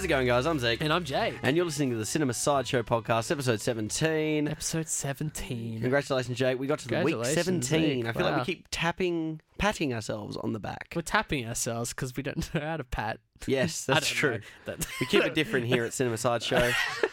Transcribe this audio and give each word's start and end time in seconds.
How's 0.00 0.06
it 0.06 0.08
going, 0.08 0.26
guys? 0.26 0.46
I'm 0.46 0.58
Zeke. 0.58 0.80
And 0.80 0.94
I'm 0.94 1.04
Jay. 1.04 1.34
And 1.42 1.54
you're 1.58 1.66
listening 1.66 1.90
to 1.90 1.96
the 1.96 2.06
Cinema 2.06 2.32
Sideshow 2.32 2.82
podcast, 2.82 3.30
episode 3.30 3.60
17. 3.60 4.48
Episode 4.48 4.88
17. 4.88 5.82
Congratulations, 5.82 6.38
Jake. 6.38 6.58
We 6.58 6.66
got 6.66 6.78
to 6.78 6.88
the 6.88 7.02
week 7.04 7.12
Congratulations, 7.16 7.68
17. 7.68 7.96
Zeke. 8.04 8.06
I 8.06 8.12
feel 8.14 8.22
like 8.24 8.38
we 8.38 8.44
keep 8.54 8.68
tapping, 8.70 9.42
patting 9.58 9.92
ourselves 9.92 10.38
on 10.38 10.54
the 10.54 10.58
back. 10.58 10.94
We're 10.96 11.02
tapping 11.02 11.46
ourselves 11.46 11.90
because 11.90 12.16
we 12.16 12.22
don't 12.22 12.54
know 12.54 12.62
how 12.62 12.78
to 12.78 12.84
pat. 12.84 13.20
Yes, 13.46 13.86
I 13.90 13.92
that's 13.92 14.08
don't 14.08 14.16
true. 14.16 14.30
know. 14.30 14.40
That- 14.64 14.86
We 15.00 15.06
keep 15.06 15.22
it 15.22 15.34
different 15.34 15.66
here 15.66 15.84
at 15.84 15.92
Cinema 15.92 16.16
Sideshow. 16.16 16.72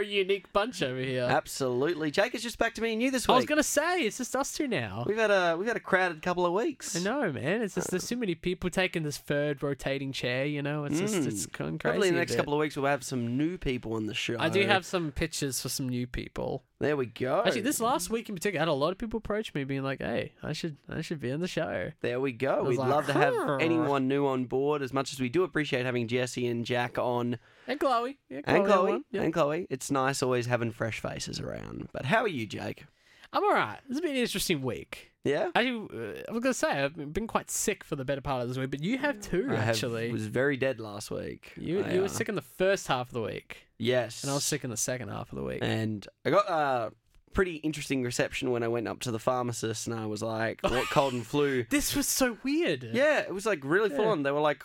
We're 0.00 0.06
a 0.06 0.08
unique 0.08 0.50
bunch 0.54 0.82
over 0.82 0.98
here. 0.98 1.24
Absolutely. 1.24 2.10
Jake 2.10 2.34
is 2.34 2.42
just 2.42 2.56
back 2.56 2.72
to 2.74 2.80
me 2.80 2.94
and 2.94 3.02
you 3.02 3.10
this 3.10 3.28
week. 3.28 3.34
I 3.34 3.36
was 3.36 3.44
gonna 3.44 3.62
say 3.62 4.00
it's 4.00 4.16
just 4.16 4.34
us 4.34 4.50
two 4.50 4.66
now. 4.66 5.04
We've 5.06 5.18
had 5.18 5.30
a 5.30 5.58
we've 5.58 5.68
had 5.68 5.76
a 5.76 5.80
crowded 5.80 6.22
couple 6.22 6.46
of 6.46 6.54
weeks. 6.54 6.96
I 6.96 7.00
know, 7.00 7.30
man. 7.30 7.60
It's 7.60 7.74
just 7.74 7.90
there's 7.90 8.08
too 8.08 8.16
many 8.16 8.34
people 8.34 8.70
taking 8.70 9.02
this 9.02 9.18
third 9.18 9.62
rotating 9.62 10.12
chair. 10.12 10.46
You 10.46 10.62
know, 10.62 10.84
it's 10.84 10.98
just 10.98 11.14
it's 11.16 11.46
mm. 11.46 11.52
going 11.52 11.78
crazy. 11.78 11.92
Hopefully, 11.92 12.08
in 12.08 12.14
the 12.14 12.20
a 12.20 12.22
next 12.22 12.32
bit. 12.32 12.38
couple 12.38 12.54
of 12.54 12.60
weeks, 12.60 12.78
we'll 12.78 12.86
have 12.86 13.04
some 13.04 13.36
new 13.36 13.58
people 13.58 13.92
on 13.92 14.06
the 14.06 14.14
show. 14.14 14.36
I 14.38 14.48
do 14.48 14.66
have 14.66 14.86
some 14.86 15.12
pictures 15.12 15.60
for 15.60 15.68
some 15.68 15.86
new 15.86 16.06
people. 16.06 16.64
There 16.78 16.96
we 16.96 17.04
go. 17.04 17.42
Actually, 17.44 17.60
this 17.60 17.78
last 17.78 18.08
week 18.08 18.30
in 18.30 18.34
particular, 18.34 18.60
I 18.60 18.62
had 18.62 18.68
a 18.68 18.72
lot 18.72 18.92
of 18.92 18.96
people 18.96 19.18
approach 19.18 19.52
me, 19.52 19.64
being 19.64 19.82
like, 19.82 20.00
"Hey, 20.00 20.32
I 20.42 20.54
should, 20.54 20.78
I 20.88 21.02
should 21.02 21.20
be 21.20 21.28
in 21.28 21.40
the 21.40 21.48
show." 21.48 21.92
There 22.00 22.20
we 22.20 22.32
go. 22.32 22.62
was 22.62 22.70
We'd 22.70 22.78
like, 22.78 22.88
love 22.88 23.06
to 23.08 23.12
have 23.12 23.34
"Huh." 23.34 23.58
anyone 23.60 24.08
new 24.08 24.26
on 24.26 24.46
board. 24.46 24.80
As 24.80 24.94
much 24.94 25.12
as 25.12 25.20
we 25.20 25.28
do 25.28 25.42
appreciate 25.42 25.84
having 25.84 26.08
Jesse 26.08 26.46
and 26.46 26.64
Jack 26.64 26.96
on, 26.96 27.38
And 27.70 27.78
Chloe, 27.80 28.18
yeah, 28.28 28.40
and 28.44 28.64
Chloe. 28.66 29.02
Yeah. 29.12 29.22
and 29.22 29.32
Chloe. 29.32 29.66
It's 29.70 29.90
nice 29.90 30.22
always 30.22 30.46
having 30.46 30.72
fresh 30.72 31.00
faces 31.00 31.38
around. 31.40 31.88
But 31.92 32.04
how 32.06 32.22
are 32.22 32.28
you, 32.28 32.46
Jake? 32.46 32.84
I'm 33.32 33.44
alright. 33.44 33.78
It's 33.88 34.00
been 34.00 34.10
an 34.10 34.16
interesting 34.16 34.60
week. 34.62 35.12
Yeah, 35.22 35.50
Actually, 35.54 35.86
uh, 36.18 36.22
I 36.28 36.32
was 36.32 36.42
gonna 36.42 36.54
say 36.54 36.68
I've 36.70 37.12
been 37.12 37.26
quite 37.26 37.50
sick 37.50 37.84
for 37.84 37.94
the 37.94 38.04
better 38.06 38.22
part 38.22 38.42
of 38.42 38.48
this 38.48 38.56
week, 38.58 38.70
but 38.70 38.82
you 38.82 38.96
have 38.98 39.20
too. 39.20 39.46
I 39.50 39.56
have- 39.56 39.68
actually, 39.76 40.10
was 40.10 40.26
very 40.26 40.56
dead 40.56 40.80
last 40.80 41.10
week. 41.10 41.52
you 41.56 41.84
I, 41.84 41.92
you 41.92 41.98
were 42.00 42.06
uh, 42.06 42.08
sick 42.08 42.28
in 42.30 42.34
the 42.34 42.40
first 42.42 42.86
half 42.88 43.08
of 43.08 43.12
the 43.12 43.20
week, 43.22 43.58
Yes, 43.78 44.22
and 44.24 44.30
I 44.30 44.34
was 44.34 44.44
sick 44.44 44.64
in 44.64 44.70
the 44.70 44.76
second 44.78 45.08
half 45.10 45.30
of 45.30 45.36
the 45.36 45.44
week. 45.44 45.58
and 45.62 46.06
I 46.24 46.30
got 46.30 46.48
a 46.48 46.92
pretty 47.34 47.56
interesting 47.56 48.02
reception 48.02 48.50
when 48.50 48.62
I 48.64 48.68
went 48.68 48.88
up 48.88 48.98
to 49.00 49.10
the 49.12 49.18
pharmacist, 49.20 49.86
and 49.86 49.94
I 49.94 50.06
was 50.06 50.22
like, 50.22 50.60
"What 50.62 50.88
cold 50.88 51.12
and 51.12 51.24
flu?" 51.26 51.64
This 51.70 51.94
was 51.94 52.08
so 52.08 52.38
weird. 52.42 52.82
Yeah, 52.92 53.20
it 53.20 53.32
was 53.34 53.44
like 53.46 53.60
really 53.62 53.90
full 53.90 54.06
Yeah. 54.06 54.10
on. 54.12 54.22
They 54.24 54.32
were 54.32 54.40
like 54.40 54.64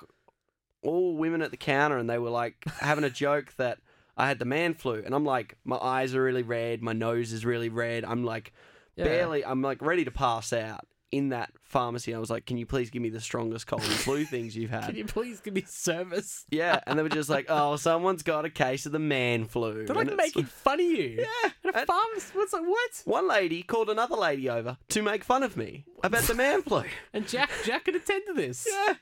all 0.85 1.15
women 1.17 1.41
at 1.41 1.51
the 1.51 1.57
counter, 1.57 1.97
and 1.97 2.09
they 2.09 2.17
were 2.19 2.29
like 2.29 2.63
having 2.79 3.03
a 3.03 3.09
joke 3.09 3.53
that 3.57 3.79
I 4.17 4.27
had 4.27 4.39
the 4.39 4.45
man 4.45 4.73
flu, 4.75 5.01
and 5.05 5.13
I'm 5.13 5.25
like, 5.25 5.57
my 5.65 5.77
eyes 5.77 6.15
are 6.15 6.23
really 6.23 6.43
red, 6.43 6.81
my 6.81 6.93
nose 6.93 7.33
is 7.33 7.45
really 7.45 7.69
red. 7.69 8.05
I'm 8.05 8.23
like 8.23 8.53
Yeah. 8.95 9.05
barely, 9.05 9.43
I'm 9.45 9.61
like 9.61 9.81
ready 9.81 10.05
to 10.05 10.11
pass 10.11 10.53
out 10.53 10.85
in 11.11 11.29
that 11.29 11.49
pharmacy. 11.63 12.13
I 12.13 12.19
was 12.19 12.29
like, 12.29 12.45
can 12.45 12.57
you 12.57 12.65
please 12.65 12.89
give 12.89 13.01
me 13.01 13.09
the 13.09 13.21
strongest 13.21 13.67
cold 13.67 13.83
and 13.83 13.91
flu 13.91 14.25
things 14.25 14.55
you've 14.55 14.69
had? 14.71 14.85
Can 14.87 14.95
you 14.97 15.05
please 15.05 15.39
give 15.39 15.53
me 15.53 15.63
service? 15.65 16.45
Yeah, 16.49 16.79
and 16.87 16.97
they 16.99 17.03
were 17.03 17.09
just 17.09 17.29
like, 17.29 17.45
oh, 17.47 17.75
someone's 17.77 18.23
got 18.23 18.43
a 18.43 18.49
case 18.49 18.85
of 18.85 18.91
the 18.91 18.99
man 18.99 19.45
flu. 19.45 19.85
They're 19.85 19.95
like 19.95 20.07
And 20.07 20.17
making 20.17 20.45
fun 20.65 20.79
of 20.79 20.85
you. 20.85 21.19
Yeah, 21.25 21.49
And 21.63 21.75
a 21.75 21.85
pharmacist 21.85 22.35
was 22.35 22.51
like, 22.53 22.63
what? 22.63 23.01
One 23.05 23.27
lady 23.29 23.63
called 23.63 23.89
another 23.89 24.15
lady 24.15 24.49
over 24.49 24.77
to 24.89 25.01
make 25.01 25.23
fun 25.23 25.43
of 25.43 25.55
me 25.55 25.85
about 26.03 26.23
the 26.23 26.33
man 26.33 26.63
flu. 26.63 26.83
And 27.13 27.25
Jack 27.27 27.49
Jack 27.63 27.85
could 27.85 27.95
attend 27.95 28.23
to 28.27 28.33
this. 28.33 28.67
Yeah, 28.69 28.95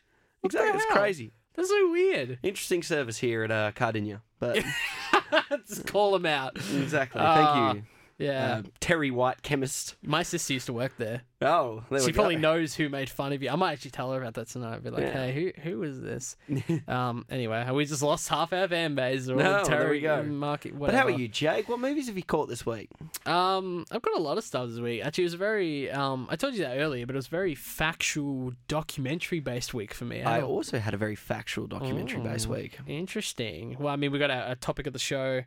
exactly. 0.44 0.75
It's 0.81 0.86
crazy. 0.94 1.31
That's 1.56 1.70
so 1.70 1.92
weird. 1.92 2.40
Interesting 2.44 2.82
service 2.84 3.18
here 3.20 3.44
at 3.44 3.52
uh, 3.52 3.72
Kardinya, 3.73 4.22
but 4.40 4.64
Just 5.68 5.86
call 5.88 6.12
them 6.14 6.26
out. 6.26 6.56
exactly. 6.56 7.22
Thank 7.22 7.76
you, 7.76 7.84
Yeah. 8.19 8.58
uh, 8.58 8.61
Terry 8.80 9.11
White, 9.11 9.42
chemist. 9.42 9.95
My 10.03 10.23
sister 10.23 10.53
used 10.53 10.67
to 10.67 10.73
work 10.73 10.97
there. 10.97 11.23
Oh, 11.42 11.83
there 11.89 12.00
she 12.00 12.06
we 12.06 12.11
go. 12.14 12.16
probably 12.22 12.36
knows 12.38 12.73
who 12.75 12.88
made 12.88 13.09
fun 13.09 13.33
of 13.33 13.44
you. 13.44 13.50
I 13.50 13.56
might 13.56 13.73
actually 13.73 13.92
tell 13.92 14.11
her 14.14 14.22
about 14.22 14.36
that 14.36 14.47
tonight. 14.47 14.81
Be 14.83 14.92
like, 14.92 15.02
Yeah. 15.03 15.25
hey, 15.25 15.53
who 15.56 15.61
who 15.61 15.79
was 15.79 16.00
this? 16.01 16.38
um. 16.88 17.25
Anyway, 17.29 17.69
we 17.72 17.85
just 17.85 18.01
lost 18.03 18.29
half 18.29 18.53
our 18.53 18.68
fan 18.68 18.96
base. 18.96 19.28
Or 19.28 19.35
No, 19.35 19.63
there 19.66 19.90
we 19.90 20.00
go. 20.00 20.24
Market, 20.24 20.78
But 20.79 20.94
how 20.94 21.06
are 21.06 21.09
you, 21.12 21.28
Jake? 21.28 21.68
What 21.68 21.79
movies 21.79 22.07
have 22.07 22.16
you 22.16 22.24
caught 22.24 22.47
this 22.50 22.66
week? 22.66 22.90
Um, 23.25 23.85
I've 23.91 24.01
got 24.01 24.18
a 24.18 24.22
lot 24.22 24.38
of 24.38 24.44
stuff 24.44 24.69
this 24.69 24.80
week. 24.80 25.03
Actually, 25.03 25.24
it 25.24 25.25
was 25.25 25.34
a 25.34 25.38
very 25.38 25.91
um. 25.91 26.28
I 26.30 26.35
told 26.35 26.53
you 26.53 26.62
that 26.62 26.78
earlier, 26.78 27.06
but 27.06 27.16
it 27.16 27.18
was 27.18 27.28
very 27.28 27.56
factual, 27.56 28.53
documentary 28.68 29.40
based 29.40 29.74
week 29.74 29.94
for 29.94 30.06
me. 30.06 30.22
I 30.22 30.38
a- 30.40 30.45
also 30.45 30.80
had 30.80 30.94
a 30.94 30.97
very 30.97 31.16
factual 31.16 31.68
documentary 31.68 32.22
based 32.22 32.47
Oh, 32.47 32.51
week. 32.53 32.78
Interesting. 32.88 33.75
Well, 33.80 33.91
I 33.91 33.95
mean, 33.97 34.12
we 34.12 34.19
got 34.19 34.30
a, 34.31 34.51
a 34.51 34.56
topic 34.56 34.88
of 34.88 34.94
the 34.94 35.00
show 35.00 35.41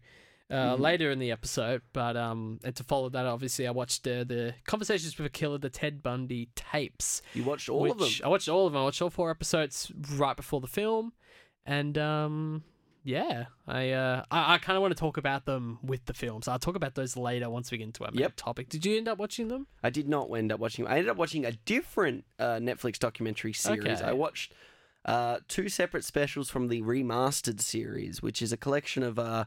uh, 0.50 0.76
Mhm. 0.76 0.78
later 0.80 1.10
in 1.10 1.18
the 1.18 1.30
episode, 1.32 1.82
but 1.92 2.16
um, 2.16 2.60
and 2.62 2.74
to 2.76 2.84
follow 2.84 3.08
that, 3.08 3.26
obviously, 3.26 3.66
I 3.66 3.70
watched 3.72 4.06
uh, 4.06 4.22
the 4.24 4.54
Conversations 4.66 5.16
with 5.18 5.26
a 5.26 5.30
Killer, 5.30 5.58
the 5.58 5.70
Ted 5.70 6.02
Bundy 6.02 6.50
tapes. 6.54 7.20
You 7.34 7.42
watched 7.44 7.68
all 7.68 7.90
of 7.90 7.98
them. 7.98 8.08
I 8.24 8.28
watched 8.28 8.48
all 8.48 8.66
of 8.66 8.72
them. 8.72 8.80
I 8.80 8.84
watched 8.84 9.02
all 9.02 9.10
four 9.10 9.30
episodes 9.30 9.90
right 10.12 10.36
before 10.36 10.60
the 10.60 10.66
film, 10.68 11.12
and 11.64 11.98
um, 11.98 12.62
yeah, 13.02 13.46
I 13.66 13.90
uh, 13.90 14.24
I, 14.30 14.54
I 14.54 14.58
kind 14.58 14.76
of 14.76 14.82
want 14.82 14.92
to 14.94 15.00
talk 15.00 15.16
about 15.16 15.46
them 15.46 15.78
with 15.82 16.04
the 16.06 16.14
film, 16.14 16.42
so 16.42 16.52
I'll 16.52 16.58
talk 16.60 16.76
about 16.76 16.94
those 16.94 17.16
later 17.16 17.50
once 17.50 17.70
we 17.72 17.78
get 17.78 17.84
into 17.84 18.04
our 18.04 18.10
main 18.12 18.20
Yep. 18.20 18.32
topic. 18.36 18.68
Did 18.68 18.86
you 18.86 18.96
end 18.96 19.08
up 19.08 19.18
watching 19.18 19.48
them? 19.48 19.66
I 19.82 19.90
did 19.90 20.08
not 20.08 20.30
end 20.32 20.52
up 20.52 20.60
watching. 20.60 20.86
I 20.86 20.92
ended 20.98 21.08
up 21.08 21.16
watching 21.16 21.44
a 21.44 21.52
different 21.52 22.24
uh, 22.38 22.56
Netflix 22.56 22.98
documentary 23.00 23.52
series. 23.52 24.00
Okay. 24.00 24.04
I 24.04 24.12
watched 24.12 24.54
uh, 25.04 25.38
two 25.48 25.68
separate 25.68 26.04
specials 26.04 26.50
from 26.50 26.68
the 26.68 26.82
remastered 26.82 27.60
series, 27.60 28.22
which 28.22 28.40
is 28.42 28.52
a 28.52 28.56
collection 28.56 29.02
of 29.04 29.18
uh, 29.20 29.44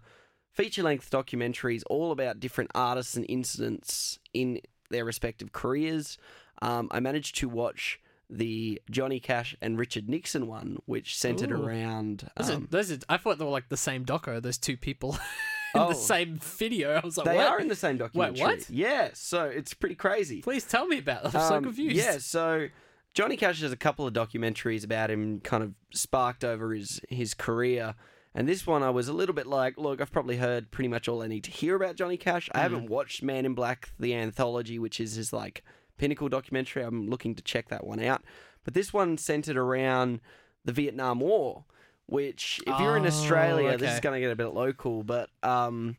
feature-length 0.63 1.09
documentaries 1.09 1.83
all 1.89 2.11
about 2.11 2.39
different 2.39 2.69
artists 2.75 3.15
and 3.15 3.25
incidents 3.29 4.19
in 4.33 4.59
their 4.89 5.05
respective 5.05 5.51
careers. 5.53 6.17
Um, 6.61 6.89
I 6.91 6.99
managed 6.99 7.37
to 7.37 7.47
watch 7.47 7.99
the 8.29 8.81
Johnny 8.91 9.19
Cash 9.19 9.55
and 9.61 9.77
Richard 9.79 10.09
Nixon 10.09 10.47
one, 10.47 10.77
which 10.85 11.17
centered 11.17 11.51
Ooh. 11.51 11.63
around. 11.63 12.29
Those, 12.35 12.49
um, 12.49 12.63
are, 12.63 12.67
those 12.67 12.91
are, 12.91 12.97
I 13.07 13.17
thought 13.17 13.37
they 13.39 13.45
were 13.45 13.51
like 13.51 13.69
the 13.69 13.77
same 13.77 14.03
doco. 14.05 14.41
Those 14.41 14.57
two 14.57 14.75
people 14.77 15.13
in 15.75 15.81
Oh. 15.81 15.89
the 15.89 15.95
same 15.95 16.39
video. 16.39 16.93
I 16.95 17.05
was 17.05 17.17
like, 17.17 17.25
they 17.27 17.35
what? 17.37 17.47
are 17.47 17.59
in 17.59 17.67
the 17.69 17.75
same 17.75 17.97
documentary. 17.97 18.45
Wait, 18.45 18.59
what? 18.59 18.69
Yeah, 18.69 19.09
so 19.13 19.45
it's 19.45 19.73
pretty 19.73 19.95
crazy. 19.95 20.41
Please 20.41 20.63
tell 20.65 20.87
me 20.87 20.97
about 20.99 21.23
That. 21.23 21.35
I'm 21.35 21.47
so 21.49 21.55
Um, 21.55 21.63
confused. 21.63 21.95
Yeah, 21.95 22.17
so 22.17 22.67
Johnny 23.13 23.37
Cash 23.37 23.61
has 23.61 23.71
a 23.71 23.77
couple 23.77 24.05
of 24.05 24.13
documentaries 24.13 24.83
about 24.83 25.09
him 25.09 25.39
kind 25.39 25.63
of 25.63 25.73
sparked 25.93 26.43
over 26.43 26.73
his, 26.73 26.99
his 27.09 27.33
career. 27.33 27.95
And 28.35 28.47
this 28.47 28.65
one, 28.67 28.83
I 28.83 28.91
was 28.91 29.07
a 29.07 29.13
little 29.13 29.33
bit 29.33 29.47
like, 29.47 29.77
look, 29.77 29.99
I've 29.99 30.11
probably 30.11 30.37
heard 30.37 30.69
pretty 30.71 30.87
much 30.87 31.07
all 31.07 31.23
I 31.23 31.27
need 31.27 31.43
to 31.45 31.51
hear 31.51 31.75
about 31.75 31.95
Johnny 31.95 32.17
Cash. 32.17 32.49
I 32.53 32.59
Mm. 32.59 32.61
haven't 32.61 32.87
watched 32.89 33.23
Man 33.23 33.45
in 33.45 33.53
Black, 33.55 33.89
the 33.99 34.13
anthology, 34.13 34.77
which 34.77 34.99
is 34.99 35.15
his 35.15 35.33
like 35.33 35.63
pinnacle 35.97 36.29
documentary. 36.29 36.83
I'm 36.83 37.09
looking 37.09 37.33
to 37.35 37.41
check 37.43 37.69
that 37.69 37.85
one 37.85 37.99
out. 37.99 38.23
But 38.63 38.73
this 38.75 38.93
one 38.93 39.17
centered 39.17 39.57
around 39.57 40.21
the 40.63 40.71
Vietnam 40.71 41.19
War, 41.21 41.65
which, 42.05 42.59
if 42.67 42.79
you're 42.79 42.97
in 42.97 43.03
Oh, 43.03 43.07
Australia, 43.07 43.77
this 43.77 43.93
is 43.95 43.99
going 43.99 44.13
to 44.15 44.19
get 44.19 44.31
a 44.31 44.35
bit 44.35 44.53
local, 44.53 45.03
but 45.03 45.29
um, 45.43 45.97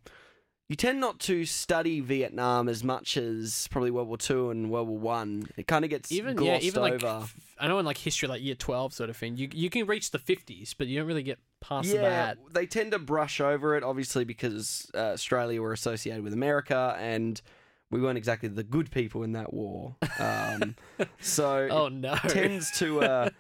you 0.71 0.77
tend 0.77 1.01
not 1.01 1.19
to 1.19 1.45
study 1.45 1.99
Vietnam 1.99 2.69
as 2.69 2.85
much 2.85 3.17
as 3.17 3.67
probably 3.73 3.91
World 3.91 4.07
War 4.07 4.17
Two 4.17 4.51
and 4.51 4.71
World 4.71 4.87
War 4.87 4.99
One. 4.99 5.49
It 5.57 5.67
kind 5.67 5.85
of 5.85 5.91
gets 5.91 6.13
even 6.13 6.37
glossed 6.37 6.63
yeah, 6.63 6.69
even 6.69 6.83
like 6.83 6.93
over. 6.93 7.25
f- 7.25 7.35
I 7.59 7.67
know 7.67 7.81
in 7.81 7.85
like 7.85 7.99
history, 7.99 8.29
like 8.29 8.41
year 8.41 8.55
twelve 8.55 8.93
sort 8.93 9.11
of 9.11 9.17
thing. 9.17 9.37
You 9.37 9.49
you 9.53 9.69
can 9.69 9.85
reach 9.89 10.13
the 10.13 10.21
fifties, 10.21 10.73
but 10.79 10.87
you 10.87 11.01
don't 11.01 11.09
really 11.09 11.25
get 11.25 11.41
past 11.61 11.89
yeah, 11.89 12.03
that. 12.03 12.39
they 12.55 12.67
tend 12.67 12.93
to 12.93 13.01
brush 13.01 13.41
over 13.41 13.75
it, 13.75 13.83
obviously, 13.83 14.23
because 14.23 14.89
uh, 14.95 14.99
Australia 15.15 15.61
were 15.61 15.73
associated 15.73 16.23
with 16.23 16.33
America, 16.33 16.97
and 17.01 17.43
we 17.91 18.01
weren't 18.01 18.17
exactly 18.17 18.49
the 18.49 18.63
good 18.63 18.93
people 18.93 19.25
in 19.25 19.33
that 19.33 19.53
war. 19.53 19.97
Um, 20.21 20.77
so 21.21 21.67
Oh 21.69 21.89
no! 21.89 22.13
it 22.13 22.29
tends 22.29 22.71
to 22.79 23.01
uh, 23.01 23.31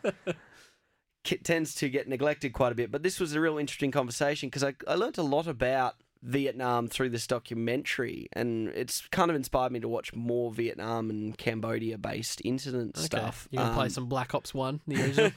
tends 1.44 1.76
to 1.76 1.88
get 1.88 2.08
neglected 2.08 2.54
quite 2.54 2.72
a 2.72 2.74
bit. 2.74 2.90
But 2.90 3.04
this 3.04 3.20
was 3.20 3.36
a 3.36 3.40
real 3.40 3.56
interesting 3.56 3.92
conversation 3.92 4.48
because 4.48 4.64
I 4.64 4.74
I 4.88 4.96
learnt 4.96 5.16
a 5.16 5.22
lot 5.22 5.46
about 5.46 5.94
Vietnam 6.22 6.86
through 6.88 7.08
this 7.10 7.26
documentary, 7.26 8.28
and 8.34 8.68
it's 8.68 9.06
kind 9.08 9.30
of 9.30 9.36
inspired 9.36 9.72
me 9.72 9.80
to 9.80 9.88
watch 9.88 10.14
more 10.14 10.50
Vietnam 10.52 11.08
and 11.10 11.36
Cambodia 11.38 11.96
based 11.98 12.42
incident 12.44 12.96
Okay, 12.96 13.06
stuff. 13.06 13.48
You 13.50 13.58
play 13.60 13.84
Um, 13.84 13.90
some 13.90 14.06
Black 14.06 14.34
Ops 14.34 14.52
One, 14.52 14.80
the 14.86 14.96
original? 15.02 15.32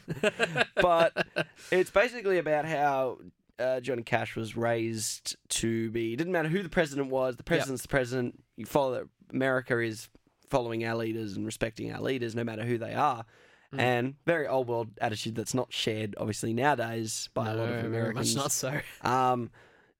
but 0.75 1.25
it's 1.71 1.89
basically 1.89 2.37
about 2.37 2.65
how 2.65 3.19
uh, 3.59 3.79
Johnny 3.79 4.03
Cash 4.03 4.35
was 4.35 4.57
raised 4.57 5.37
to 5.49 5.89
be. 5.91 6.13
It 6.13 6.17
didn't 6.17 6.33
matter 6.33 6.49
who 6.49 6.63
the 6.63 6.69
president 6.69 7.09
was. 7.09 7.37
The 7.37 7.43
president's 7.43 7.83
the 7.83 7.87
president. 7.87 8.43
You 8.57 8.65
follow 8.65 8.93
that. 8.95 9.07
America 9.31 9.79
is 9.79 10.09
following 10.49 10.85
our 10.85 10.95
leaders 10.95 11.35
and 11.37 11.45
respecting 11.45 11.91
our 11.93 12.01
leaders, 12.01 12.35
no 12.35 12.43
matter 12.43 12.63
who 12.63 12.77
they 12.77 12.93
are. 12.93 13.25
Mm. 13.73 13.79
And 13.79 14.15
very 14.27 14.47
old 14.47 14.67
world 14.67 14.89
attitude 15.01 15.33
that's 15.35 15.55
not 15.55 15.73
shared, 15.73 16.13
obviously 16.19 16.53
nowadays 16.53 17.29
by 17.33 17.49
a 17.51 17.55
lot 17.55 17.69
No, 17.69 17.73
of 17.79 17.85
Americans. 17.85 18.35
Much 18.35 18.43
not 18.43 18.51
so. 18.51 18.79
Um, 19.01 19.49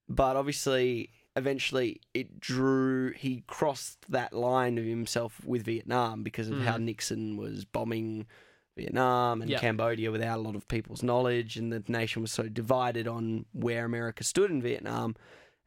but 0.10 0.36
obviously, 0.36 1.10
eventually, 1.36 2.02
it 2.14 2.40
drew. 2.40 3.12
He 3.14 3.44
crossed 3.48 4.06
that 4.10 4.34
line 4.34 4.78
of 4.78 4.86
himself 4.86 5.44
with 5.46 5.64
Vietnam 5.64 6.24
because 6.24 6.50
of 6.50 6.60
how 6.60 6.78
Mm. 6.78 6.82
Nixon 6.84 7.38
was 7.38 7.66
bombing 7.66 8.26
Vietnam 8.76 9.42
and 9.42 9.52
Yep. 9.52 9.62
Cambodia 9.62 10.12
without 10.12 10.40
a 10.40 10.42
lot 10.42 10.56
of 10.56 10.68
people's 10.68 11.04
knowledge, 11.04 11.58
and 11.58 11.72
the 11.72 11.84
nation 11.88 12.22
was 12.22 12.32
so 12.32 12.50
divided 12.50 13.08
on 13.08 13.46
where 13.54 13.86
America 13.86 14.24
stood 14.24 14.50
in 14.52 14.62
Vietnam. 14.62 15.16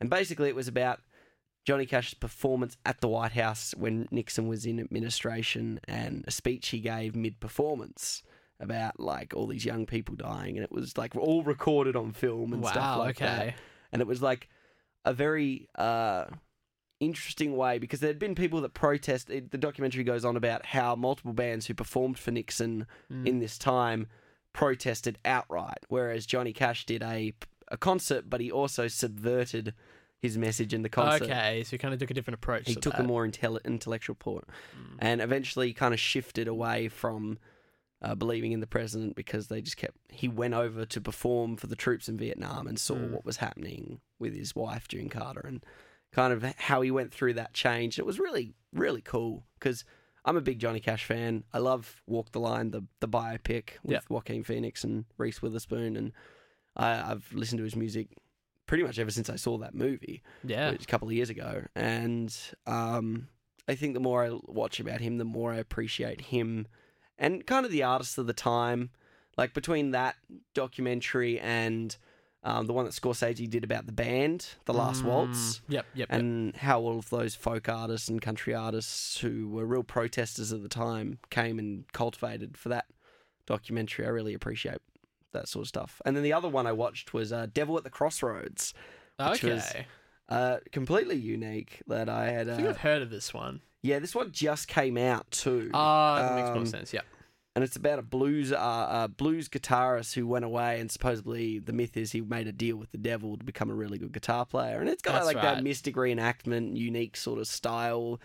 And 0.00 0.10
basically, 0.10 0.48
it 0.48 0.54
was 0.56 0.68
about 0.68 1.00
Johnny 1.64 1.86
Cash's 1.86 2.14
performance 2.14 2.76
at 2.84 3.00
the 3.00 3.08
White 3.08 3.32
House 3.32 3.74
when 3.76 4.06
Nixon 4.10 4.46
was 4.48 4.66
in 4.66 4.78
administration 4.78 5.80
and 5.88 6.24
a 6.26 6.30
speech 6.30 6.68
he 6.68 6.80
gave 6.80 7.16
mid 7.16 7.40
performance. 7.40 8.22
about 8.58 8.98
like 8.98 9.34
all 9.36 9.46
these 9.46 9.66
young 9.66 9.84
people 9.84 10.14
dying, 10.14 10.56
and 10.56 10.64
it 10.64 10.72
was 10.72 10.96
like 10.96 11.14
all 11.14 11.42
recorded 11.42 11.94
on 11.94 12.10
film 12.12 12.54
and 12.54 12.64
stuff 12.64 12.96
Wow. 12.96 12.98
like 13.00 13.18
that 13.18 13.38
okay. 13.42 13.54
And 13.92 14.00
it 14.02 14.06
was 14.06 14.22
like 14.22 14.48
a 15.04 15.12
very 15.12 15.68
uh, 15.76 16.26
interesting 17.00 17.56
way 17.56 17.78
because 17.78 18.00
there 18.00 18.08
had 18.08 18.18
been 18.18 18.34
people 18.34 18.60
that 18.62 18.74
protest. 18.74 19.30
It, 19.30 19.50
the 19.50 19.58
documentary 19.58 20.04
goes 20.04 20.24
on 20.24 20.36
about 20.36 20.66
how 20.66 20.94
multiple 20.96 21.32
bands 21.32 21.66
who 21.66 21.74
performed 21.74 22.18
for 22.18 22.30
Nixon 22.30 22.86
Mm. 23.12 23.26
in 23.26 23.38
this 23.38 23.58
time 23.58 24.06
protested 24.52 25.18
outright, 25.24 25.78
whereas 25.88 26.24
Johnny 26.26 26.52
Cash 26.52 26.86
did 26.86 27.02
a 27.02 27.34
a 27.68 27.76
concert, 27.76 28.30
but 28.30 28.40
he 28.40 28.50
also 28.50 28.86
subverted 28.86 29.74
his 30.22 30.38
message 30.38 30.72
in 30.72 30.82
the 30.82 30.88
concert. 30.88 31.24
Okay, 31.24 31.64
so 31.64 31.74
you 31.74 31.78
kind 31.80 31.92
of 31.92 31.98
took 32.00 32.10
a 32.10 32.14
different 32.14 32.36
approach. 32.36 32.66
He 32.68 32.74
to 32.74 32.80
took 32.80 32.92
that. 32.94 33.02
a 33.02 33.04
more 33.04 33.26
intelli- 33.26 33.64
intellectual 33.64 34.14
port 34.14 34.44
Mm. 34.48 34.96
and 35.00 35.20
eventually 35.20 35.72
kind 35.72 35.92
of 35.92 35.98
shifted 36.00 36.46
away 36.48 36.88
from 36.88 37.38
uh, 38.02 38.14
believing 38.14 38.52
in 38.52 38.60
the 38.60 38.66
president 38.66 39.16
because 39.16 39.48
they 39.48 39.60
just 39.60 39.76
kept. 39.76 39.96
He 40.10 40.28
went 40.28 40.54
over 40.54 40.84
to 40.86 41.00
perform 41.00 41.56
for 41.56 41.66
the 41.66 41.76
troops 41.76 42.08
in 42.08 42.16
Vietnam 42.16 42.66
and 42.66 42.78
saw 42.78 42.94
Mm. 42.94 43.10
what 43.10 43.24
was 43.24 43.38
happening 43.38 44.00
with 44.18 44.34
his 44.34 44.54
wife 44.54 44.86
June 44.88 45.08
Carter 45.08 45.40
and 45.46 45.64
kind 46.12 46.32
of 46.32 46.42
how 46.58 46.80
he 46.82 46.90
went 46.90 47.12
through 47.12 47.34
that 47.34 47.52
change. 47.54 47.98
It 47.98 48.06
was 48.06 48.18
really 48.18 48.54
really 48.72 49.02
cool 49.02 49.44
because. 49.58 49.84
I'm 50.28 50.36
a 50.36 50.40
big 50.40 50.58
Johnny 50.58 50.80
Cash 50.80 51.04
fan. 51.04 51.44
I 51.52 51.58
love 51.58 52.02
Walk 52.08 52.32
the 52.32 52.40
Line, 52.40 52.72
the 52.72 52.82
the 52.98 53.06
biopic 53.06 53.74
with 53.84 53.92
Yeah. 53.92 54.00
Joaquin 54.08 54.42
Phoenix 54.42 54.82
and 54.82 55.04
Reese 55.18 55.40
Witherspoon, 55.40 55.96
and 55.96 56.10
I, 56.74 57.12
I've 57.12 57.32
listened 57.32 57.58
to 57.58 57.62
his 57.64 57.76
music 57.76 58.08
pretty 58.66 58.82
much 58.82 58.98
ever 58.98 59.12
since 59.12 59.30
I 59.30 59.36
saw 59.36 59.56
that 59.58 59.72
movie 59.76 60.24
Yeah. 60.42 60.70
a 60.70 60.78
couple 60.78 61.06
of 61.06 61.14
years 61.14 61.30
ago. 61.30 61.62
And 61.76 62.36
um, 62.66 63.28
I 63.68 63.76
think 63.76 63.94
the 63.94 64.00
more 64.00 64.24
I 64.24 64.36
watch 64.46 64.80
about 64.80 65.00
him, 65.00 65.18
the 65.18 65.24
more 65.24 65.52
I 65.52 65.58
appreciate 65.58 66.20
him 66.22 66.66
and 67.18 67.46
kind 67.46 67.64
of 67.66 67.72
the 67.72 67.82
artists 67.82 68.18
of 68.18 68.26
the 68.26 68.32
time. 68.32 68.90
Like 69.36 69.52
between 69.52 69.90
that 69.90 70.16
documentary 70.54 71.38
and 71.38 71.94
um, 72.42 72.66
the 72.66 72.72
one 72.72 72.84
that 72.86 72.94
Scorsese 72.94 73.48
did 73.50 73.64
about 73.64 73.84
the 73.86 73.92
band, 73.92 74.46
The 74.64 74.72
Last 74.72 75.02
Mm, 75.02 75.06
Waltz, 75.06 75.60
Yep. 75.68 75.84
Yep. 75.94 76.08
yep. 76.10 76.18
and 76.18 76.56
how 76.56 76.80
all 76.80 76.98
of 76.98 77.10
those 77.10 77.34
folk 77.34 77.68
artists 77.68 78.08
and 78.08 78.22
country 78.22 78.54
artists 78.54 79.18
who 79.18 79.48
were 79.48 79.66
real 79.66 79.82
protesters 79.82 80.52
at 80.52 80.62
the 80.62 80.68
time 80.70 81.18
came 81.28 81.58
and 81.58 81.84
cultivated 81.92 82.56
for 82.56 82.70
that 82.70 82.86
documentary. 83.46 84.06
I 84.06 84.08
really 84.08 84.32
appreciate 84.34 84.78
that 85.32 85.48
sort 85.48 85.64
of 85.64 85.68
stuff. 85.68 86.00
And 86.06 86.16
then 86.16 86.22
the 86.22 86.32
other 86.32 86.48
one 86.48 86.66
I 86.66 86.72
watched 86.72 87.12
was 87.12 87.32
uh, 87.32 87.46
Devil 87.52 87.76
at 87.76 87.84
the 87.84 87.90
Crossroads 87.90 88.72
which 89.18 89.44
okay. 89.44 89.54
was- 89.54 89.72
uh, 90.28 90.58
completely 90.72 91.14
unique 91.16 91.82
that 91.86 92.08
I 92.08 92.30
had. 92.30 92.48
I 92.48 92.56
think 92.56 92.66
Uh, 92.66 92.70
I've 92.70 92.78
heard 92.78 93.00
of 93.02 93.10
this 93.10 93.32
one. 93.34 93.60
Yeah, 93.86 93.98
this 93.98 94.14
one 94.14 94.30
just 94.32 94.68
came 94.68 94.96
out 94.98 95.30
too, 95.30 95.70
Ah, 95.74 96.20
that 96.22 96.34
makes 96.36 96.48
more 96.48 96.58
um, 96.58 96.66
sense. 96.66 96.92
Yeah. 96.92 97.00
and 97.54 97.64
it's 97.64 97.76
about 97.76 97.98
a 97.98 98.02
blues 98.02 98.52
uh, 98.52 98.56
uh, 98.56 99.06
blues 99.08 99.48
guitarist 99.48 100.14
who 100.14 100.26
went 100.26 100.44
away, 100.44 100.80
and 100.80 100.90
supposedly 100.90 101.58
the 101.58 101.72
myth 101.72 101.96
is 101.96 102.12
he 102.12 102.20
made 102.20 102.46
a 102.46 102.52
deal 102.52 102.76
with 102.76 102.90
the 102.92 102.98
devil 102.98 103.36
to 103.36 103.44
become 103.44 103.70
a 103.70 103.74
really 103.74 103.98
good 103.98 104.12
guitar 104.12 104.44
player, 104.44 104.80
and 104.80 104.88
it's 104.88 105.02
got 105.02 105.12
That's 105.14 105.26
like 105.26 105.36
that 105.42 105.54
right. 105.54 105.62
mystic 105.64 105.94
reenactment, 105.96 106.76
unique 106.76 107.16
sort 107.16 107.38
of 107.38 107.46
style. 107.46 108.20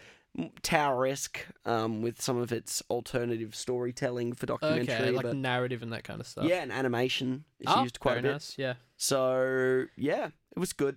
Tower 0.64 1.08
esque, 1.08 1.46
um, 1.66 2.02
with 2.02 2.22
some 2.22 2.38
of 2.38 2.54
its 2.54 2.82
alternative 2.90 3.54
storytelling 3.54 4.32
for 4.32 4.46
documentary, 4.46 4.96
Okay, 4.96 5.12
like 5.12 5.24
but 5.26 5.36
narrative 5.36 5.84
and 5.84 5.92
that 5.92 6.06
kind 6.06 6.22
of 6.22 6.26
stuff. 6.28 6.46
yeah, 6.46 6.62
and 6.64 6.72
animation 6.72 7.44
is 7.60 7.68
oh, 7.70 7.84
used 7.84 8.00
quite 8.00 8.12
very 8.14 8.20
a 8.20 8.24
bit. 8.24 8.32
nice. 8.36 8.56
Yeah. 8.58 8.76
So 8.96 9.88
yeah, 9.98 10.28
it 10.56 10.60
was 10.60 10.72
good. 10.72 10.96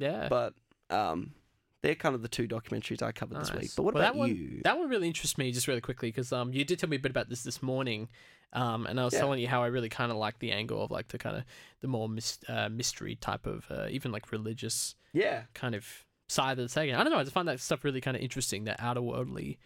Yeah. 0.00 0.26
But 0.28 0.54
um, 0.90 1.30
they're 1.82 1.94
kind 1.96 2.14
of 2.14 2.22
the 2.22 2.28
two 2.28 2.46
documentaries 2.48 3.02
I 3.02 3.12
covered 3.12 3.38
this 3.40 3.52
week. 3.52 3.70
But 3.76 3.82
what 3.82 3.94
Well, 3.94 4.02
about 4.04 4.14
that 4.14 4.18
one- 4.18 4.28
you? 4.30 4.60
That 4.64 4.78
one 4.78 4.88
really 4.88 5.08
interests 5.08 5.36
me, 5.36 5.50
just 5.52 5.66
really 5.68 5.80
quickly, 5.80 6.08
because 6.08 6.32
um, 6.32 6.52
you 6.52 6.64
did 6.64 6.78
tell 6.78 6.88
me 6.88 6.96
a 6.96 7.00
bit 7.00 7.10
about 7.10 7.28
this 7.28 7.42
this 7.42 7.62
morning, 7.62 8.08
um, 8.52 8.86
and 8.86 9.00
I 9.00 9.04
was 9.04 9.12
Yeah. 9.14 9.20
telling 9.20 9.40
you 9.40 9.48
how 9.48 9.62
I 9.62 9.66
really 9.66 9.88
kind 9.88 10.10
of 10.12 10.16
like 10.18 10.38
the 10.38 10.52
angle 10.52 10.82
of 10.82 10.90
like 10.90 11.08
the 11.08 11.18
kind 11.18 11.36
of 11.36 11.44
the 11.80 11.88
more 11.88 12.08
mis- 12.08 12.38
uh, 12.48 12.68
mystery 12.68 13.16
type 13.16 13.46
of 13.46 13.66
uh, 13.70 13.88
even 13.90 14.12
like 14.12 14.30
religious 14.32 14.94
yeah. 15.12 15.42
kind 15.54 15.74
of 15.74 15.86
side 16.28 16.58
of 16.58 16.68
the 16.68 16.72
taking. 16.72 16.94
I 16.94 17.02
don't 17.02 17.12
know. 17.12 17.18
I 17.18 17.22
just 17.24 17.34
find 17.34 17.48
that 17.48 17.60
stuff 17.60 17.84
really 17.84 18.00
kind 18.00 18.16
of 18.16 18.22
interesting. 18.22 18.64
That 18.64 18.76
outer 18.80 19.02
worldly 19.02 19.58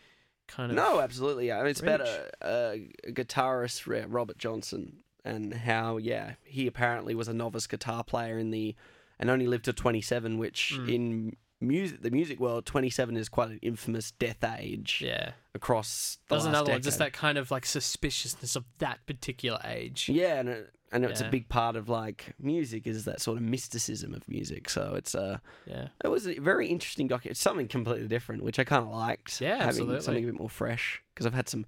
kind 0.49 0.71
of. 0.71 0.77
No, 0.77 1.01
absolutely. 1.01 1.49
Yeah. 1.49 1.59
I 1.59 1.63
mean, 1.63 1.71
it's 1.71 1.81
about 1.81 2.01
a, 2.01 2.31
a 2.43 3.11
guitarist, 3.13 4.07
Robert 4.09 4.39
Johnson, 4.39 4.99
and 5.25 5.53
how, 5.53 5.97
yeah, 5.99 6.35
he 6.45 6.67
apparently 6.67 7.15
was 7.15 7.29
a 7.29 7.35
novice 7.35 7.67
guitar 7.67 8.03
player 8.05 8.39
in 8.39 8.51
the, 8.53 8.75
and 9.19 9.29
only 9.29 9.47
lived 9.49 9.65
to 9.67 9.73
27, 9.73 10.39
which 10.39 10.75
Mm. 10.79 10.89
in 10.95 11.37
music, 11.61 12.03
the 12.03 12.11
music 12.11 12.39
world, 12.41 12.67
27 12.67 13.17
is 13.17 13.29
quite 13.29 13.51
an 13.51 13.59
infamous 13.63 14.11
death 14.13 14.45
age 14.59 15.01
Yeah. 15.05 15.33
across 15.55 16.19
the 16.29 16.41
another 16.41 16.73
one, 16.73 16.83
just 16.83 16.99
that 16.99 17.13
kind 17.13 17.39
of 17.39 17.51
like 17.51 17.65
suspiciousness 17.67 18.57
of 18.57 18.65
that 18.79 19.05
particular 19.07 19.59
age. 19.65 20.09
Yeah, 20.09 20.41
and 20.41 20.49
it, 20.49 20.73
and 20.93 21.05
it's 21.05 21.21
a 21.21 21.29
big 21.29 21.49
part 21.49 21.75
of 21.77 21.89
like 21.89 22.35
music 22.39 22.87
is 22.87 23.05
that 23.07 23.21
sort 23.21 23.37
of 23.39 23.43
mysticism 23.43 24.15
of 24.15 24.27
music. 24.29 24.71
So 24.71 24.95
it's 24.97 25.15
uh 25.15 25.39
Yeah. 25.67 25.89
it 26.05 26.09
was 26.09 26.27
a 26.29 26.39
very 26.39 26.69
interesting 26.69 27.09
document. 27.09 27.33
It's 27.33 27.41
something 27.41 27.69
completely 27.69 28.07
different, 28.09 28.45
which 28.45 28.59
I 28.59 28.65
kind 28.65 28.83
of 28.85 28.91
liked. 28.91 29.41
Yeah, 29.41 29.57
having 29.57 29.69
absolutely. 29.69 30.01
something 30.03 30.25
a 30.25 30.27
bit 30.29 30.39
more 30.39 30.51
fresh 30.51 31.03
because 31.15 31.27
I've 31.27 31.35
had 31.35 31.49
some 31.49 31.67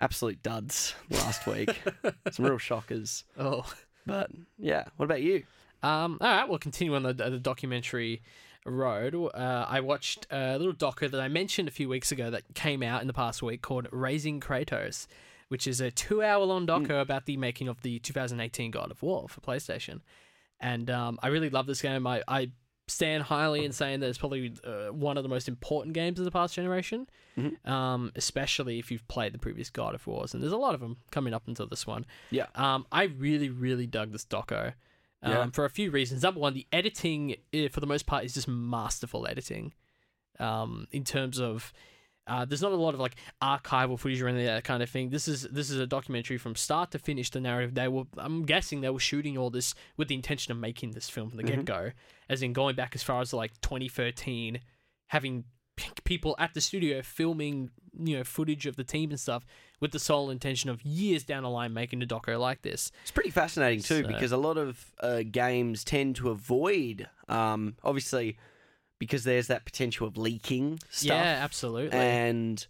absolute 0.00 0.42
duds 0.42 0.94
last 1.10 1.46
week, 1.46 1.80
some 2.32 2.44
real 2.46 2.58
shockers. 2.58 3.24
oh. 3.38 3.70
But 4.04 4.32
yeah, 4.58 4.86
what 4.96 5.04
about 5.04 5.22
you? 5.22 5.44
Um, 5.84 6.18
all 6.20 6.28
right, 6.28 6.48
we'll 6.48 6.58
continue 6.58 6.96
on 6.96 7.04
the, 7.04 7.12
the 7.12 7.38
documentary 7.38 8.20
road. 8.64 9.14
Uh, 9.14 9.66
I 9.68 9.80
watched 9.80 10.26
a 10.30 10.56
little 10.58 10.72
docker 10.72 11.08
that 11.08 11.20
I 11.20 11.28
mentioned 11.28 11.68
a 11.68 11.72
few 11.72 11.88
weeks 11.88 12.12
ago 12.12 12.30
that 12.30 12.54
came 12.54 12.82
out 12.82 13.00
in 13.00 13.06
the 13.06 13.12
past 13.12 13.42
week 13.42 13.62
called 13.62 13.88
Raising 13.92 14.40
Kratos, 14.40 15.06
which 15.48 15.66
is 15.66 15.80
a 15.80 15.90
two 15.90 16.22
hour 16.22 16.44
long 16.44 16.66
doco 16.66 17.00
about 17.00 17.26
the 17.26 17.36
making 17.36 17.68
of 17.68 17.82
the 17.82 17.98
2018 17.98 18.70
God 18.70 18.90
of 18.90 19.02
War 19.02 19.28
for 19.28 19.40
PlayStation. 19.40 20.00
And 20.60 20.88
um, 20.90 21.18
I 21.22 21.28
really 21.28 21.50
love 21.50 21.66
this 21.66 21.82
game. 21.82 22.06
I, 22.06 22.22
I 22.28 22.50
stand 22.88 23.24
highly 23.24 23.64
in 23.64 23.72
saying 23.72 24.00
that 24.00 24.08
it's 24.08 24.18
probably 24.18 24.52
uh, 24.64 24.92
one 24.92 25.16
of 25.16 25.22
the 25.22 25.28
most 25.28 25.48
important 25.48 25.94
games 25.94 26.18
of 26.18 26.24
the 26.24 26.30
past 26.30 26.54
generation, 26.54 27.08
Mhm. 27.38 27.66
um, 27.68 28.12
especially 28.16 28.78
if 28.78 28.90
you've 28.90 29.06
played 29.08 29.32
the 29.32 29.38
previous 29.38 29.70
God 29.70 29.94
of 29.94 30.06
Wars. 30.06 30.34
And 30.34 30.42
there's 30.42 30.52
a 30.52 30.56
lot 30.58 30.74
of 30.74 30.80
them 30.80 30.98
coming 31.10 31.32
up 31.32 31.48
until 31.48 31.66
this 31.66 31.86
one. 31.86 32.04
Yeah. 32.30 32.46
Um, 32.54 32.86
I 32.92 33.04
really, 33.04 33.48
really 33.48 33.86
dug 33.86 34.12
this 34.12 34.24
doco. 34.26 34.74
Um, 35.22 35.30
Yeah. 35.32 35.46
For 35.52 35.64
a 35.64 35.70
few 35.70 35.90
reasons. 35.90 36.22
Number 36.22 36.40
one, 36.40 36.54
the 36.54 36.66
editing, 36.72 37.36
eh, 37.52 37.68
for 37.68 37.80
the 37.80 37.86
most 37.86 38.06
part, 38.06 38.24
is 38.24 38.34
just 38.34 38.48
masterful 38.48 39.26
editing. 39.26 39.72
Um, 40.38 40.86
in 40.90 41.04
terms 41.04 41.38
of, 41.38 41.72
uh, 42.26 42.44
there's 42.44 42.62
not 42.62 42.72
a 42.72 42.76
lot 42.76 42.94
of 42.94 43.00
like 43.00 43.16
archival 43.42 43.98
footage 43.98 44.20
or 44.22 44.28
any 44.28 44.40
of 44.40 44.46
that 44.46 44.64
kind 44.64 44.82
of 44.82 44.88
thing. 44.90 45.10
This 45.10 45.26
is 45.28 45.42
this 45.42 45.70
is 45.70 45.78
a 45.78 45.86
documentary 45.86 46.38
from 46.38 46.54
start 46.56 46.90
to 46.92 46.98
finish. 46.98 47.30
The 47.30 47.40
narrative 47.40 47.74
they 47.74 47.88
were, 47.88 48.04
I'm 48.16 48.44
guessing 48.44 48.80
they 48.80 48.90
were 48.90 49.00
shooting 49.00 49.36
all 49.36 49.50
this 49.50 49.74
with 49.96 50.08
the 50.08 50.14
intention 50.14 50.52
of 50.52 50.58
making 50.58 50.92
this 50.92 51.08
film 51.08 51.28
from 51.30 51.36
the 51.38 51.42
Mhm. 51.44 51.56
get 51.56 51.64
go, 51.64 51.90
as 52.28 52.42
in 52.42 52.52
going 52.52 52.74
back 52.76 52.94
as 52.94 53.02
far 53.02 53.20
as 53.20 53.32
like 53.32 53.60
2013, 53.60 54.60
having 55.08 55.44
people 56.04 56.36
at 56.38 56.54
the 56.54 56.60
studio 56.60 57.02
filming 57.02 57.70
you 57.98 58.16
know 58.16 58.24
footage 58.24 58.66
of 58.66 58.76
the 58.76 58.84
team 58.84 59.10
and 59.10 59.18
stuff 59.18 59.44
with 59.82 59.90
the 59.92 59.98
sole 59.98 60.30
intention 60.30 60.70
of 60.70 60.80
years 60.82 61.24
down 61.24 61.42
the 61.42 61.50
line 61.50 61.74
making 61.74 62.02
a 62.02 62.06
doco 62.06 62.38
like 62.40 62.62
this. 62.62 62.90
It's 63.02 63.10
pretty 63.10 63.30
fascinating 63.30 63.80
too 63.80 64.02
So- 64.02 64.08
because 64.08 64.32
a 64.32 64.36
lot 64.38 64.56
of 64.56 64.86
uh, 65.00 65.22
games 65.30 65.84
tend 65.84 66.16
to 66.16 66.30
avoid, 66.30 67.08
um, 67.28 67.76
obviously, 67.84 68.38
because 68.98 69.24
there's 69.24 69.48
that 69.48 69.64
potential 69.66 70.06
of 70.06 70.16
leaking 70.16 70.78
stuff. 70.88 71.08
Yeah, 71.16 71.40
absolutely. 71.42 71.98
and 71.98 72.64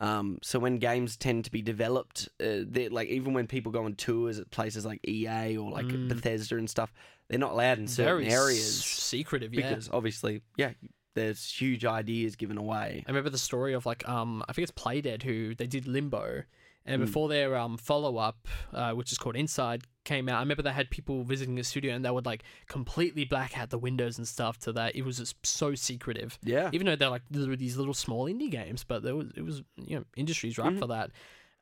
um, 0.00 0.38
so 0.42 0.58
when 0.58 0.78
games 0.78 1.16
tend 1.16 1.44
to 1.44 1.52
be 1.52 1.62
developed, 1.62 2.28
uh, 2.42 2.64
like 2.90 3.08
even 3.08 3.32
when 3.34 3.46
people 3.46 3.70
go 3.70 3.84
on 3.84 3.94
tours 3.94 4.38
at 4.40 4.50
places 4.50 4.84
like 4.84 5.06
EA 5.06 5.56
or 5.56 5.70
like 5.70 5.84
Mm. 5.86 6.08
Bethesda 6.08 6.56
and 6.56 6.68
stuff, 6.68 6.92
they're 7.28 7.38
not 7.38 7.52
allowed 7.52 7.78
in 7.78 7.86
certain 7.86 8.24
Very 8.24 8.28
areas 8.32 8.80
s- 8.80 8.84
secretive, 8.86 9.54
yeah. 9.54 9.68
because 9.68 9.88
obviously, 9.92 10.40
yeah, 10.56 10.72
there's 11.14 11.50
huge 11.50 11.84
ideas 11.84 12.36
given 12.36 12.58
away. 12.58 13.04
I 13.06 13.10
remember 13.10 13.30
the 13.30 13.38
story 13.38 13.72
of 13.74 13.86
like 13.86 14.08
um 14.08 14.42
I 14.48 14.52
think 14.52 14.68
it's 14.68 14.78
Playdead 14.82 15.22
who 15.22 15.54
they 15.54 15.66
did 15.66 15.86
Limbo, 15.86 16.42
and 16.86 17.00
Mm. 17.00 17.06
before 17.06 17.28
their 17.28 17.56
um 17.56 17.76
follow 17.78 18.18
up, 18.18 18.46
uh, 18.72 18.92
which 18.92 19.10
is 19.12 19.18
called 19.18 19.36
Inside, 19.36 19.84
came 20.04 20.28
out. 20.28 20.36
I 20.36 20.40
remember 20.40 20.62
they 20.62 20.72
had 20.72 20.90
people 20.90 21.24
visiting 21.24 21.54
the 21.54 21.64
studio 21.64 21.94
and 21.94 22.04
they 22.04 22.10
would 22.10 22.26
like 22.26 22.42
completely 22.68 23.24
black 23.24 23.56
out 23.58 23.70
the 23.70 23.78
windows 23.78 24.18
and 24.18 24.28
stuff 24.28 24.58
to 24.60 24.72
that. 24.72 24.94
It 24.94 25.02
was 25.02 25.16
just 25.18 25.36
so 25.46 25.74
secretive. 25.74 26.38
Yeah, 26.42 26.68
Even 26.72 26.86
though 26.86 26.96
they're 26.96 27.08
like 27.08 27.22
these 27.30 27.76
little 27.78 27.94
small 27.94 28.26
indie 28.26 28.50
games, 28.50 28.84
but 28.84 29.02
there 29.02 29.16
was 29.16 29.28
it 29.36 29.42
was 29.42 29.62
you 29.76 29.96
know 29.98 30.04
industry's 30.16 30.58
ripe 30.58 30.74
Mhm. 30.74 30.78
for 30.78 30.88
that. 30.88 31.10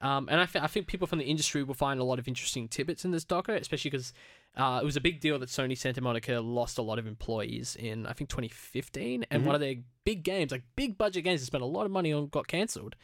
Um, 0.03 0.29
and 0.29 0.41
I, 0.41 0.47
th- 0.47 0.63
I 0.63 0.67
think 0.67 0.89
people 0.89 1.07
from 1.07 1.21
the 1.21 1.25
industry 1.25 1.63
will 1.63 1.75
find 1.75 2.01
a 2.01 2.05
lot 2.05 2.19
of 2.19 2.27
interesting 2.27 2.67
tidbits 2.69 3.05
in 3.05 3.13
this 3.13 3.25
doco, 3.25 3.59
especially 3.59 3.91
because 3.93 4.13
uh, 4.57 4.81
it 4.83 4.85
was 4.85 4.97
a 4.97 5.01
big 5.01 5.21
deal 5.21 5.39
that 5.39 5.49
Sony 5.49 5.79
Santa 5.79 6.01
Monica 6.01 6.41
lost 6.41 6.77
a 6.79 6.83
lot 6.83 6.99
of 6.99 7.07
employees 7.07 7.77
in 7.77 8.05
I 8.07 8.13
think 8.13 8.29
2015, 8.29 9.25
and 9.31 9.43
Mhm. 9.43 9.47
one 9.47 9.55
of 9.55 9.61
their 9.61 9.77
big 10.05 10.25
games, 10.25 10.51
like 10.53 10.65
big 10.77 10.99
budget 10.99 11.23
games, 11.25 11.41
they 11.41 11.47
spent 11.47 11.63
a 11.63 11.67
lot 11.67 11.85
of 11.87 11.93
money 11.93 12.13
on, 12.13 12.27
got 12.27 12.49
cancelled. 12.49 12.97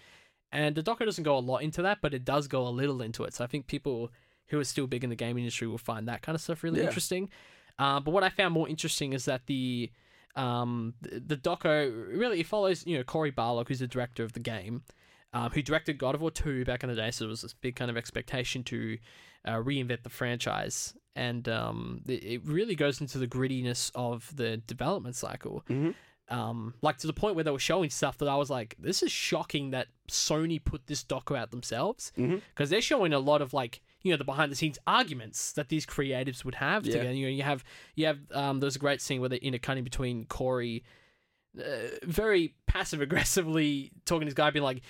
And 0.50 0.74
the 0.74 0.82
doco 0.82 1.04
doesn't 1.04 1.24
go 1.24 1.38
a 1.38 1.40
lot 1.40 1.62
into 1.62 1.82
that, 1.82 1.98
but 2.02 2.14
it 2.14 2.24
does 2.24 2.48
go 2.48 2.66
a 2.66 2.70
little 2.70 3.00
into 3.00 3.22
it. 3.24 3.32
So 3.34 3.44
I 3.44 3.46
think 3.46 3.66
people 3.68 4.10
who 4.48 4.58
are 4.58 4.64
still 4.64 4.86
big 4.86 5.04
in 5.04 5.10
the 5.10 5.16
game 5.16 5.38
industry 5.38 5.68
will 5.68 5.78
find 5.78 6.08
that 6.08 6.22
kind 6.22 6.34
of 6.34 6.40
stuff 6.40 6.64
really 6.64 6.80
Yeah. 6.80 6.86
interesting. 6.86 7.28
Uh, 7.78 8.00
but 8.00 8.10
what 8.12 8.24
I 8.24 8.28
found 8.30 8.54
more 8.54 8.68
interesting 8.68 9.12
is 9.12 9.24
that 9.26 9.46
the 9.46 9.90
um, 10.36 10.94
the, 11.00 11.20
the 11.20 11.36
doco 11.36 11.90
really 12.16 12.40
it 12.40 12.46
follows 12.46 12.86
you 12.86 12.96
know 12.96 13.04
Cory 13.04 13.30
Barlog, 13.32 13.68
who's 13.68 13.78
the 13.80 13.86
director 13.86 14.22
of 14.24 14.32
the 14.32 14.40
game. 14.40 14.82
Um, 15.34 15.50
who 15.50 15.60
directed 15.62 15.98
God 15.98 16.14
of 16.14 16.22
War 16.22 16.30
2 16.30 16.64
back 16.64 16.82
in 16.82 16.88
the 16.88 16.96
day. 16.96 17.10
So 17.10 17.24
there 17.24 17.28
was 17.30 17.42
this 17.42 17.52
big 17.52 17.76
kind 17.76 17.90
of 17.90 17.96
expectation 17.98 18.64
to 18.64 18.96
uh, 19.44 19.56
reinvent 19.56 20.02
the 20.02 20.08
franchise. 20.08 20.94
And 21.14 21.46
um, 21.48 22.00
it, 22.06 22.40
really 22.46 22.74
goes 22.74 23.00
into 23.00 23.18
the 23.18 23.26
grittiness 23.26 23.90
of 23.94 24.34
the 24.34 24.56
development 24.56 25.16
cycle. 25.16 25.64
Mhm. 25.68 25.94
Um, 26.30 26.74
like 26.82 26.98
to 26.98 27.06
the 27.06 27.12
point 27.12 27.34
where 27.34 27.44
they 27.44 27.50
were 27.50 27.58
showing 27.58 27.88
stuff 27.90 28.18
that 28.18 28.28
I 28.28 28.36
was 28.36 28.50
like, 28.50 28.76
this 28.78 29.02
is 29.02 29.10
shocking 29.10 29.70
that 29.70 29.88
Sony 30.10 30.62
put 30.62 30.86
this 30.86 31.02
doco 31.02 31.36
out 31.38 31.50
themselves 31.50 32.12
because 32.16 32.68
they're 32.70 32.82
showing 32.82 33.12
a 33.14 33.18
lot 33.18 33.40
of 33.42 33.54
like 33.54 33.80
you 34.02 34.12
know 34.12 34.16
the 34.18 34.24
behind 34.24 34.52
the 34.52 34.56
scenes 34.56 34.78
arguments 34.86 35.52
that 35.54 35.68
these 35.70 35.84
creatives 35.86 36.44
would 36.44 36.54
have 36.56 36.86
Yeah. 36.86 36.92
together. 36.92 37.14
You 37.14 37.26
know, 37.26 37.32
you 37.32 37.42
have 37.44 37.64
you 37.94 38.06
have 38.06 38.18
um, 38.32 38.60
there's 38.60 38.76
a 38.76 38.78
great 38.78 39.00
scene 39.00 39.20
where 39.20 39.28
they're 39.30 39.38
intercutting 39.38 39.84
between 39.84 40.26
Cory. 40.26 40.84
Uh, 41.58 41.88
very 42.04 42.54
passive 42.66 43.00
aggressively 43.00 43.90
talking 44.04 44.22
to 44.22 44.26
this 44.26 44.34
guy, 44.34 44.50
being 44.50 44.62
like, 44.64 44.82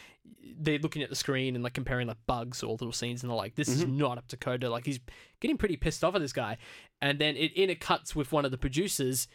they're 0.61 0.79
looking 0.79 1.03
at 1.03 1.09
the 1.09 1.17
screen 1.17 1.55
and 1.55 1.65
like 1.65 1.73
comparing 1.75 2.07
like 2.07 2.19
bugs 2.27 2.63
or 2.63 2.73
little 2.73 2.93
scenes, 2.93 3.23
and 3.23 3.31
they're 3.31 3.37
like, 3.37 3.55
this 3.55 3.69
is 3.69 3.87
not 3.87 4.19
up 4.19 4.29
to 4.29 4.37
code. 4.37 4.61
They're 4.61 4.69
like, 4.69 4.85
he's 4.87 5.01
getting 5.41 5.57
pretty 5.57 5.77
pissed 5.77 6.05
off 6.05 6.15
at 6.15 6.21
this 6.21 6.33
guy, 6.33 6.59
and 7.01 7.19
then 7.19 7.37
it 7.37 7.55
intercuts 7.57 8.15
with 8.15 8.33
one 8.33 8.45
of 8.45 8.51
the 8.51 8.59
producers 8.59 9.29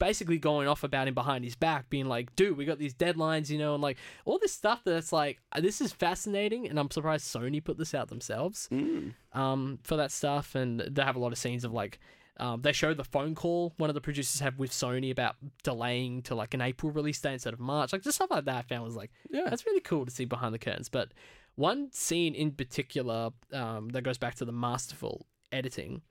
basically 0.00 0.38
going 0.38 0.68
off 0.68 0.84
about 0.84 1.08
him 1.08 1.14
behind 1.14 1.44
his 1.44 1.56
back, 1.56 1.90
being 1.90 2.06
like, 2.06 2.34
dude, 2.36 2.56
we 2.56 2.64
got 2.64 2.78
these 2.78 2.94
deadlines, 2.94 3.50
you 3.50 3.58
know, 3.58 3.74
and 3.74 3.82
like 3.82 3.98
all 4.24 4.38
this 4.38 4.52
stuff 4.52 4.80
that's 4.84 5.12
like, 5.12 5.40
this 5.60 5.80
is 5.80 5.92
fascinating, 5.92 6.68
and 6.68 6.78
I'm 6.78 6.90
surprised 6.90 7.26
Sony 7.26 7.62
put 7.62 7.78
this 7.78 7.94
out 7.94 8.08
themselves 8.08 8.68
Mm. 8.72 9.14
um, 9.32 9.78
for 9.82 9.96
that 9.96 10.10
stuff, 10.12 10.54
and 10.54 10.80
they 10.80 11.02
have 11.02 11.16
a 11.16 11.20
lot 11.20 11.32
of 11.32 11.38
scenes 11.38 11.64
of 11.64 11.72
like. 11.72 11.98
Um, 12.40 12.62
they 12.62 12.72
show 12.72 12.94
the 12.94 13.04
phone 13.04 13.34
call 13.34 13.74
one 13.78 13.90
of 13.90 13.94
the 13.94 14.00
producers 14.00 14.40
had 14.40 14.58
with 14.58 14.70
Sony 14.70 15.10
about 15.10 15.36
delaying 15.64 16.22
to 16.22 16.34
like 16.36 16.54
an 16.54 16.60
April 16.60 16.92
release 16.92 17.20
date 17.20 17.32
instead 17.34 17.52
of 17.52 17.58
March, 17.60 17.92
like 17.92 18.02
just 18.02 18.16
stuff 18.16 18.30
like 18.30 18.44
that. 18.44 18.56
I 18.56 18.62
found 18.62 18.84
was 18.84 18.94
like, 18.96 19.10
Yeah. 19.30 19.48
that's 19.50 19.66
really 19.66 19.80
cool 19.80 20.04
to 20.04 20.10
see 20.12 20.24
behind 20.24 20.54
the 20.54 20.58
curtains. 20.58 20.88
But 20.88 21.12
one 21.56 21.90
scene 21.90 22.34
in 22.36 22.52
particular 22.52 23.30
um, 23.52 23.88
that 23.88 24.02
goes 24.02 24.18
back 24.18 24.36
to 24.36 24.44
the 24.44 24.52
masterful 24.52 25.26
editing 25.50 26.02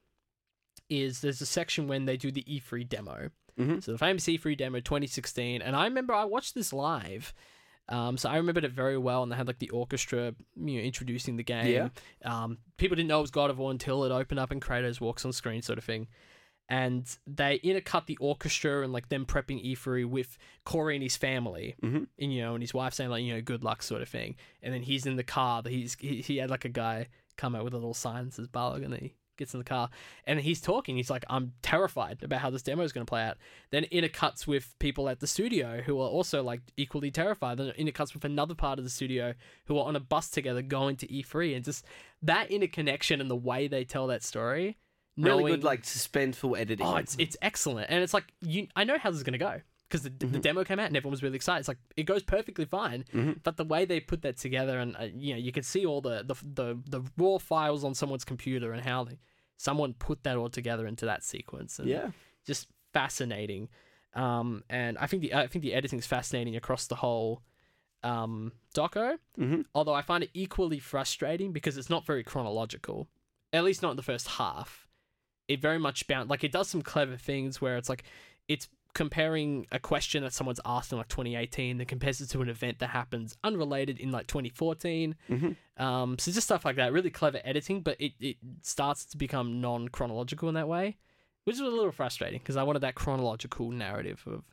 is 0.90 1.22
there's 1.22 1.42
a 1.42 1.46
section 1.46 1.88
when 1.88 2.06
they 2.06 2.18
do 2.18 2.32
the 2.32 2.44
E3 2.44 2.88
demo. 2.88 3.30
Mhm. 3.58 3.82
So 3.82 3.94
the 3.94 3.98
famous 3.98 4.26
E3 4.28 4.56
demo 4.58 4.80
2016, 4.80 5.62
and 5.62 5.76
I 5.76 5.86
remember 5.86 6.14
I 6.14 6.26
watched 6.26 6.54
this 6.56 6.72
live. 6.74 7.34
Um, 7.90 8.18
so 8.18 8.30
I 8.30 8.36
remembered 8.38 8.66
it 8.66 8.72
very 8.72 8.98
well, 8.98 9.24
and 9.24 9.32
they 9.32 9.36
had 9.38 9.48
like 9.48 9.60
the 9.60 9.70
orchestra, 9.70 10.34
you 10.56 10.78
know, 10.80 10.84
introducing 10.84 11.38
the 11.38 11.44
game. 11.44 11.68
Yeah. 11.68 11.90
Um, 12.44 12.58
people 12.78 12.96
didn't 12.96 13.08
know 13.08 13.20
it 13.20 13.22
was 13.22 13.32
God 13.32 13.50
of 13.50 13.58
War 13.60 13.72
until 13.72 14.04
it 14.04 14.12
opened 14.12 14.40
up 14.40 14.52
and 14.52 14.62
Kratos 14.62 15.00
walks 15.00 15.24
on 15.26 15.32
screen, 15.32 15.62
sort 15.62 15.78
of 15.80 15.86
thing. 15.86 16.08
And 16.70 17.08
they 17.26 17.60
intercut 17.60 18.08
the 18.08 18.18
orchestra 18.18 18.84
and 18.84 18.92
like 18.92 19.08
them 19.08 19.26
prepping 19.26 19.64
E3 19.66 20.06
with 20.06 20.38
Cory 20.66 20.96
and 20.98 21.04
his 21.04 21.16
family, 21.16 21.76
Mhm. 21.82 22.08
and 22.20 22.34
you 22.34 22.42
know, 22.42 22.56
and 22.56 22.62
his 22.62 22.74
wife 22.74 22.94
saying 22.94 23.10
like, 23.10 23.24
you 23.24 23.34
know, 23.34 23.42
good 23.42 23.64
luck, 23.64 23.82
sort 23.82 24.02
of 24.02 24.10
thing. 24.10 24.36
And 24.62 24.74
then 24.74 24.82
he's 24.84 25.06
in 25.06 25.16
the 25.16 25.24
car. 25.24 25.64
He's 25.66 25.96
he, 25.98 26.22
he 26.22 26.38
had 26.38 26.50
like 26.50 26.66
a 26.66 26.70
guy 26.70 27.08
come 27.38 27.56
out 27.56 27.64
with 27.64 27.74
a 27.74 27.78
little 27.78 27.94
sign 27.94 28.26
that 28.26 28.34
says 28.34 28.48
Barlog, 28.50 28.84
and 28.84 28.94
he 28.96 29.16
gets 29.38 29.54
in 29.54 29.60
the 29.60 29.64
car 29.64 29.90
and 30.26 30.40
he's 30.40 30.60
talking. 30.62 30.98
He's 30.98 31.10
like, 31.10 31.26
I'm 31.30 31.54
terrified 31.62 32.24
about 32.24 32.42
how 32.42 32.50
this 32.50 32.62
demo 32.62 32.84
is 32.84 32.92
going 32.92 33.06
to 33.06 33.10
play 33.10 33.24
out. 33.24 33.38
Then 33.72 33.86
intercuts 33.92 34.46
with 34.48 34.74
people 34.80 35.10
at 35.10 35.20
the 35.20 35.28
studio 35.28 35.82
who 35.86 36.00
are 36.00 36.10
also 36.10 36.44
like 36.44 36.62
equally 36.76 37.12
terrified. 37.12 37.58
Then 37.58 37.72
intercuts 37.80 38.14
with 38.14 38.26
another 38.26 38.56
part 38.56 38.80
of 38.80 38.86
the 38.86 38.92
studio 38.92 39.34
who 39.66 39.78
are 39.78 39.86
on 39.88 39.96
a 39.96 40.00
bus 40.00 40.30
together 40.30 40.62
going 40.62 40.96
to 40.98 41.08
E3, 41.08 41.56
and 41.56 41.66
just 41.66 41.86
that 42.22 42.52
interconnection 42.52 43.22
and 43.22 43.30
the 43.30 43.36
way 43.36 43.68
they 43.68 43.84
tell 43.84 44.08
that 44.08 44.24
story. 44.24 44.78
Really 45.18 45.30
knowing- 45.30 45.54
good, 45.56 45.64
like 45.64 45.84
suspenseful 45.84 46.58
editing. 46.58 46.86
Oh, 46.86 46.98
it's 46.98 47.16
it's 47.18 47.36
excellent, 47.42 47.90
and 47.90 48.04
it's 48.04 48.14
like 48.14 48.26
you. 48.42 48.68
I 48.76 48.84
know 48.84 48.98
how 49.00 49.10
this 49.10 49.18
is 49.18 49.24
gonna 49.24 49.38
go 49.40 49.62
because 49.90 50.04
the, 50.04 50.10
the 50.10 50.40
demo 50.40 50.64
came 50.64 50.80
out 50.80 50.88
and 50.88 50.98
everyone 50.98 51.12
was 51.12 51.24
really 51.24 51.36
excited. 51.38 51.60
It's 51.60 51.68
like 51.68 51.78
it 51.96 52.04
goes 52.04 52.24
perfectly 52.24 52.66
fine, 52.66 53.06
Mhm. 53.14 53.42
but 53.44 53.56
the 53.58 53.64
way 53.64 53.86
they 53.86 54.00
put 54.00 54.22
that 54.24 54.38
together, 54.38 54.80
and 54.80 54.96
uh, 54.98 55.08
you 55.16 55.34
know, 55.34 55.40
you 55.40 55.52
can 55.52 55.64
see 55.64 55.86
all 55.86 56.02
the, 56.02 56.24
the 56.26 56.36
the 56.44 56.80
the 56.90 57.02
raw 57.18 57.38
files 57.38 57.84
on 57.84 57.94
someone's 57.96 58.26
computer 58.26 58.74
and 58.74 58.84
how 58.84 59.04
they, 59.06 59.18
someone 59.56 59.94
put 59.94 60.24
that 60.24 60.36
all 60.38 60.50
together 60.50 60.86
into 60.88 61.06
that 61.06 61.24
sequence. 61.24 61.80
And 61.80 61.88
yeah. 61.88 62.12
just 62.46 62.68
fascinating. 62.94 63.70
Um, 64.14 64.64
and 64.70 64.98
I 64.98 65.08
think 65.08 65.22
the 65.22 65.34
I 65.34 65.48
think 65.48 65.64
the 65.64 65.74
editing 65.74 66.00
is 66.00 66.06
fascinating 66.08 66.56
across 66.56 66.88
the 66.88 66.96
whole 66.96 67.42
um 68.04 68.52
doco. 68.76 69.18
Mhm. 69.38 69.66
Although 69.74 69.94
I 69.94 70.02
find 70.02 70.24
it 70.24 70.30
equally 70.34 70.80
frustrating 70.80 71.52
because 71.54 71.78
it's 71.78 71.90
not 71.90 72.06
very 72.06 72.24
chronological, 72.24 73.08
at 73.54 73.64
least 73.64 73.82
not 73.82 73.92
in 73.92 73.98
the 73.98 74.04
first 74.04 74.28
half. 74.28 74.88
It 75.48 75.62
very 75.62 75.80
much 75.80 76.08
bound 76.08 76.30
like 76.30 76.44
it 76.44 76.52
does 76.52 76.68
some 76.68 76.82
clever 76.82 77.16
things 77.16 77.62
where 77.62 77.78
it's 77.78 77.90
like 77.90 78.04
it's 78.48 78.68
comparing 78.98 79.68
a 79.72 79.78
question 79.80 80.24
that 80.24 80.34
someone's 80.34 80.60
asked 80.66 80.92
in 80.92 80.98
like 80.98 81.08
2018 81.08 81.78
that 81.78 81.88
compares 81.88 82.20
it 82.20 82.28
to 82.32 82.42
an 82.42 82.50
event 82.50 82.80
that 82.80 82.90
happens 82.90 83.38
unrelated 83.44 84.00
in 84.00 84.12
like 84.12 84.26
2014 84.26 85.16
Mhm. 85.30 85.56
um, 85.78 86.18
so 86.18 86.32
just 86.32 86.48
stuff 86.48 86.66
like 86.66 86.76
that 86.78 86.92
really 86.92 87.12
clever 87.12 87.40
editing 87.44 87.82
but 87.82 87.96
it, 88.02 88.14
it 88.20 88.38
starts 88.64 89.06
to 89.06 89.16
become 89.18 89.62
non-chronological 89.62 90.50
in 90.50 90.56
that 90.56 90.68
way 90.68 90.98
which 91.44 91.54
is 91.56 91.60
a 91.62 91.66
little 91.66 91.92
frustrating 91.92 92.40
because 92.40 92.58
i 92.58 92.64
wanted 92.64 92.80
that 92.82 92.96
chronological 92.96 93.70
narrative 93.70 94.24
of 94.26 94.44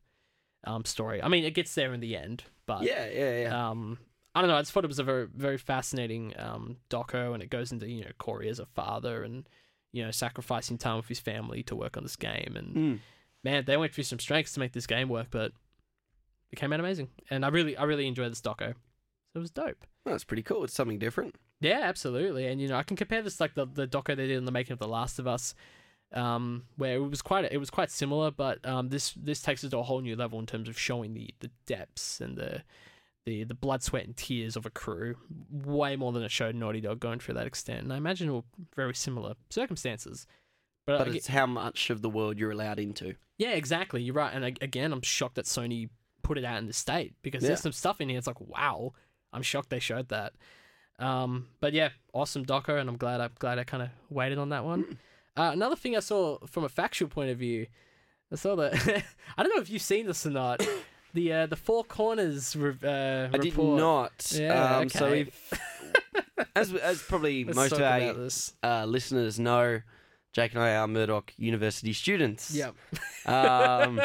um, 0.64 0.84
story 0.84 1.22
i 1.22 1.28
mean 1.28 1.42
it 1.44 1.54
gets 1.54 1.74
there 1.74 1.94
in 1.94 2.00
the 2.00 2.14
end 2.14 2.44
but 2.66 2.82
Yeah, 2.82 3.06
yeah, 3.06 3.38
yeah. 3.42 3.68
um, 3.70 3.98
I 4.34 4.40
don't 4.40 4.48
know. 4.50 4.56
I 4.56 4.62
just 4.62 4.72
thought 4.72 4.84
it 4.84 4.88
was 4.88 4.98
a 4.98 5.04
very, 5.04 5.26
very 5.32 5.58
fascinating 5.58 6.34
um, 6.38 6.78
doco, 6.90 7.34
and 7.34 7.40
it 7.42 7.50
goes 7.50 7.70
into 7.72 7.88
you 7.88 8.02
know 8.04 8.10
Cory 8.18 8.48
as 8.48 8.58
a 8.58 8.66
father, 8.66 9.22
and 9.22 9.48
you 9.92 10.02
know 10.04 10.10
sacrificing 10.10 10.76
time 10.76 10.96
with 10.96 11.06
his 11.06 11.20
family 11.20 11.62
to 11.64 11.76
work 11.76 11.96
on 11.96 12.02
this 12.02 12.16
game. 12.16 12.54
And 12.56 12.74
Mm. 12.74 12.98
Man, 13.44 13.64
they 13.66 13.76
went 13.76 13.92
through 13.92 14.04
some 14.04 14.18
strengths 14.18 14.54
to 14.54 14.60
make 14.60 14.72
this 14.72 14.86
game 14.86 15.08
work, 15.08 15.28
but 15.30 15.52
it 16.50 16.56
came 16.56 16.72
out 16.72 16.80
amazing. 16.80 17.08
And 17.30 17.44
I 17.44 17.48
really, 17.48 17.76
I 17.76 17.84
really 17.84 18.06
enjoyed 18.06 18.32
this 18.32 18.40
doco. 18.40 18.74
So 19.32 19.36
it 19.36 19.38
was 19.38 19.50
dope. 19.50 19.86
That's 20.04 20.24
pretty 20.24 20.42
cool. 20.42 20.64
It's 20.64 20.74
something 20.74 20.98
different. 20.98 21.36
Yeah, 21.60 21.80
absolutely. 21.82 22.46
And 22.46 22.60
you 22.60 22.68
know, 22.68 22.76
I 22.76 22.82
can 22.82 22.96
compare 22.96 23.22
this 23.22 23.40
like 23.40 23.54
the 23.54 23.66
the 23.66 23.86
doco 23.86 24.16
they 24.16 24.26
did 24.26 24.36
in 24.38 24.44
the 24.44 24.52
making 24.52 24.72
of 24.72 24.78
The 24.78 24.88
Last 24.88 25.18
of 25.18 25.26
Us, 25.26 25.54
um, 26.12 26.64
where 26.76 26.96
it 26.96 27.10
was 27.10 27.22
quite 27.22 27.50
it 27.50 27.58
was 27.58 27.70
quite 27.70 27.90
similar, 27.90 28.30
but 28.30 28.64
um, 28.66 28.88
this 28.88 29.12
this 29.12 29.40
takes 29.40 29.64
it 29.64 29.70
to 29.70 29.78
a 29.78 29.82
whole 29.82 30.00
new 30.00 30.16
level 30.16 30.38
in 30.38 30.46
terms 30.46 30.68
of 30.68 30.78
showing 30.78 31.14
the 31.14 31.30
the 31.40 31.50
depths 31.66 32.20
and 32.20 32.36
the 32.36 32.62
the 33.24 33.44
the 33.44 33.54
blood, 33.54 33.82
sweat, 33.82 34.04
and 34.04 34.16
tears 34.16 34.56
of 34.56 34.66
a 34.66 34.70
crew. 34.70 35.16
Way 35.50 35.96
more 35.96 36.12
than 36.12 36.22
it 36.22 36.30
showed 36.30 36.54
Naughty 36.54 36.80
Dog 36.80 37.00
going 37.00 37.18
through 37.18 37.34
that 37.34 37.46
extent. 37.46 37.82
And 37.82 37.92
I 37.92 37.96
imagine 37.96 38.28
it 38.28 38.32
will 38.32 38.44
very 38.76 38.94
similar 38.94 39.34
circumstances. 39.50 40.26
But, 40.86 40.98
But 40.98 41.08
I 41.08 41.12
it's 41.12 41.26
how 41.28 41.46
much 41.46 41.90
of 41.90 42.02
the 42.02 42.10
world 42.10 42.38
you're 42.38 42.50
allowed 42.50 42.78
into. 42.78 43.14
yeah, 43.38 43.50
exactly. 43.52 44.02
You're 44.02 44.14
right. 44.14 44.32
And 44.34 44.44
ag- 44.44 44.58
again, 44.62 44.92
I'm 44.92 45.00
shocked 45.02 45.36
that 45.36 45.46
Sony 45.46 45.88
put 46.22 46.38
it 46.38 46.44
out 46.44 46.58
in 46.58 46.66
the 46.66 46.72
state 46.72 47.14
because 47.22 47.42
Yeah. 47.42 47.48
there's 47.48 47.60
some 47.60 47.72
stuff 47.72 48.00
in 48.00 48.08
here. 48.08 48.18
It's 48.18 48.26
like, 48.26 48.40
wow, 48.40 48.92
I'm 49.32 49.42
shocked 49.42 49.70
they 49.70 49.78
showed 49.78 50.08
that. 50.08 50.32
Um, 50.98 51.48
but 51.60 51.72
yeah, 51.72 51.88
awesome 52.12 52.44
doco, 52.46 52.78
and 52.78 52.88
I'm 52.88 52.96
glad 52.96 53.20
I'm 53.20 53.32
glad 53.38 53.58
I 53.58 53.64
kind 53.64 53.82
of 53.82 53.88
waited 54.10 54.38
on 54.38 54.50
that 54.50 54.64
one. 54.64 54.98
Uh, 55.36 55.50
another 55.52 55.74
thing 55.74 55.96
I 55.96 56.00
saw 56.00 56.38
from 56.46 56.62
a 56.64 56.68
factual 56.68 57.08
point 57.08 57.30
of 57.30 57.38
view, 57.38 57.66
I 58.32 58.36
saw 58.36 58.54
that 58.56 58.74
I 59.36 59.42
don't 59.42 59.54
know 59.54 59.60
if 59.60 59.68
you've 59.70 59.82
seen 59.82 60.06
this 60.06 60.24
or 60.24 60.30
not. 60.30 60.64
The 61.12 61.32
uh, 61.32 61.46
the 61.46 61.56
Four 61.56 61.82
Corners 61.84 62.54
re- 62.54 62.74
uh, 62.82 63.28
I 63.32 63.38
did 63.38 63.56
not. 63.58 64.32
Yeah, 64.34 64.76
um, 64.78 64.88
So 64.88 65.06
okay. 65.06 65.20
if, 65.22 65.52
as 66.54 66.72
as 66.74 67.02
probably 67.02 67.44
Let's 67.44 67.56
most 67.56 67.72
of 67.72 67.80
our 67.82 68.28
uh, 68.62 68.84
listeners 68.84 69.38
know, 69.40 69.80
Jake 70.34 70.52
and 70.52 70.62
I 70.62 70.74
are 70.76 70.86
Murdoch 70.86 71.32
University 71.38 71.92
students. 71.92 72.54
Yep. 72.54 72.74
Um, 73.26 74.02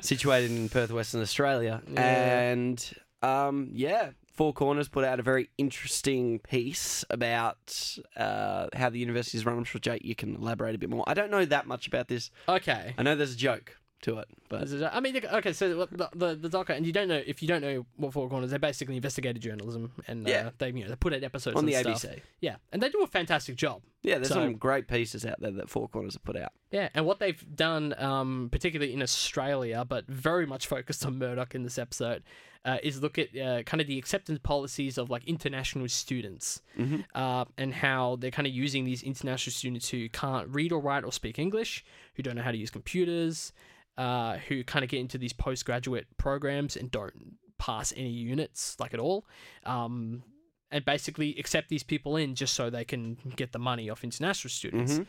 situated 0.00 0.52
in 0.52 0.68
Perth, 0.68 0.92
Western 0.92 1.20
Australia, 1.22 1.82
Yeah. 1.92 2.00
and 2.40 2.92
um, 3.20 3.70
yeah, 3.72 4.10
Four 4.32 4.52
Corners 4.52 4.86
put 4.88 5.02
out 5.04 5.18
a 5.18 5.24
very 5.24 5.50
interesting 5.58 6.38
piece 6.38 7.04
about 7.10 7.98
uh, 8.16 8.68
how 8.76 8.90
the 8.90 9.00
university 9.00 9.36
is 9.38 9.44
run. 9.44 9.58
I'm 9.58 9.64
sure 9.64 9.80
Jake, 9.80 10.04
you 10.04 10.14
can 10.14 10.36
elaborate 10.36 10.76
a 10.76 10.78
bit 10.78 10.88
more. 10.88 11.02
I 11.08 11.14
don't 11.14 11.32
know 11.32 11.44
that 11.46 11.66
much 11.66 11.88
about 11.88 12.06
this. 12.06 12.30
Okay. 12.48 12.94
I 12.96 13.02
know 13.02 13.16
there's 13.16 13.34
a 13.34 13.36
joke 13.36 13.76
to 14.02 14.18
it, 14.18 14.28
but 14.48 14.68
I 14.94 15.00
mean, 15.00 15.16
okay, 15.24 15.52
so 15.52 15.86
the 15.86 16.08
the, 16.14 16.34
the 16.36 16.48
doco, 16.48 16.70
and 16.70 16.86
you 16.86 16.92
don't 16.92 17.08
know 17.08 17.20
if 17.26 17.42
you 17.42 17.48
don't 17.48 17.60
know 17.62 17.84
what 17.96 18.12
Four 18.12 18.28
Corners, 18.28 18.50
they're 18.50 18.58
basically 18.58 18.94
investigative 18.96 19.42
journalism, 19.42 19.90
and 20.06 20.26
uh, 20.26 20.30
Yeah. 20.30 20.50
they 20.58 20.68
you 20.68 20.84
know 20.84 20.88
they 20.88 20.94
put 20.96 21.12
out 21.12 21.24
episodes 21.24 21.56
on 21.56 21.66
the 21.66 21.74
stuff. 21.74 22.02
ABC. 22.04 22.20
Yeah, 22.40 22.56
and 22.72 22.80
they 22.82 22.90
do 22.90 23.02
a 23.02 23.06
fantastic 23.08 23.56
job. 23.56 23.82
Yeah, 24.02 24.16
there's 24.16 24.28
So- 24.28 24.34
some 24.34 24.54
great 24.54 24.86
pieces 24.86 25.26
out 25.26 25.40
there 25.40 25.50
that 25.50 25.68
Four 25.68 25.88
Corners 25.88 26.14
have 26.14 26.22
put 26.22 26.36
out. 26.36 26.52
Yeah, 26.70 26.90
and 26.94 27.06
what 27.06 27.18
they've 27.18 27.44
done, 27.56 27.94
um, 27.98 28.48
particularly 28.52 28.92
in 28.94 29.02
Australia, 29.02 29.84
but 29.84 30.06
very 30.06 30.46
much 30.46 30.66
focused 30.68 31.04
on 31.04 31.18
Murdoch 31.18 31.54
in 31.56 31.64
this 31.64 31.78
episode, 31.78 32.22
uh, 32.64 32.78
is 32.82 33.02
look 33.02 33.18
at 33.18 33.36
uh, 33.36 33.62
kind 33.64 33.80
of 33.80 33.86
the 33.88 33.98
acceptance 33.98 34.38
policies 34.42 34.96
of 34.98 35.10
like 35.10 35.24
international 35.26 35.88
students, 35.88 36.62
Mhm. 36.78 37.04
uh, 37.16 37.46
and 37.56 37.74
how 37.74 38.16
they're 38.16 38.30
kind 38.30 38.46
of 38.46 38.52
using 38.54 38.84
these 38.84 39.02
international 39.02 39.52
students 39.52 39.88
who 39.88 40.08
can't 40.10 40.48
read 40.50 40.70
or 40.70 40.80
write 40.80 41.02
or 41.04 41.10
speak 41.12 41.38
English, 41.38 41.84
who 42.14 42.22
don't 42.22 42.36
know 42.36 42.42
how 42.42 42.52
to 42.52 42.58
use 42.58 42.70
computers, 42.70 43.52
uh, 43.98 44.38
who 44.48 44.64
kind 44.64 44.82
of 44.84 44.88
get 44.90 45.00
into 45.00 45.18
these 45.18 45.34
postgraduate 45.34 46.06
programs 46.16 46.76
and 46.76 46.90
don't 46.90 47.36
pass 47.58 47.92
any 47.96 48.08
units 48.10 48.76
like 48.80 48.94
at 48.94 49.00
all. 49.00 49.26
Um, 49.66 50.22
and 50.70 50.84
basically 50.84 51.34
accept 51.38 51.68
these 51.68 51.82
people 51.82 52.16
in 52.16 52.34
just 52.34 52.54
so 52.54 52.70
they 52.70 52.84
can 52.84 53.16
get 53.36 53.52
the 53.52 53.58
money 53.58 53.90
off 53.90 54.04
international 54.04 54.50
students 54.50 55.00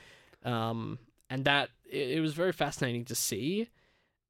Mhm. 0.45 0.49
um, 0.49 0.99
and 1.29 1.45
that 1.45 1.69
it, 1.85 2.17
it 2.17 2.21
was 2.21 2.33
very 2.33 2.51
fascinating 2.53 3.05
to 3.05 3.15
see. 3.15 3.69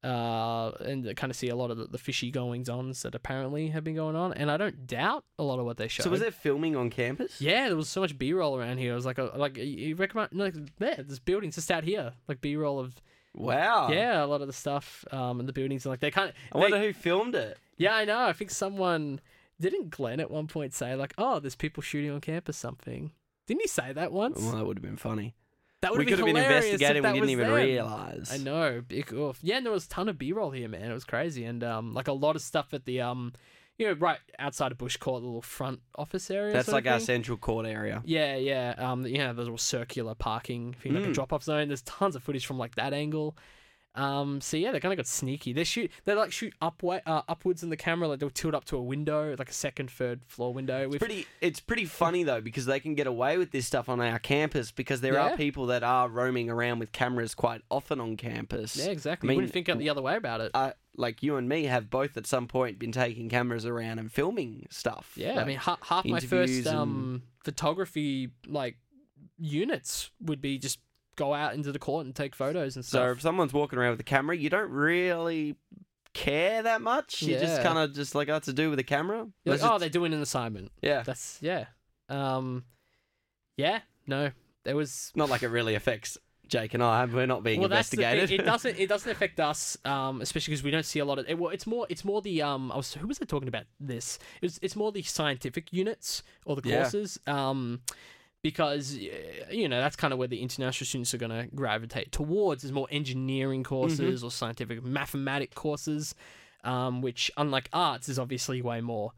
uh, 0.02 0.70
and 0.80 1.14
kind 1.14 1.30
of 1.30 1.36
see 1.36 1.48
a 1.50 1.54
lot 1.54 1.70
of 1.70 1.76
the, 1.76 1.84
the 1.86 1.98
fishy 1.98 2.30
goings 2.30 2.70
ons 2.70 3.02
that 3.02 3.14
apparently 3.14 3.68
have 3.68 3.84
been 3.84 3.94
going 3.94 4.16
on. 4.16 4.32
And 4.32 4.50
I 4.50 4.56
don't 4.56 4.86
doubt 4.86 5.24
a 5.38 5.42
lot 5.42 5.58
of 5.58 5.66
what 5.66 5.76
they 5.76 5.88
showed. 5.88 6.04
So 6.04 6.10
was 6.10 6.20
there 6.20 6.30
filming 6.30 6.74
on 6.74 6.88
campus? 6.88 7.38
Yeah, 7.38 7.66
there 7.68 7.76
was 7.76 7.88
so 7.90 8.00
much 8.00 8.16
B 8.16 8.32
roll 8.32 8.56
around 8.58 8.78
here. 8.78 8.92
It 8.92 8.94
was 8.94 9.04
like 9.04 9.18
a 9.18 9.24
like 9.36 9.58
you 9.58 9.94
recommend 9.96 10.30
like 10.32 10.54
there, 10.78 10.96
there's 10.96 11.18
buildings 11.18 11.56
just 11.56 11.70
out 11.70 11.84
here, 11.84 12.12
like 12.28 12.40
B 12.40 12.56
roll 12.56 12.78
of 12.78 12.94
Wow. 13.34 13.90
yeah, 13.90 14.24
a 14.24 14.26
lot 14.26 14.40
of 14.40 14.46
the 14.46 14.52
stuff 14.52 15.04
um 15.12 15.40
in 15.40 15.46
the 15.46 15.52
buildings 15.52 15.86
are 15.86 15.90
like 15.90 16.00
they 16.00 16.10
kind 16.10 16.28
of 16.30 16.34
I 16.52 16.58
wonder 16.58 16.78
who 16.80 16.92
filmed 16.92 17.34
it. 17.34 17.58
yeah, 17.76 17.94
I 17.94 18.04
know. 18.04 18.24
I 18.26 18.32
think 18.32 18.50
someone 18.50 19.20
didn't 19.60 19.90
Glenn 19.90 20.20
at 20.20 20.30
one 20.30 20.46
point 20.46 20.72
say 20.74 20.94
like, 20.96 21.14
oh, 21.18 21.38
there's 21.38 21.54
people 21.56 21.82
shooting 21.82 22.10
on 22.10 22.20
campus 22.20 22.56
something. 22.56 23.12
Didn't 23.46 23.62
he 23.62 23.68
say 23.68 23.92
that 23.92 24.10
once? 24.12 24.40
Well, 24.40 24.52
that 24.52 24.66
would 24.66 24.78
have 24.78 24.82
been 24.82 24.96
funny. 24.96 25.34
that 25.82 25.90
would 25.90 25.98
We 25.98 26.04
have 26.10 26.18
could 26.18 26.24
been 26.26 26.36
have 26.36 26.46
been 26.48 26.56
investigating. 26.56 27.02
We 27.02 27.12
didn't 27.12 27.30
even 27.30 27.46
them. 27.46 27.54
realize. 27.54 28.30
I 28.32 28.38
know. 28.38 28.82
Big 28.86 29.12
oof. 29.12 29.38
Yeah, 29.42 29.56
and 29.58 29.66
there 29.66 29.72
was 29.72 29.86
a 29.86 29.88
ton 29.88 30.08
of 30.08 30.18
B 30.18 30.32
roll 30.32 30.50
here, 30.50 30.68
man. 30.68 30.90
It 30.90 30.94
was 30.94 31.04
crazy, 31.04 31.44
and 31.44 31.62
um, 31.64 31.92
like 31.94 32.08
a 32.08 32.12
lot 32.12 32.36
of 32.36 32.42
stuff 32.42 32.72
at 32.72 32.84
the 32.84 33.00
um, 33.00 33.32
you 33.80 33.86
know, 33.86 33.92
right 33.94 34.18
outside 34.38 34.70
of 34.72 34.78
Bush 34.78 34.96
Court, 34.98 35.22
the 35.22 35.26
little 35.26 35.40
front 35.42 35.80
office 35.96 36.30
area. 36.30 36.52
That's 36.52 36.68
like 36.68 36.86
our 36.86 37.00
central 37.00 37.38
court 37.38 37.66
area. 37.66 38.02
Yeah, 38.04 38.36
yeah. 38.36 38.74
Um, 38.76 39.06
you 39.06 39.18
know, 39.18 39.32
the 39.32 39.40
little 39.42 39.58
circular 39.58 40.14
parking 40.14 40.74
thing, 40.74 40.92
like 40.94 41.04
a 41.04 41.08
Mm. 41.08 41.14
drop 41.14 41.32
off 41.32 41.42
zone. 41.42 41.68
There's 41.68 41.82
tons 41.82 42.14
of 42.14 42.22
footage 42.22 42.44
from 42.46 42.58
like 42.58 42.74
that 42.74 42.92
angle. 42.92 43.36
Um, 43.96 44.40
so 44.40 44.56
yeah, 44.56 44.70
they 44.70 44.78
kind 44.78 44.92
of 44.92 44.98
got 44.98 45.08
sneaky. 45.08 45.52
They 45.52 45.64
shoot, 45.64 45.90
they 46.04 46.14
like 46.14 46.30
shoot 46.30 46.54
upway, 46.62 47.00
uh, 47.06 47.22
upwards 47.28 47.64
in 47.64 47.70
the 47.70 47.76
camera, 47.76 48.06
like 48.06 48.20
they'll 48.20 48.30
tilt 48.30 48.54
up 48.54 48.64
to 48.66 48.76
a 48.76 48.82
window, 48.82 49.34
like 49.36 49.50
a 49.50 49.52
second, 49.52 49.90
third 49.90 50.20
floor 50.28 50.54
window. 50.54 50.86
It's 50.86 50.98
pretty. 50.98 51.26
It's 51.40 51.58
pretty 51.58 51.86
funny 51.86 52.22
though 52.22 52.40
because 52.40 52.66
they 52.66 52.78
can 52.78 52.94
get 52.94 53.08
away 53.08 53.36
with 53.36 53.50
this 53.50 53.66
stuff 53.66 53.88
on 53.88 54.00
our 54.00 54.20
campus 54.20 54.70
because 54.70 55.00
there 55.00 55.14
Yeah. 55.14 55.32
are 55.32 55.36
people 55.36 55.66
that 55.66 55.82
are 55.82 56.08
roaming 56.08 56.48
around 56.50 56.78
with 56.78 56.92
cameras 56.92 57.34
quite 57.34 57.62
often 57.68 57.98
on 58.00 58.16
campus. 58.16 58.76
yeah, 58.76 58.92
exactly. 58.92 59.28
I 59.28 59.32
you 59.32 59.36
wouldn't 59.38 59.52
think 59.52 59.66
the 59.66 59.88
other 59.90 60.02
way 60.02 60.14
about 60.14 60.40
it. 60.40 60.52
Uh, 60.54 60.70
like 60.96 61.22
you 61.22 61.36
and 61.36 61.48
me 61.48 61.64
have 61.64 61.88
both 61.90 62.16
at 62.16 62.26
some 62.26 62.46
point 62.48 62.78
been 62.78 62.92
taking 62.92 63.28
cameras 63.28 63.64
around 63.64 63.98
and 63.98 64.10
filming 64.12 64.66
stuff. 64.70 65.12
Yeah, 65.16 65.40
I 65.40 65.44
mean, 65.44 65.56
ha- 65.56 65.78
half 65.82 66.04
my 66.04 66.18
interviews 66.18 66.56
first 66.64 66.66
and- 66.68 66.78
um 66.78 67.22
photography 67.44 68.30
like 68.46 68.76
units 69.38 70.10
would 70.20 70.40
be 70.40 70.58
just 70.58 70.78
go 71.16 71.34
out 71.34 71.54
into 71.54 71.72
the 71.72 71.78
court 71.78 72.06
and 72.06 72.14
take 72.14 72.34
photos 72.34 72.76
and 72.76 72.84
stuff. 72.84 73.00
so 73.00 73.10
if 73.12 73.20
someone's 73.20 73.52
walking 73.52 73.78
around 73.78 73.90
with 73.92 74.00
a 74.00 74.04
camera, 74.04 74.36
you 74.36 74.48
don't 74.50 74.70
really 74.70 75.56
care 76.14 76.62
that 76.62 76.80
much. 76.82 77.22
You 77.22 77.38
just 77.38 77.62
kind 77.62 77.78
of 77.78 77.94
just 77.94 78.14
like, 78.14 78.28
oh, 78.28 78.36
it's 78.36 78.46
to 78.46 78.52
do 78.52 78.68
with 78.70 78.78
the 78.78 78.82
camera. 78.84 79.20
Like, 79.20 79.30
Let's 79.44 79.62
oh, 79.62 79.78
they're 79.78 79.88
doing 79.88 80.12
an 80.12 80.20
assignment. 80.22 80.72
yeah. 80.82 81.02
That's 81.02 81.38
yeah, 81.40 81.66
um, 82.08 82.64
yeah. 83.56 83.80
No, 84.06 84.30
there 84.64 84.76
was 84.76 85.12
Not 85.14 85.30
like 85.30 85.42
it 85.42 85.48
really 85.48 85.74
affects 85.74 86.18
Jake 86.50 86.74
and 86.74 86.82
I. 86.82 87.04
We're 87.06 87.26
not 87.26 87.42
being 87.42 87.60
well, 87.60 87.68
that's 87.68 87.88
the 87.88 87.96
thing. 87.98 88.04
investigated. 88.06 88.40
It 88.40 88.44
doesn't. 88.44 88.78
It 88.78 88.88
doesn't 88.88 89.10
affect 89.16 89.40
us, 89.40 89.78
um, 89.84 90.20
especially 90.20 90.52
because 90.52 90.64
we 90.64 90.70
don't 90.70 90.84
see 90.84 90.98
a 90.98 91.04
lot 91.04 91.18
of. 91.18 91.28
It, 91.28 91.38
well, 91.38 91.50
it's 91.50 91.66
more. 91.66 91.86
It's 91.88 92.04
more 92.04 92.20
the 92.20 92.42
um. 92.42 92.70
I 92.72 92.76
was 92.76 92.92
who 92.94 93.06
was 93.06 93.18
I 93.22 93.24
talking 93.24 93.48
about 93.48 93.64
this? 93.78 94.18
It's 94.42 94.58
it's 94.60 94.76
more 94.76 94.92
the 94.92 95.02
scientific 95.02 95.72
units 95.72 96.22
or 96.44 96.56
the 96.56 96.68
Yeah. 96.68 96.82
courses. 96.82 97.18
Um, 97.26 97.80
because 98.42 98.94
you 98.94 99.68
know 99.68 99.80
that's 99.80 99.96
kind 99.96 100.12
of 100.12 100.18
where 100.18 100.28
the 100.28 100.40
international 100.42 100.86
students 100.86 101.12
are 101.14 101.18
going 101.18 101.30
to 101.30 101.54
gravitate 101.54 102.10
towards 102.10 102.64
is 102.64 102.72
more 102.72 102.88
engineering 102.90 103.62
courses 103.62 104.24
or 104.24 104.30
scientific 104.30 104.82
mathematic 104.82 105.54
courses, 105.54 106.14
um, 106.64 107.02
which 107.02 107.30
unlike 107.36 107.68
arts 107.72 108.08
is 108.08 108.18
obviously 108.18 108.62
way 108.62 108.80
more 108.80 109.12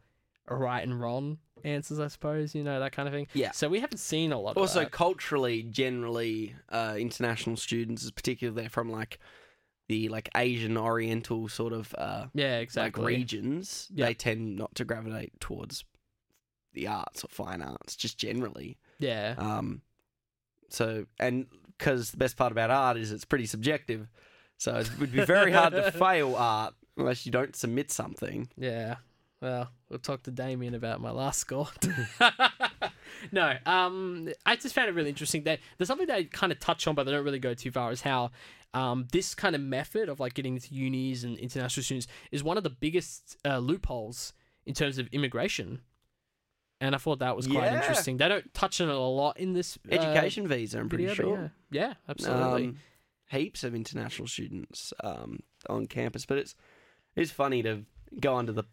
right 0.49 0.83
and 0.83 0.99
wrong 0.99 1.37
answers, 1.63 1.99
I 1.99 2.07
suppose. 2.07 2.53
You 2.55 2.63
know 2.63 2.79
that 2.79 2.91
kind 2.91 3.07
of 3.07 3.13
thing. 3.13 3.27
Yeah. 3.33 3.51
So 3.51 3.69
we 3.69 3.79
haven't 3.79 3.97
seen 3.99 4.31
a 4.31 4.39
lot. 4.39 4.57
also 4.57 4.85
culturally 4.85 5.63
generally 5.63 6.55
uh, 6.69 6.95
international 6.97 7.57
students 7.57 8.09
particularly 8.11 8.61
they're 8.61 8.69
from 8.69 8.91
like 8.91 9.19
the 9.89 10.07
like 10.09 10.29
asian 10.35 10.77
oriental 10.77 11.47
sort 11.49 11.73
of 11.73 11.93
uh, 11.97 12.25
yeah, 12.33 12.59
exactly. 12.59 13.03
like 13.03 13.07
regions 13.17 13.89
Yeah. 13.93 14.05
they 14.05 14.13
tend 14.13 14.55
not 14.55 14.73
to 14.75 14.85
gravitate 14.85 15.39
towards 15.41 15.83
the 16.73 16.87
arts 16.87 17.23
or 17.23 17.27
fine 17.27 17.61
arts 17.61 17.95
just 17.95 18.17
generally 18.17 18.77
yeah. 18.99 19.35
um 19.37 19.81
so 20.69 21.05
and 21.19 21.47
because 21.77 22.11
the 22.11 22.17
best 22.17 22.37
part 22.37 22.51
about 22.53 22.71
art 22.71 22.95
is 22.97 23.11
it's 23.11 23.25
pretty 23.25 23.45
subjective 23.45 24.07
so 24.57 24.75
it 24.77 24.89
would 24.99 25.11
be 25.11 25.25
very 25.25 25.51
hard 25.51 25.73
to 25.73 25.91
fail 26.05 26.35
art 26.35 26.73
unless 26.97 27.25
you 27.25 27.31
don't 27.31 27.55
submit 27.55 27.91
something 27.91 28.49
Yeah. 28.57 28.95
Well, 29.43 29.69
we'll 29.89 29.99
talk 29.99 30.23
to 30.23 30.31
Damien 30.31 30.73
about 30.73 31.01
my 31.01 31.11
last 31.11 31.39
score. 31.39 31.67
no, 33.33 33.57
um, 33.65 34.29
I 34.45 34.55
just 34.55 34.73
found 34.73 34.87
it 34.87 34.95
really 34.95 35.09
interesting 35.09 35.43
that 35.43 35.59
there's 35.77 35.89
something 35.89 36.07
they 36.07 36.23
kind 36.23 36.53
of 36.53 36.59
touch 36.61 36.87
on, 36.87 36.95
but 36.95 37.03
they 37.03 37.11
don't 37.11 37.25
really 37.25 37.39
go 37.39 37.53
too 37.53 37.69
far. 37.69 37.91
Is 37.91 37.99
how 38.01 38.31
um, 38.73 39.05
this 39.11 39.35
kind 39.35 39.53
of 39.53 39.59
method 39.59 40.07
of 40.07 40.21
like 40.21 40.33
getting 40.33 40.55
into 40.55 40.73
unis 40.73 41.25
and 41.25 41.37
international 41.37 41.83
students 41.83 42.07
is 42.31 42.41
one 42.41 42.55
of 42.55 42.63
the 42.63 42.69
biggest 42.69 43.35
uh, 43.45 43.57
loopholes 43.57 44.31
in 44.65 44.73
terms 44.73 44.97
of 44.97 45.07
immigration. 45.07 45.81
And 46.79 46.95
I 46.95 46.97
thought 46.97 47.19
that 47.19 47.35
was 47.35 47.45
quite 47.45 47.65
Yeah. 47.65 47.75
interesting. 47.75 48.15
They 48.17 48.29
don't 48.29 48.53
touch 48.53 48.79
on 48.79 48.87
it 48.89 48.95
a 48.95 48.97
lot 48.97 49.37
in 49.37 49.51
this 49.51 49.77
uh, 49.89 49.93
education 49.93 50.47
visa 50.47 50.79
i'm 50.79 50.87
pretty 50.89 51.05
video, 51.05 51.15
sure 51.25 51.51
Yeah, 51.69 51.87
yeah 51.87 51.93
absolutely. 52.07 52.67
Um, 52.69 52.77
heaps 53.29 53.65
of 53.65 53.75
international 53.75 54.27
students 54.29 54.93
um, 55.03 55.39
on 55.69 55.85
campus, 55.85 56.25
but 56.25 56.37
it's 56.37 56.55
it's 57.15 57.31
funny 57.31 57.61
to 57.63 57.83
go 58.19 58.35
under 58.37 58.53
the 58.53 58.63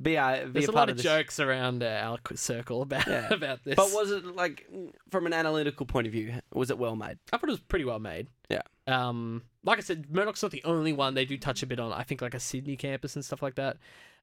be 0.00 0.16
a 0.16 0.42
be 0.46 0.52
There's 0.52 0.68
a 0.68 0.70
a, 0.70 0.72
part 0.74 0.88
lot 0.88 0.90
of 0.90 0.98
of 0.98 1.02
jokes 1.02 1.40
around 1.40 1.82
uh, 1.82 2.00
our 2.02 2.18
circle 2.36 2.82
about 2.82 3.06
Yeah. 3.06 3.28
about 3.32 3.64
this. 3.64 3.76
But 3.76 3.90
was 3.92 4.10
it 4.10 4.24
like 4.36 4.66
from 5.10 5.26
an 5.26 5.32
analytical 5.32 5.86
point 5.86 6.06
of 6.06 6.12
view? 6.12 6.34
Was 6.52 6.70
it 6.70 6.78
well 6.78 6.96
made? 6.96 7.18
I 7.32 7.36
thought 7.36 7.48
it 7.48 7.52
was 7.52 7.60
pretty 7.60 7.84
well 7.84 7.98
made. 7.98 8.28
Yeah. 8.48 8.62
Um, 8.86 9.42
like 9.64 9.78
I 9.78 9.82
said, 9.82 10.10
Murdoch's 10.14 10.42
not 10.42 10.52
the 10.52 10.62
only 10.64 10.92
one. 10.92 11.14
They 11.14 11.24
do 11.24 11.36
touch 11.36 11.62
a 11.62 11.66
bit 11.66 11.80
on, 11.80 11.92
I 11.92 12.02
think, 12.04 12.22
like 12.22 12.34
a 12.34 12.40
Sydney 12.40 12.76
campus 12.76 13.16
and 13.16 13.24
stuff 13.24 13.42
like 13.42 13.56
that. 13.56 13.78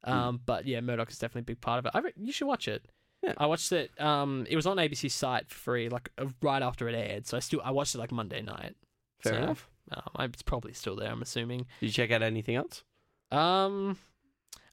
Um, 0.06 0.42
but 0.46 0.66
yeah, 0.66 0.82
Murdoch 0.82 1.10
is 1.12 1.18
definitely 1.20 1.42
a 1.42 1.56
big 1.56 1.62
part 1.62 1.80
of 1.80 1.86
it. 1.86 1.92
I 1.94 2.00
re- 2.00 2.14
you 2.18 2.32
should 2.32 2.48
watch 2.48 2.68
it. 2.68 2.86
Yeah. 3.22 3.34
I 3.38 3.46
watched 3.46 3.72
it. 3.72 3.90
Um, 4.02 4.46
it 4.50 4.56
was 4.58 4.66
on 4.66 4.78
ABC's 4.78 5.14
site 5.14 5.50
for 5.50 5.56
free, 5.58 5.88
like 5.90 6.10
uh, 6.18 6.26
right 6.42 6.62
after 6.62 6.90
it 6.90 6.96
aired. 6.96 7.26
So 7.26 7.38
I 7.38 7.40
still 7.40 7.62
I 7.64 7.72
watched 7.72 7.96
it 7.96 8.00
like 8.00 8.12
Monday 8.12 8.42
night. 8.42 8.76
Fair 9.22 9.34
So, 9.34 9.38
enough. 9.40 9.70
Um, 9.92 10.02
it's 10.34 10.42
probably 10.42 10.74
still 10.74 10.96
there. 10.96 11.10
I'm 11.12 11.22
assuming. 11.22 11.66
Did 11.80 11.88
you 11.88 11.92
check 11.94 12.12
out 12.12 12.22
anything 12.22 12.56
else? 12.56 12.84
Um, 13.32 13.98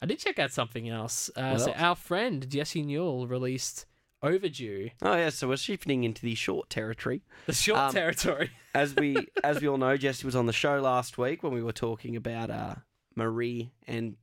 I 0.02 0.06
did 0.06 0.18
check 0.18 0.38
out 0.38 0.50
something 0.50 0.88
else. 0.88 1.30
Uh, 1.36 1.58
so 1.58 1.70
else? 1.72 1.80
our 1.80 1.94
friend 1.96 2.48
Jesse 2.48 2.82
Newell 2.82 3.26
released 3.26 3.86
Overdue, 4.22 4.90
Oh 5.02 5.14
yeah, 5.16 5.30
so 5.30 5.48
we're 5.48 5.56
shifting 5.56 6.04
into 6.04 6.20
the 6.22 6.34
short 6.34 6.68
territory. 6.68 7.22
the 7.46 7.54
short 7.54 7.78
Um, 7.80 7.92
territory. 7.92 8.50
As 8.74 8.94
we 8.94 9.26
as 9.42 9.60
we 9.60 9.66
all 9.68 9.78
know, 9.78 9.96
Jesse 9.96 10.24
was 10.26 10.36
on 10.36 10.46
the 10.46 10.52
show 10.52 10.78
last 10.80 11.18
week 11.18 11.42
when 11.42 11.52
we 11.52 11.62
were 11.62 11.72
talking 11.72 12.14
about 12.16 12.50
uh, 12.50 12.74
Marie 13.16 13.72
and 13.86 14.16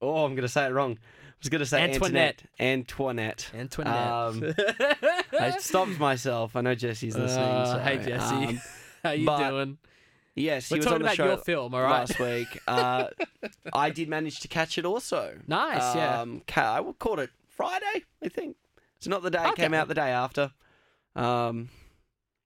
oh, 0.00 0.24
I'm 0.24 0.34
going 0.34 0.42
to 0.42 0.48
say 0.48 0.66
it 0.66 0.70
wrong. 0.72 0.92
I 1.00 1.34
was 1.40 1.48
going 1.48 1.58
to 1.60 1.66
say 1.66 1.82
Antoinette. 1.82 2.44
Antoinette. 2.60 3.50
Antoinette. 3.52 4.30
Antoinette. 4.44 4.92
Um, 4.92 4.98
I 5.40 5.56
stopped 5.58 5.98
myself. 5.98 6.54
I 6.54 6.60
know 6.60 6.74
Jesse's 6.76 7.16
listening. 7.16 7.44
Uh, 7.44 7.72
so, 7.74 7.78
hey, 7.80 7.96
Jesse. 8.04 8.34
um, 8.34 8.60
How 9.02 9.10
you 9.12 9.26
doing? 9.26 9.78
Yes, 10.34 10.68
he 10.68 10.74
We're 10.74 10.78
was 10.78 10.84
talking 10.86 10.94
on 10.94 11.00
the 11.00 11.04
about 11.06 11.16
show 11.16 11.26
your 11.26 11.36
film, 11.38 11.74
all 11.74 11.82
right? 11.82 11.90
last 11.90 12.18
week. 12.18 12.58
Uh, 12.66 13.08
I 13.72 13.90
did 13.90 14.08
manage 14.08 14.40
to 14.40 14.48
catch 14.48 14.78
it 14.78 14.84
also. 14.84 15.38
Nice, 15.46 15.94
yeah. 15.94 16.20
Um, 16.20 16.42
ca- 16.46 16.80
I 16.80 16.92
caught 16.98 17.18
it 17.18 17.30
Friday, 17.48 18.04
I 18.22 18.28
think. 18.28 18.56
It's 18.98 19.06
not 19.08 19.22
the 19.22 19.30
day. 19.30 19.42
It 19.42 19.48
Okay. 19.52 19.62
came 19.64 19.74
out 19.74 19.88
the 19.88 19.94
day 19.94 20.10
after. 20.10 20.52
Um, 21.16 21.68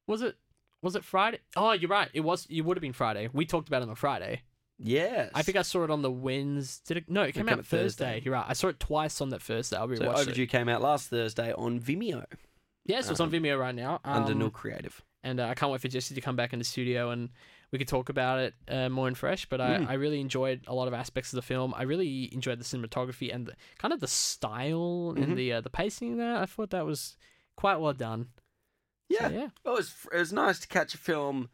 Was 0.08 0.22
it? 0.22 0.36
Was 0.82 0.94
it 0.96 1.04
Friday? 1.04 1.38
Oh, 1.56 1.72
you're 1.72 1.90
right. 1.90 2.08
It 2.14 2.20
was. 2.20 2.46
It 2.50 2.60
would 2.62 2.76
have 2.76 2.82
been 2.82 2.92
Friday. 2.92 3.28
We 3.32 3.44
talked 3.46 3.68
about 3.68 3.82
it 3.82 3.88
on 3.88 3.94
Friday. 3.94 4.42
yes. 4.78 5.30
I 5.34 5.42
think 5.42 5.56
I 5.56 5.62
saw 5.62 5.84
it 5.84 5.90
on 5.90 6.02
the 6.02 6.10
Wednesday. 6.10 6.94
Did 6.94 7.02
it? 7.04 7.10
No, 7.10 7.22
it 7.22 7.32
came 7.32 7.48
out 7.48 7.64
Thursday. 7.66 8.20
You're 8.24 8.34
right. 8.34 8.44
I 8.46 8.52
saw 8.52 8.68
it 8.68 8.78
twice 8.78 9.20
on 9.20 9.30
that 9.30 9.42
Thursday. 9.42 9.76
I'll 9.76 9.86
be 9.88 9.96
so 9.96 10.06
watching 10.06 10.20
it. 10.20 10.22
Overdue 10.22 10.46
came 10.46 10.68
out 10.68 10.82
last 10.82 11.08
Thursday 11.08 11.52
on 11.54 11.80
Vimeo 11.80 12.24
Yes, 12.84 13.10
it's 13.10 13.18
on 13.20 13.30
Vimeo 13.30 13.58
right 13.58 13.74
now. 13.74 14.00
under 14.04 14.32
Um, 14.32 14.38
Nil 14.38 14.50
Creative. 14.50 15.02
and 15.24 15.40
uh, 15.40 15.46
I 15.48 15.54
can't 15.54 15.72
wait 15.72 15.80
for 15.80 15.88
Jesse 15.88 16.14
to 16.14 16.20
come 16.20 16.36
back 16.36 16.52
in 16.52 16.58
the 16.60 16.64
studio 16.64 17.10
and 17.10 17.30
we 17.72 17.78
could 17.78 17.88
talk 17.88 18.08
about 18.08 18.38
it 18.38 18.54
uh, 18.68 18.88
more 18.88 19.08
and 19.08 19.16
fresh. 19.18 19.46
But 19.46 19.60
I, 19.60 19.78
Mm. 19.78 19.88
I 19.88 19.94
really 19.94 20.20
enjoyed 20.20 20.62
a 20.66 20.74
lot 20.74 20.88
of 20.88 20.94
aspects 20.94 21.32
of 21.32 21.36
the 21.36 21.42
film. 21.42 21.74
I 21.76 21.82
really 21.82 22.32
enjoyed 22.32 22.58
the 22.60 22.64
cinematography 22.64 23.34
and 23.34 23.46
the, 23.46 23.54
kind 23.78 23.92
of 23.92 24.00
the 24.00 24.06
style 24.08 25.14
Mhm. 25.16 25.22
and 25.22 25.36
the 25.38 25.52
uh, 25.54 25.60
the 25.60 25.70
pacing 25.70 26.16
there. 26.16 26.36
I 26.36 26.46
thought 26.46 26.70
that 26.70 26.86
was 26.86 27.16
quite 27.56 27.76
well 27.76 27.92
done. 27.94 28.28
So, 29.12 29.18
Yeah. 29.20 29.28
yeah. 29.28 29.48
Well, 29.64 29.74
it 29.74 29.78
was 29.78 29.94
it 30.12 30.18
was 30.18 30.32
nice 30.32 30.58
to 30.60 30.68
catch 30.68 30.94
a 30.94 30.98
film. 30.98 31.48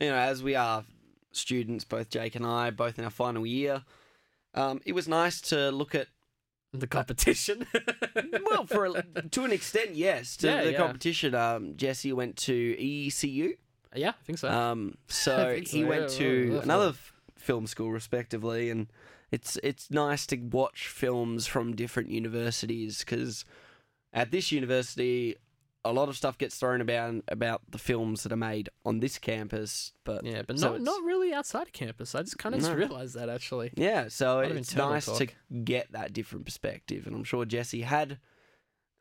You 0.00 0.08
know, 0.10 0.16
as 0.16 0.42
we 0.42 0.54
are 0.56 0.84
students, 1.32 1.84
both 1.84 2.10
Jake 2.10 2.34
and 2.34 2.46
I, 2.46 2.70
both 2.70 2.98
in 2.98 3.04
our 3.04 3.10
final 3.10 3.46
year. 3.46 3.84
Um, 4.54 4.80
it 4.86 4.92
was 4.92 5.08
nice 5.08 5.40
to 5.50 5.70
look 5.70 5.94
at 5.94 6.06
The 6.72 6.86
competition. 6.88 7.66
well, 8.50 8.66
for 8.66 8.86
a, 8.86 9.02
to 9.30 9.44
an 9.44 9.52
extent, 9.52 9.94
yes. 9.94 10.36
To 10.38 10.46
Yeah, 10.48 10.64
the 10.64 10.72
yeah. 10.72 10.76
competition, 10.78 11.34
um, 11.34 11.76
Jesse 11.76 12.12
went 12.12 12.36
to 12.38 12.54
ECU. 12.78 13.56
Yeah, 13.94 14.10
I 14.10 14.24
think 14.24 14.38
so. 14.38 14.48
Um, 14.50 14.94
so 15.08 15.50
think 15.54 15.68
he 15.68 15.82
so, 15.82 15.88
went 15.88 16.02
yeah, 16.02 16.18
to 16.18 16.52
yeah, 16.54 16.60
another 16.62 16.88
f- 16.90 17.12
film 17.36 17.66
school, 17.66 17.90
respectively, 17.90 18.70
and 18.70 18.88
it's 19.30 19.58
it's 19.62 19.90
nice 19.90 20.26
to 20.26 20.36
watch 20.36 20.88
films 20.88 21.46
from 21.46 21.74
different 21.74 22.10
universities 22.10 23.00
because 23.00 23.44
at 24.12 24.30
this 24.30 24.52
university, 24.52 25.34
a 25.84 25.92
lot 25.92 26.08
of 26.08 26.16
stuff 26.16 26.38
gets 26.38 26.56
thrown 26.56 26.80
about 26.80 27.14
about 27.28 27.62
the 27.70 27.78
films 27.78 28.22
that 28.22 28.32
are 28.32 28.36
made 28.36 28.68
on 28.84 29.00
this 29.00 29.18
campus, 29.18 29.92
but 30.04 30.24
Yeah, 30.24 30.42
but 30.46 30.58
so 30.58 30.72
not 30.72 30.80
not 30.80 31.02
really 31.04 31.32
outside 31.34 31.66
of 31.66 31.72
campus. 31.72 32.14
I 32.14 32.22
just 32.22 32.38
kind 32.38 32.54
of 32.54 32.60
just 32.60 32.70
No. 32.72 32.78
realized 32.78 33.14
that 33.16 33.28
actually. 33.28 33.72
Yeah, 33.76 34.08
so 34.08 34.40
it's 34.40 34.74
nice 34.74 35.06
to 35.18 35.26
get 35.64 35.92
that 35.92 36.12
different 36.12 36.44
perspective, 36.44 37.06
and 37.06 37.14
I'm 37.16 37.24
sure 37.24 37.44
Jesse 37.44 37.82
had 37.82 38.18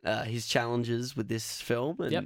uh, 0.06 0.24
his 0.24 0.46
challenges 0.48 1.16
with 1.16 1.30
this 1.30 1.62
film, 1.62 2.02
and 2.02 2.12
Yep. 2.12 2.26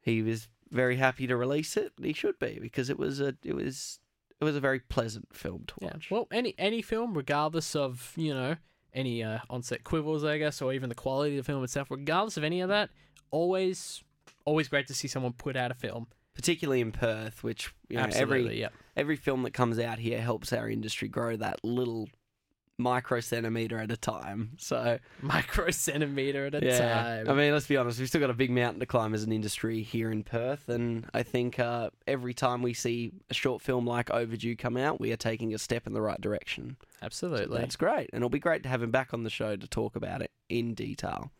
he 0.00 0.22
was 0.22 0.48
very 0.70 0.96
happy 0.96 1.26
to 1.26 1.36
release 1.36 1.76
it. 1.76 1.92
and 1.96 2.06
He 2.06 2.12
should 2.12 2.38
be 2.38 2.58
because 2.60 2.90
it 2.90 2.98
was 2.98 3.20
a 3.20 3.34
it 3.44 3.54
was 3.54 3.98
it 4.40 4.44
was 4.44 4.54
a 4.56 4.60
very 4.60 4.80
pleasant 4.80 5.34
film 5.34 5.64
to 5.68 5.74
Yeah. 5.80 5.92
watch. 5.94 6.10
Well, 6.10 6.28
any 6.30 6.54
any 6.58 6.82
film, 6.82 7.14
regardless 7.16 7.74
of 7.76 8.12
you 8.16 8.32
know 8.34 8.56
any 8.94 9.22
uh, 9.22 9.38
onset 9.50 9.84
quibbles, 9.84 10.24
I 10.24 10.38
guess, 10.38 10.62
or 10.62 10.72
even 10.72 10.88
the 10.88 10.94
quality 10.94 11.36
of 11.38 11.44
the 11.44 11.52
film 11.52 11.62
itself, 11.64 11.90
regardless 11.90 12.36
of 12.36 12.44
any 12.44 12.60
of 12.60 12.68
that, 12.68 12.90
always 13.30 14.02
always 14.44 14.68
great 14.68 14.86
to 14.88 14.94
see 14.94 15.08
someone 15.08 15.32
put 15.32 15.56
out 15.56 15.70
a 15.70 15.74
film. 15.74 16.06
Particularly 16.34 16.80
in 16.80 16.92
Perth, 16.92 17.42
which 17.42 17.74
you 17.88 17.96
know, 17.96 18.08
every 18.12 18.60
Yep. 18.60 18.72
every 18.96 19.16
film 19.16 19.42
that 19.42 19.52
comes 19.52 19.78
out 19.78 19.98
here 19.98 20.20
helps 20.20 20.52
our 20.52 20.68
industry 20.70 21.08
grow 21.08 21.36
that 21.36 21.58
little 21.64 22.08
micro 22.78 23.18
centimeter 23.20 23.78
at 23.78 23.90
a 23.90 23.96
time. 23.96 24.52
So 24.56 24.98
Micro 25.20 25.70
centimeter 25.70 26.46
at 26.46 26.54
a 26.54 26.64
yeah, 26.64 26.78
time. 26.78 27.28
I 27.28 27.34
mean, 27.34 27.52
let's 27.52 27.66
be 27.66 27.76
honest, 27.76 27.98
we've 27.98 28.08
still 28.08 28.20
got 28.20 28.30
a 28.30 28.34
big 28.34 28.50
mountain 28.50 28.80
to 28.80 28.86
climb 28.86 29.14
as 29.14 29.24
an 29.24 29.32
industry 29.32 29.82
here 29.82 30.10
in 30.10 30.22
Perth, 30.22 30.68
and 30.68 31.06
I 31.12 31.24
think 31.24 31.58
uh, 31.58 31.90
every 32.06 32.34
time 32.34 32.62
we 32.62 32.72
see 32.74 33.12
a 33.30 33.34
short 33.34 33.60
film 33.60 33.86
like 33.86 34.10
Overdue 34.10 34.54
come 34.56 34.76
out, 34.76 35.00
we 35.00 35.12
are 35.12 35.16
taking 35.16 35.52
a 35.54 35.58
step 35.58 35.86
in 35.86 35.92
the 35.92 36.00
right 36.00 36.20
direction. 36.20 36.76
So 36.80 37.06
Absolutely. 37.06 37.58
that's 37.58 37.76
great, 37.76 38.10
and 38.12 38.20
it'll 38.20 38.28
be 38.30 38.38
great 38.38 38.62
to 38.62 38.68
have 38.68 38.82
him 38.82 38.90
back 38.92 39.12
on 39.12 39.24
the 39.24 39.30
show 39.30 39.56
to 39.56 39.66
talk 39.66 39.96
about 39.96 40.22
it 40.22 40.30
in 40.48 40.74
detail. 40.74 41.32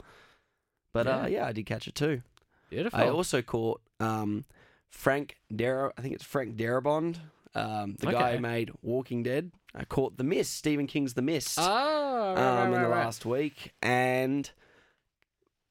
But 0.93 1.07
Yeah. 1.07 1.23
uh, 1.23 1.27
yeah, 1.29 1.47
I 1.47 1.53
did 1.53 1.67
catch 1.67 1.87
it 1.87 1.95
too. 1.95 2.23
Beautiful. 2.71 2.99
I 2.99 3.09
also 3.09 3.41
caught 3.43 3.81
um, 4.01 4.45
Frank 4.91 5.37
Dar. 5.55 5.93
I 5.97 6.03
think 6.03 6.15
it's 6.15 6.25
Frank 6.25 6.57
Darabont, 6.57 7.17
um, 7.59 7.97
the 7.99 8.13
guy 8.13 8.37
who 8.37 8.41
made 8.41 8.71
Walking 8.83 9.23
Dead. 9.23 9.51
I 9.75 9.85
caught 9.85 10.17
The 10.17 10.25
Mist, 10.25 10.55
Stephen 10.55 10.87
King's 10.87 11.15
The 11.15 11.23
Mist, 11.23 11.59
oh, 11.61 11.65
right, 11.65 12.35
right, 12.35 12.63
um, 12.63 12.75
in 12.75 12.83
the 12.83 12.89
right. 12.89 13.05
last 13.05 13.27
week, 13.27 13.73
and 13.83 14.51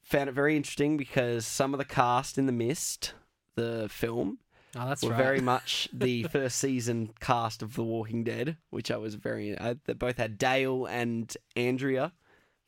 found 0.04 0.30
it 0.30 0.34
very 0.34 0.56
interesting 0.56 0.98
because 0.98 1.46
some 1.46 1.74
of 1.74 1.78
the 1.78 1.86
cast 1.86 2.38
in 2.38 2.46
The 2.46 2.52
Mist, 2.52 3.14
the 3.56 3.88
film, 3.90 4.40
Oh, 4.76 4.88
that's 4.88 5.02
were 5.04 5.10
right. 5.12 5.18
very 5.18 5.42
much 5.54 5.90
the 5.94 6.24
first 6.24 6.58
season 6.58 7.12
cast 7.20 7.62
of 7.62 7.76
The 7.76 7.84
Walking 7.84 8.24
Dead, 8.24 8.58
which 8.70 8.92
I 8.92 8.98
was 8.98 9.16
very. 9.16 9.60
I, 9.60 9.76
they 9.86 9.94
both 9.94 10.18
had 10.18 10.38
Dale 10.38 10.86
and 10.86 11.36
Andrea 11.56 12.14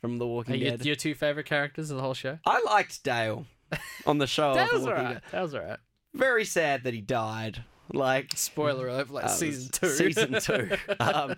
from 0.01 0.17
The 0.17 0.27
Walking 0.27 0.55
you, 0.55 0.71
Dead. 0.71 0.85
your 0.85 0.95
two 0.95 1.13
favorite 1.13 1.45
characters 1.45 1.91
of 1.91 1.97
the 1.97 2.03
whole 2.03 2.13
show? 2.13 2.39
I 2.45 2.61
liked 2.65 3.03
Dale 3.03 3.45
on 4.05 4.17
the 4.17 4.27
show. 4.27 4.53
that 4.55 4.73
was 4.73 4.85
alright. 4.85 5.21
That 5.31 5.41
was 5.41 5.53
alright. 5.53 5.79
Very 6.13 6.45
sad 6.45 6.83
that 6.83 6.93
he 6.93 7.01
died. 7.01 7.63
Like 7.93 8.31
Spoiler 8.35 8.87
alert, 8.87 9.09
like 9.09 9.25
uh, 9.25 9.27
season 9.29 9.71
two. 9.71 9.89
Season 9.89 10.39
two. 10.39 10.69
um, 10.99 11.35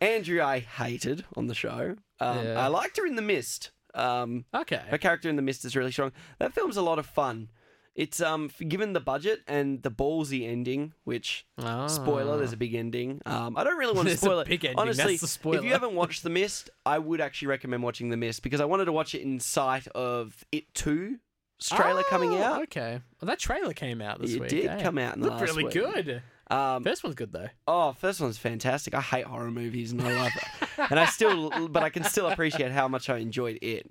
Andrea, 0.00 0.44
I 0.44 0.58
hated 0.60 1.24
on 1.36 1.46
the 1.46 1.54
show. 1.54 1.96
Um, 2.20 2.44
Yeah. 2.44 2.60
I 2.64 2.68
liked 2.68 2.96
her 2.98 3.06
in 3.06 3.16
The 3.16 3.22
Mist. 3.22 3.70
Um, 3.94 4.44
okay. 4.54 4.82
her 4.90 4.98
character 4.98 5.28
in 5.28 5.36
The 5.36 5.42
Mist 5.42 5.64
is 5.64 5.74
really 5.74 5.90
strong. 5.92 6.12
That 6.38 6.52
film's 6.54 6.76
a 6.76 6.82
lot 6.82 6.98
of 6.98 7.06
fun. 7.06 7.48
It's 7.96 8.20
um 8.20 8.48
given 8.68 8.92
the 8.92 9.00
budget 9.00 9.40
and 9.48 9.82
the 9.82 9.90
ballsy 9.90 10.46
ending, 10.48 10.92
which 11.02 11.44
spoiler, 11.88 12.36
there's 12.36 12.52
a 12.52 12.56
big 12.56 12.74
ending. 12.76 13.20
Um, 13.26 13.56
I 13.56 13.64
don't 13.64 13.76
really 13.76 13.92
want 13.94 14.06
to 14.14 14.16
spoil 14.16 14.38
it. 14.38 14.46
big 14.46 14.64
ending, 14.64 14.78
Honestly, 14.78 15.14
that's 15.14 15.22
the 15.22 15.26
spoiler. 15.26 15.58
if 15.58 15.64
you 15.64 15.72
haven't 15.72 15.94
watched 15.94 16.22
The 16.22 16.30
Mist, 16.30 16.70
I 16.86 17.00
would 17.00 17.20
actually 17.20 17.48
recommend 17.48 17.82
watching 17.82 18.10
The 18.10 18.16
Mist 18.16 18.44
because 18.44 18.60
I 18.60 18.66
wanted 18.66 18.84
to 18.84 18.92
watch 18.92 19.16
it 19.16 19.22
in 19.22 19.40
sight 19.40 19.88
of 19.88 20.44
It 20.52 20.72
Two 20.74 21.18
trailer 21.60 22.02
coming 22.04 22.30
Oh, 22.34 22.42
out. 22.42 22.62
Okay. 22.64 23.00
Well, 23.20 23.26
that 23.26 23.38
trailer 23.38 23.72
came 23.72 24.00
out 24.00 24.20
this 24.20 24.34
It 24.34 24.40
week. 24.40 24.50
did 24.50 24.66
eh? 24.66 24.82
come 24.82 24.98
out 24.98 25.14
in 25.16 25.20
the 25.22 25.28
Looked 25.30 25.40
really 25.42 25.64
week. 25.64 25.72
good. 25.74 26.22
Um, 26.50 26.82
First 26.82 27.04
one's 27.04 27.14
good 27.16 27.32
though. 27.32 27.48
Oh, 27.66 27.92
first 27.92 28.20
one's 28.20 28.38
fantastic. 28.38 28.94
I 28.94 29.00
hate 29.02 29.26
horror 29.26 29.50
movies 29.50 29.92
and 29.92 30.00
I 30.02 30.14
love 30.22 30.32
it. 30.34 30.68
and 30.90 30.98
I 30.98 31.04
still, 31.06 31.68
but 31.68 31.82
I 31.82 31.90
can 31.90 32.04
still 32.04 32.26
appreciate 32.28 32.72
how 32.72 32.88
much 32.88 33.10
I 33.10 33.18
enjoyed 33.18 33.58
it. 33.60 33.90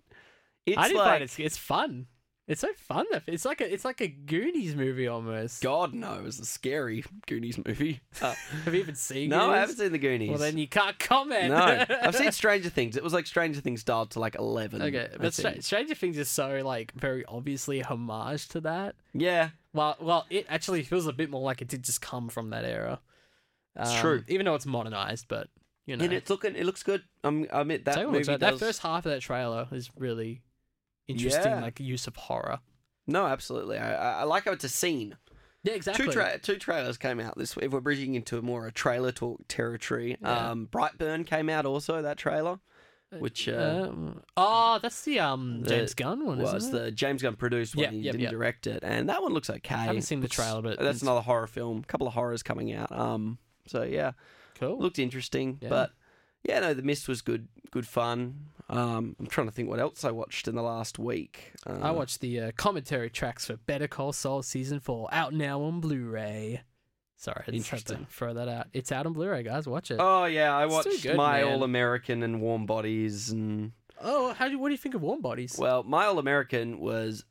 It's 0.65 0.77
I 0.77 0.87
didn't 0.87 0.97
like, 0.97 1.07
find 1.11 1.23
it's 1.23 1.39
it's 1.39 1.57
fun. 1.57 2.07
It's 2.47 2.61
so 2.61 2.69
fun. 2.77 3.05
that- 3.11 3.23
It's 3.27 3.43
like 3.43 3.59
a 3.59 3.71
it's 3.73 3.83
like 3.83 3.99
a 3.99 4.07
Goonies 4.07 4.73
movie 4.73 5.07
almost. 5.07 5.61
God 5.61 5.93
no, 5.93 6.13
it 6.13 6.23
was 6.23 6.39
a 6.39 6.45
scary 6.45 7.03
Goonies 7.27 7.59
movie. 7.65 7.99
Uh, 8.21 8.33
Have 8.63 8.73
you 8.73 8.79
even 8.79 8.95
seen? 8.95 9.29
no, 9.29 9.51
I 9.51 9.57
haven't 9.57 9.75
seen 9.75 9.91
the 9.91 9.97
Goonies. 9.97 10.29
Well, 10.29 10.37
then 10.39 10.57
you 10.57 10.67
can't 10.67 10.97
comment. 10.97 11.49
no, 11.49 11.85
I've 12.01 12.15
seen 12.15 12.31
Stranger 12.31 12.69
Things. 12.69 12.95
It 12.95 13.03
was 13.03 13.11
like 13.11 13.27
Stranger 13.27 13.59
Things 13.59 13.83
dialed 13.83 14.11
to 14.11 14.19
like 14.19 14.35
eleven. 14.35 14.81
Okay, 14.81 15.09
but 15.19 15.33
think. 15.33 15.61
Stranger 15.63 15.93
Things 15.93 16.17
is 16.17 16.29
so 16.29 16.61
like 16.63 16.93
very 16.93 17.25
obviously 17.25 17.81
a 17.81 17.85
homage 17.85 18.47
to 18.49 18.61
that. 18.61 18.95
yeah, 19.13 19.49
Well, 19.73 19.97
well, 19.99 20.25
it 20.29 20.45
actually 20.47 20.83
feels 20.83 21.05
a 21.05 21.13
bit 21.13 21.29
more 21.29 21.41
like 21.41 21.61
it 21.61 21.67
did 21.67 21.83
just 21.83 22.01
come 22.01 22.29
from 22.29 22.51
that 22.51 22.63
era. 22.63 23.01
It's 23.75 23.91
Um, 23.91 23.99
true. 24.01 24.23
even 24.29 24.45
though 24.45 24.55
it's 24.55 24.65
modernized, 24.65 25.27
but 25.27 25.49
you 25.85 25.95
know, 25.97 26.03
and 26.05 26.13
it's 26.13 26.29
looking, 26.29 26.55
it 26.55 26.65
looks 26.65 26.81
good. 26.83 27.03
Um, 27.23 27.45
I 27.51 27.61
admit 27.61 27.85
that 27.85 28.09
movie 28.09 28.35
that 28.37 28.57
first 28.57 28.81
half 28.81 29.05
of 29.05 29.11
that 29.11 29.21
trailer 29.21 29.67
is 29.71 29.89
really 29.97 30.41
interesting, 31.07 31.51
Yeah. 31.51 31.61
like 31.61 31.79
use 31.79 32.07
of 32.07 32.15
horror. 32.15 32.59
No, 33.07 33.25
absolutely. 33.25 33.77
I, 33.77 33.93
I 33.93 34.19
I 34.21 34.23
like 34.23 34.45
how 34.45 34.51
it's 34.51 34.63
a 34.65 34.69
scene. 34.69 35.15
Yeah, 35.63 35.73
exactly. 35.73 36.05
Two 36.05 36.11
tra- 36.11 36.39
two 36.39 36.55
trailers 36.57 36.97
came 36.97 37.19
out 37.19 37.37
this 37.37 37.55
week. 37.55 37.65
If 37.65 37.71
we're 37.71 37.79
bridging 37.81 38.15
into 38.15 38.41
more 38.41 38.67
a 38.67 38.71
trailer 38.71 39.11
talk 39.11 39.41
territory, 39.47 40.17
Yeah. 40.21 40.49
um, 40.51 40.67
Brightburn 40.71 41.25
came 41.25 41.49
out 41.49 41.65
also 41.65 42.01
that 42.01 42.17
trailer, 42.17 42.59
which 43.19 43.47
uh, 43.49 43.87
Um, 43.89 44.21
oh, 44.37 44.79
that's 44.81 45.03
the 45.03 45.19
um 45.19 45.63
the- 45.63 45.69
James 45.69 45.93
Gunn 45.93 46.25
one, 46.25 46.39
was 46.39 46.53
isn't 46.65 46.75
it? 46.75 46.79
the 46.83 46.91
James 46.91 47.21
Gunn 47.21 47.35
produced 47.35 47.75
one. 47.75 47.83
Yep, 47.83 47.91
he 47.93 47.97
yep, 47.99 48.11
didn't 48.13 48.21
yep. 48.23 48.31
direct 48.31 48.67
it, 48.67 48.83
and 48.83 49.09
that 49.09 49.21
one 49.21 49.33
looks 49.33 49.49
okay. 49.49 49.75
I 49.75 49.85
haven't 49.85 50.01
seen 50.03 50.19
the 50.21 50.27
trailer, 50.27 50.61
but 50.61 50.79
that's 50.79 51.01
another 51.01 51.21
horror 51.21 51.47
film. 51.47 51.79
A 51.79 51.83
couple 51.83 52.07
of 52.07 52.13
horrors 52.13 52.43
coming 52.43 52.73
out. 52.73 52.91
Um, 52.91 53.37
so 53.67 53.83
yeah, 53.83 54.11
Cool. 54.59 54.77
looked 54.79 54.99
interesting, 54.99 55.57
Yeah. 55.61 55.69
but 55.69 55.91
yeah, 56.43 56.59
no, 56.59 56.73
the 56.73 56.83
Mist 56.83 57.07
was 57.09 57.21
good, 57.21 57.47
good 57.71 57.87
fun. 57.87 58.47
Um, 58.69 59.15
I'm 59.19 59.27
trying 59.27 59.47
to 59.47 59.53
think 59.53 59.69
what 59.69 59.79
else 59.79 60.03
I 60.03 60.11
watched 60.11 60.47
in 60.47 60.55
the 60.55 60.61
last 60.61 60.99
week. 60.99 61.53
Uh, 61.65 61.79
I 61.81 61.91
watched 61.91 62.19
the 62.19 62.39
uh, 62.41 62.51
commentary 62.57 63.09
tracks 63.09 63.45
for 63.45 63.55
Better 63.55 63.87
Call 63.87 64.11
Saul 64.13 64.43
season 64.43 64.79
four, 64.79 65.07
out 65.11 65.33
now 65.33 65.61
on 65.61 65.79
Blu-ray. 65.79 66.61
Sorry, 67.15 67.43
I 67.47 67.51
just 67.51 67.69
had 67.69 67.79
to 67.85 67.93
Interesting. 67.93 68.07
throw 68.11 68.33
that 68.35 68.47
out. 68.49 68.67
It's 68.73 68.91
out 68.91 69.05
on 69.05 69.13
Blu-ray, 69.13 69.43
guys. 69.43 69.67
Watch 69.67 69.89
it. 69.89 69.97
Oh 69.99 70.25
yeah, 70.25 70.55
I 70.55 70.65
It's 70.65 70.73
watched 70.73 71.01
good, 71.03 71.15
My 71.15 71.41
man. 71.41 71.53
All 71.53 71.63
American 71.63 72.21
and 72.23 72.41
Warm 72.41 72.65
Bodies, 72.65 73.29
and 73.29 73.71
Oh, 74.01 74.33
how 74.33 74.45
do 74.45 74.51
you, 74.51 74.59
what 74.59 74.67
do 74.67 74.73
you 74.73 74.77
think 74.77 74.93
of 74.95 75.01
Warm 75.01 75.21
Bodies? 75.21 75.55
well, 75.57 75.81
My 75.83 76.05
All 76.05 76.19
American 76.19 76.79
was 76.79 77.23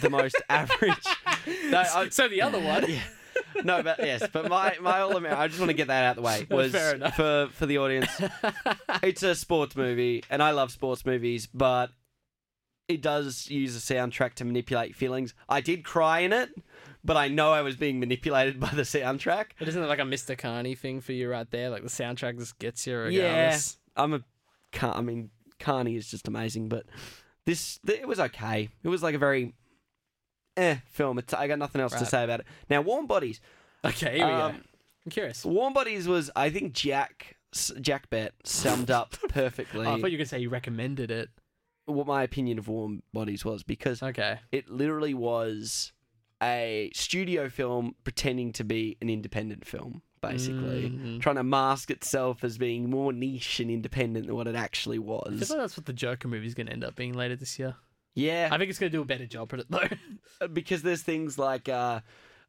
the 0.00 0.10
most 0.10 0.36
average. 0.48 1.04
No, 1.70 1.80
I- 1.80 2.08
so 2.10 2.28
the 2.28 2.40
other 2.42 2.60
one. 2.60 2.86
Yeah. 2.90 3.00
No, 3.64 3.82
but 3.82 3.98
yes, 4.00 4.26
but 4.32 4.48
my 4.48 4.76
my 4.80 5.00
all 5.00 5.16
American. 5.16 5.42
I 5.42 5.48
just 5.48 5.58
want 5.60 5.70
to 5.70 5.74
get 5.76 5.88
that 5.88 6.04
out 6.04 6.10
of 6.18 6.22
the 6.22 6.26
way. 6.26 6.46
Was 6.50 6.72
Fair 6.72 6.94
enough. 6.94 7.14
for 7.16 7.48
for 7.52 7.66
the 7.66 7.78
audience. 7.78 8.10
It's 9.02 9.22
a 9.22 9.34
sports 9.34 9.74
movie, 9.76 10.22
and 10.30 10.42
I 10.42 10.50
love 10.52 10.70
sports 10.70 11.04
movies, 11.04 11.46
but 11.46 11.90
it 12.88 13.00
does 13.02 13.48
use 13.50 13.74
a 13.76 13.94
soundtrack 13.94 14.34
to 14.34 14.44
manipulate 14.44 14.94
feelings. 14.94 15.34
I 15.48 15.60
did 15.60 15.82
cry 15.84 16.20
in 16.20 16.32
it, 16.32 16.50
but 17.04 17.16
I 17.16 17.28
know 17.28 17.52
I 17.52 17.62
was 17.62 17.76
being 17.76 17.98
manipulated 17.98 18.60
by 18.60 18.68
the 18.70 18.82
soundtrack. 18.82 19.46
But 19.58 19.68
isn't 19.68 19.82
it 19.82 19.86
like 19.86 19.98
a 19.98 20.02
Mr. 20.02 20.36
Carney 20.36 20.74
thing 20.74 21.00
for 21.00 21.12
you 21.12 21.28
right 21.30 21.50
there? 21.50 21.70
Like 21.70 21.82
the 21.82 21.88
soundtrack 21.88 22.38
just 22.38 22.58
gets 22.58 22.86
you 22.86 23.06
Yeah. 23.06 23.58
I'm 23.96 24.14
a. 24.14 24.20
I 24.80 25.00
mean, 25.00 25.30
Carney 25.58 25.96
is 25.96 26.08
just 26.08 26.28
amazing, 26.28 26.68
but 26.68 26.86
this 27.44 27.80
it 27.86 28.06
was 28.06 28.20
okay. 28.20 28.68
It 28.82 28.88
was 28.88 29.02
like 29.02 29.14
a 29.14 29.18
very 29.18 29.54
eh 30.56 30.76
film. 30.86 31.18
It's, 31.18 31.32
I 31.34 31.46
got 31.48 31.58
nothing 31.58 31.80
else 31.80 31.92
to 31.92 31.98
Right. 31.98 32.06
say 32.08 32.24
about 32.24 32.40
it. 32.40 32.46
Now, 32.70 32.80
Warm 32.82 33.06
Bodies. 33.06 33.40
Okay, 33.84 34.16
here 34.18 34.26
we 34.26 34.32
Um, 34.32 34.52
go. 34.52 34.58
I'm 35.06 35.10
curious. 35.10 35.44
Warm 35.44 35.72
Bodies 35.72 36.06
was, 36.06 36.30
I 36.36 36.50
think, 36.50 36.72
Jack 36.74 37.36
Jack 37.82 38.08
Bett 38.08 38.32
summed 38.44 38.90
up 38.90 39.12
perfectly 39.28 39.86
Oh, 39.86 39.94
I 39.94 40.00
thought 40.00 40.10
you 40.10 40.16
were 40.16 40.22
gonna 40.22 40.26
say 40.26 40.38
you 40.38 40.48
recommended 40.48 41.10
it. 41.10 41.28
what 41.86 42.06
my 42.06 42.22
opinion 42.22 42.58
of 42.58 42.68
Warm 42.68 43.02
Bodies 43.12 43.44
was 43.44 43.62
because 43.62 44.02
Okay. 44.02 44.38
it 44.52 44.70
literally 44.70 45.12
was 45.14 45.92
a 46.42 46.90
studio 46.94 47.48
film 47.50 47.94
pretending 48.04 48.52
to 48.52 48.64
be 48.64 48.96
an 49.02 49.10
independent 49.10 49.66
film, 49.66 50.00
basically. 50.20 50.88
Mhm. 50.90 51.20
Trying 51.20 51.36
to 51.36 51.42
mask 51.44 51.90
itself 51.90 52.42
as 52.44 52.56
being 52.56 52.88
more 52.88 53.12
niche 53.12 53.60
and 53.60 53.70
independent 53.70 54.26
than 54.28 54.34
what 54.36 54.46
it 54.46 54.54
actually 54.56 54.98
was. 54.98 55.42
I 55.42 55.44
feel 55.44 55.56
like 55.58 55.64
that's 55.64 55.76
what 55.76 55.86
the 55.86 55.92
Joker 55.92 56.28
movie's 56.28 56.54
gonna 56.54 56.70
end 56.70 56.84
up 56.84 56.94
being 56.96 57.12
later 57.12 57.36
this 57.36 57.58
year. 57.58 57.76
Yeah, 58.14 58.48
I 58.50 58.58
think 58.58 58.70
it's 58.70 58.78
gonna 58.78 58.90
do 58.90 59.02
a 59.02 59.06
better 59.06 59.26
job 59.26 59.52
at 59.54 59.60
it 59.60 59.66
though. 59.70 60.46
because 60.52 60.82
there's 60.82 61.02
things 61.02 61.38
like 61.38 61.68
uh, 61.68 62.00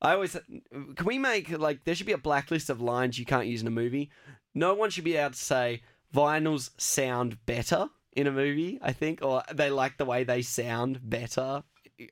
I 0.02 0.14
always 0.14 0.38
can 0.72 1.06
we 1.06 1.18
make 1.18 1.50
like 1.50 1.86
there 1.86 1.96
should 1.96 2.06
be 2.06 2.12
a 2.14 2.18
blacklist 2.18 2.70
of 2.70 2.82
lines 2.82 3.18
you 3.18 3.26
can't 3.26 3.48
use 3.48 3.62
in 3.62 3.68
a 3.68 3.72
movie. 3.72 4.10
No 4.54 4.74
one 4.74 4.90
should 4.90 5.06
be 5.06 5.16
able 5.16 5.32
to 5.32 5.38
say 5.38 5.82
vinyls 6.14 6.72
sound 6.78 7.44
better 7.46 7.88
in 8.16 8.28
a 8.28 8.32
movie. 8.32 8.80
I 8.82 8.92
think, 8.92 9.24
or 9.24 9.44
they 9.54 9.70
like 9.70 9.98
the 9.98 10.06
way 10.06 10.24
they 10.24 10.42
sound 10.42 11.00
better, 11.02 11.64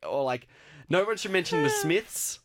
or 0.08 0.24
like 0.24 0.48
no 0.90 1.04
one 1.04 1.18
should 1.18 1.32
mention 1.32 1.64
the 1.64 1.70
Smiths. 1.82 2.40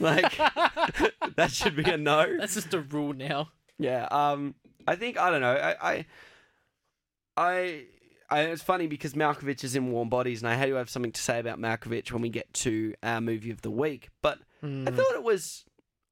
Like 0.00 0.36
that 1.36 1.50
should 1.52 1.76
be 1.76 1.84
a 1.84 1.96
no. 1.96 2.38
That's 2.38 2.54
just 2.54 2.74
a 2.74 2.80
rule 2.80 3.12
now. 3.12 3.50
Yeah. 3.78 4.08
Um. 4.10 4.54
I 4.86 4.96
think 4.96 5.18
I 5.18 5.30
don't 5.30 5.40
know. 5.40 5.54
I. 5.54 5.90
I. 5.92 6.06
I 7.36 7.84
I, 8.30 8.40
it's 8.42 8.62
funny 8.62 8.86
because 8.86 9.14
Malkovich 9.14 9.64
is 9.64 9.76
in 9.76 9.90
Warm 9.90 10.08
Bodies, 10.08 10.42
and 10.42 10.48
I 10.48 10.54
had 10.54 10.66
to 10.70 10.74
have 10.76 10.88
something 10.90 11.12
to 11.12 11.20
say 11.20 11.38
about 11.38 11.58
Malkovich 11.58 12.10
when 12.12 12.22
we 12.22 12.28
get 12.28 12.52
to 12.54 12.94
our 13.02 13.20
movie 13.20 13.50
of 13.50 13.62
the 13.62 13.70
week. 13.70 14.08
But 14.22 14.38
I 14.62 14.66
Mm. 14.66 14.96
thought 14.96 15.14
it 15.14 15.22
was 15.22 15.64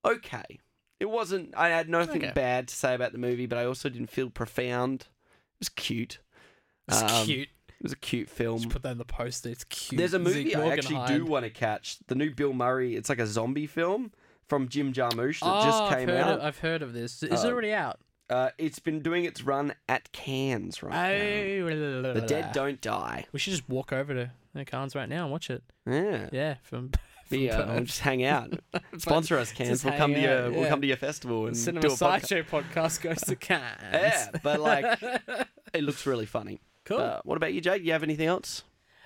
okay. 0.04 0.58
It 1.00 1.06
wasn't. 1.10 1.54
I 1.56 1.68
had 1.70 1.88
nothing 1.88 2.22
Okay. 2.24 2.32
bad 2.34 2.68
to 2.68 2.74
say 2.74 2.94
about 2.94 3.12
the 3.12 3.18
movie, 3.18 3.46
but 3.46 3.58
I 3.58 3.64
also 3.64 3.88
didn't 3.88 4.10
feel 4.10 4.30
profound. 4.30 5.02
It 5.02 5.60
was 5.60 5.68
cute. 5.68 6.18
It's 6.88 7.02
Um, 7.02 7.26
cute. 7.26 7.48
It 7.68 7.82
was 7.82 7.92
a 7.92 7.96
cute 7.96 8.28
film. 8.28 8.58
Just 8.58 8.70
put 8.70 8.82
that 8.82 8.92
in 8.92 8.98
the 8.98 9.04
poster. 9.04 9.48
It's 9.48 9.64
cute. 9.64 9.98
There's 9.98 10.14
a 10.14 10.18
movie 10.20 10.44
Zeke 10.44 10.56
I 10.56 10.68
actually 10.70 11.00
do 11.06 11.24
want 11.24 11.44
to 11.44 11.50
catch. 11.50 11.98
The 12.06 12.14
new 12.14 12.32
Bill 12.32 12.52
Murray. 12.52 12.94
It's 12.94 13.08
like 13.08 13.18
a 13.18 13.26
zombie 13.26 13.66
film 13.66 14.12
from 14.48 14.68
Jim 14.68 14.92
Jarmusch 14.92 15.40
that 15.40 15.56
Oh, 15.56 15.60
just 15.60 15.82
I've 15.82 15.98
came 15.98 16.10
out. 16.10 16.38
Of, 16.38 16.44
I've 16.44 16.58
heard 16.58 16.82
of 16.82 16.92
this. 16.92 17.22
Is 17.24 17.42
it 17.44 17.48
Uh, 17.48 17.50
already 17.52 17.72
out? 17.72 17.98
Uh, 18.32 18.50
it's 18.58 18.78
been 18.78 19.00
doing 19.00 19.24
its 19.24 19.42
run 19.42 19.74
at 19.88 20.10
Cannes 20.12 20.82
right 20.82 20.92
now. 21.60 21.66
Oh, 21.66 22.12
The 22.14 22.24
Dead 22.26 22.52
Don't 22.52 22.80
Die. 22.80 23.26
We 23.32 23.38
should 23.38 23.50
just 23.52 23.68
walk 23.68 23.92
over 23.92 24.14
to 24.14 24.30
the 24.54 24.64
Cannes 24.64 24.94
right 24.94 25.08
now 25.08 25.24
and 25.24 25.32
watch 25.32 25.50
it. 25.50 25.62
Yeah. 25.86 26.28
Yeah, 26.32 26.54
from, 26.62 26.90
from 27.28 27.46
Perth. 27.46 27.68
we'll 27.68 27.84
just 27.84 28.00
hang 28.00 28.24
out. 28.24 28.54
Sponsor 28.98 29.36
us, 29.38 29.52
Cannes. 29.52 29.68
Just 29.68 29.84
We'll 29.84 29.96
come 29.98 30.14
to 30.14 30.20
hang 30.20 30.28
your 30.28 30.38
out, 30.46 30.52
we'll 30.52 30.62
yeah. 30.62 30.68
come 30.68 30.80
to 30.80 30.86
your 30.86 30.96
festival 30.96 31.46
and 31.46 31.56
Cinema 31.56 31.82
do 31.82 31.88
a 31.88 31.90
podcast. 31.90 31.96
Sideshow 31.98 32.42
podcast 32.42 33.00
goes 33.02 33.20
to 33.22 33.36
Cannes. 33.36 33.76
Yeah, 33.92 34.30
but, 34.42 34.60
like- 34.60 34.98
It 35.74 35.84
looks 35.84 36.06
really 36.06 36.26
funny. 36.26 36.60
cool. 36.84 36.98
Uh, 37.00 37.20
what 37.24 37.36
about 37.36 37.52
you, 37.52 37.60
Jake? 37.60 37.82
You 37.84 37.92
have 37.92 38.02
anything 38.02 38.26
else? 38.28 38.64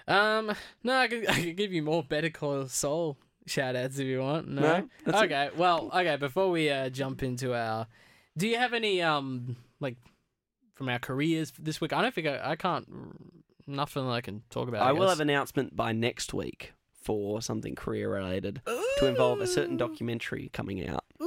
um, 0.09 0.53
no, 0.85 0.97
I 0.99 1.09
could, 1.09 1.29
I 1.29 1.43
could 1.43 1.57
give 1.57 1.73
you 1.73 1.83
more 1.83 2.03
Better 2.03 2.31
Call 2.31 2.67
Saul 2.69 3.17
shout 3.47 3.75
outs 3.77 3.99
if 3.99 4.07
you 4.07 4.21
want. 4.21 4.49
No, 4.49 4.61
No, 4.62 4.89
that's 5.05 5.23
okay. 5.23 5.51
Well, 5.57 5.91
okay. 5.93 6.17
Before 6.17 6.51
we 6.51 6.71
uh, 6.71 6.89
jump 6.91 7.23
into 7.23 7.55
our, 7.55 7.87
do 8.37 8.49
you 8.49 8.57
have 8.57 8.72
any 8.75 9.03
um 9.03 9.57
like 9.81 9.96
from 10.75 10.88
our 10.88 10.99
careers 10.99 11.53
this 11.59 11.81
week? 11.81 11.92
I 11.92 12.03
don't 12.03 12.14
think 12.14 12.27
I, 12.27 12.53
I 12.53 12.57
can't. 12.57 12.87
Nothing 13.66 14.09
I 14.09 14.20
can 14.20 14.42
talk 14.51 14.68
about. 14.68 14.83
I 14.83 14.92
will 14.92 15.03
guess. 15.03 15.11
have 15.11 15.20
an 15.20 15.31
announcement 15.31 15.75
by 15.75 15.92
next 15.92 16.33
week 16.33 16.72
for 17.03 17.40
something 17.40 17.75
career 17.75 18.12
related 18.12 18.61
to 18.99 19.07
involve 19.07 19.40
a 19.40 19.46
certain 19.46 19.77
documentary 19.77 20.51
coming 20.53 20.88
out 20.88 21.05
Ooh, 21.22 21.26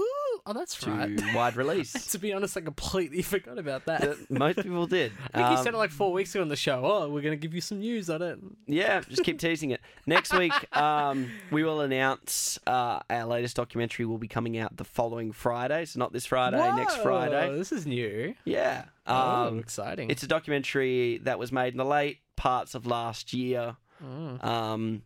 oh, 0.49 0.53
that's 0.53 0.75
to 0.79 0.89
right. 0.91 1.19
wide 1.35 1.55
release. 1.55 1.93
to 2.07 2.17
be 2.17 2.33
honest, 2.33 2.57
I 2.57 2.61
completely 2.61 3.21
forgot 3.33 3.57
about 3.57 3.85
that. 3.85 4.01
That 4.01 4.31
Most 4.31 4.57
people 4.57 4.87
did. 4.87 5.11
I 5.33 5.37
think 5.37 5.49
you 5.51 5.57
Um, 5.57 5.63
said 5.63 5.73
it 5.73 5.77
like 5.77 5.91
four 5.91 6.11
weeks 6.11 6.33
ago 6.33 6.41
on 6.41 6.47
the 6.49 6.55
show. 6.55 6.81
Oh, 6.83 7.09
we're 7.09 7.21
gonna 7.21 7.35
give 7.35 7.53
you 7.53 7.61
some 7.61 7.79
news 7.79 8.09
on 8.09 8.21
it. 8.21 8.39
Yeah, 8.67 9.01
just 9.01 9.23
keep 9.23 9.39
teasing 9.39 9.71
it. 9.71 9.81
Next 10.05 10.33
week, 10.33 10.53
um, 10.75 11.29
we 11.51 11.63
will 11.63 11.81
announce 11.81 12.57
uh, 12.67 12.99
our 13.09 13.25
latest 13.25 13.55
documentary 13.55 14.05
will 14.05 14.17
be 14.17 14.27
coming 14.27 14.57
out 14.57 14.75
the 14.77 14.83
following 14.85 15.31
Friday. 15.31 15.85
So 15.85 15.99
not 15.99 16.11
this 16.13 16.25
Friday, 16.25 16.57
next 16.75 16.97
Whoa, 16.97 17.03
Friday. 17.03 17.55
This 17.57 17.71
is 17.71 17.85
new. 17.85 18.33
Yeah. 18.45 18.85
oh, 19.07 19.47
Um, 19.47 19.59
exciting. 19.59 20.09
it's 20.09 20.23
a 20.23 20.27
documentary 20.27 21.19
that 21.19 21.37
was 21.39 21.51
made 21.51 21.73
in 21.73 21.77
the 21.77 21.85
late 21.85 22.19
parts 22.35 22.73
of 22.75 22.85
last 22.85 23.33
year, 23.33 23.75
Mm. 24.03 24.41
um, 24.43 25.01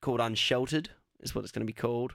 called 0.00 0.20
Unsheltered, 0.20 0.90
is 1.20 1.34
what 1.34 1.42
it's 1.42 1.50
going 1.52 1.66
to 1.66 1.66
be 1.66 1.72
called. 1.72 2.14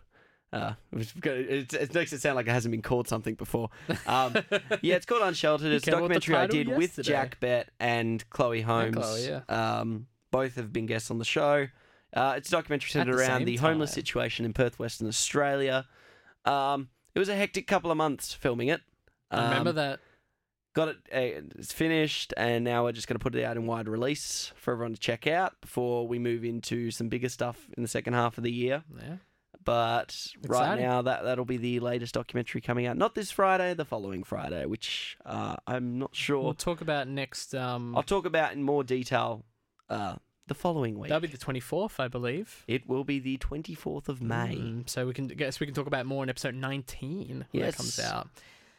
Uh, 0.53 0.73
it, 0.93 1.73
it, 1.73 1.93
makes 1.93 2.13
it 2.13 2.21
sound 2.21 2.36
like 2.38 2.47
it 2.47 2.51
hasn't 2.51 2.71
been 2.71 2.81
called 2.81 3.07
something 3.07 3.36
before. 3.36 3.69
Um, 4.05 4.33
yeah, 4.81 4.95
it's 4.95 5.05
called 5.05 5.21
Unsheltered. 5.21 5.71
It's 5.73 5.88
a 5.88 5.91
came 5.91 5.97
up 5.97 6.03
with 6.03 6.12
the 6.13 6.19
documentary 6.19 6.60
I 6.60 6.63
did 6.63 6.77
with. 6.77 6.99
Jack 7.03 7.39
Bett 7.39 7.69
and 7.79 8.27
Chloe 8.29 8.62
Holmes. 8.62 8.95
Chloe, 8.95 9.27
yeah. 9.27 9.41
Um, 9.79 10.07
both 10.31 10.55
have 10.55 10.71
been 10.71 10.86
guests 10.86 11.12
on 11.12 11.17
the 11.19 11.25
show. 11.25 11.67
Uh, 12.13 12.36
it's 12.38 12.47
a 12.47 12.51
documentary 12.51 12.89
centered 12.89 13.15
the 13.15 13.19
around 13.19 13.45
the 13.45 13.57
homeless 13.57 13.91
time. 13.91 13.95
situation 13.95 14.45
in 14.45 14.53
Perth, 14.53 14.79
Western 14.79 15.07
Australia. 15.07 15.86
Um, 16.45 16.89
it 17.13 17.19
was 17.19 17.29
a 17.29 17.36
hectic 17.36 17.67
couple 17.67 17.91
of 17.91 17.97
months 17.97 18.33
filming 18.33 18.69
it. 18.69 18.81
I 19.29 19.43
remember 19.49 19.71
Um, 19.71 19.75
that. 19.75 19.99
Got 20.73 20.88
it. 20.89 20.97
Uh, 21.12 21.41
it's 21.57 21.73
finished, 21.73 22.33
and 22.38 22.63
now 22.63 22.83
we're 22.83 22.91
just 22.91 23.07
going 23.07 23.17
to 23.17 23.23
put 23.23 23.36
it 23.36 23.43
out 23.43 23.57
in 23.57 23.65
wide 23.65 23.89
release 23.89 24.53
for 24.55 24.73
everyone 24.73 24.93
to 24.93 24.99
check 24.99 25.25
out 25.27 25.60
before 25.60 26.07
we 26.07 26.19
move 26.19 26.45
into 26.45 26.91
some 26.91 27.10
bigger 27.10 27.29
stuff 27.29 27.67
in 27.75 27.81
the 27.83 27.89
second 27.89 28.13
half 28.13 28.38
of 28.38 28.43
the 28.43 28.51
year. 28.51 28.83
Yeah. 29.01 29.15
But 29.67 30.27
right 30.47 30.80
now, 30.80 31.01
that 31.01 31.23
that'll 31.25 31.43
be 31.43 31.58
the 31.58 31.82
latest 31.82 32.13
documentary 32.13 32.62
coming 32.62 32.86
out. 32.86 32.95
Not 32.95 33.15
this 33.15 33.32
Friday, 33.32 33.73
the 33.73 33.84
following 33.84 34.23
Friday, 34.23 34.65
which 34.65 35.17
uh, 35.25 35.58
I'm 35.67 35.99
not 35.99 36.15
sure. 36.15 36.41
We'll 36.41 36.53
talk 36.53 36.80
about 36.80 37.10
next. 37.10 37.53
Um, 37.53 37.93
I'll 37.95 38.01
talk 38.01 38.25
about 38.25 38.53
in 38.53 38.63
more 38.63 38.86
detail 38.86 39.43
uh, 39.89 40.15
the 40.47 40.53
following 40.56 40.97
week. 40.97 41.10
that'll 41.10 41.19
be 41.19 41.27
the 41.27 41.38
twenty 41.38 41.60
fourth, 41.60 41.99
I 41.99 42.08
believe. 42.08 42.63
It 42.69 42.88
will 42.88 43.03
be 43.03 43.19
the 43.19 43.38
24th 43.39 44.08
of 44.08 44.21
May. 44.21 44.56
Mm, 44.58 44.89
so 44.89 45.06
we 45.06 45.13
can 45.13 45.27
guess 45.27 45.60
we 45.60 45.65
can 45.67 45.75
talk 45.75 45.88
about 45.88 46.06
more 46.06 46.23
in 46.23 46.30
episode 46.30 46.56
nineteen 46.56 47.45
when 47.51 47.63
Yes. 47.63 47.75
that 47.75 47.77
comes 47.77 47.99
out. 47.99 48.30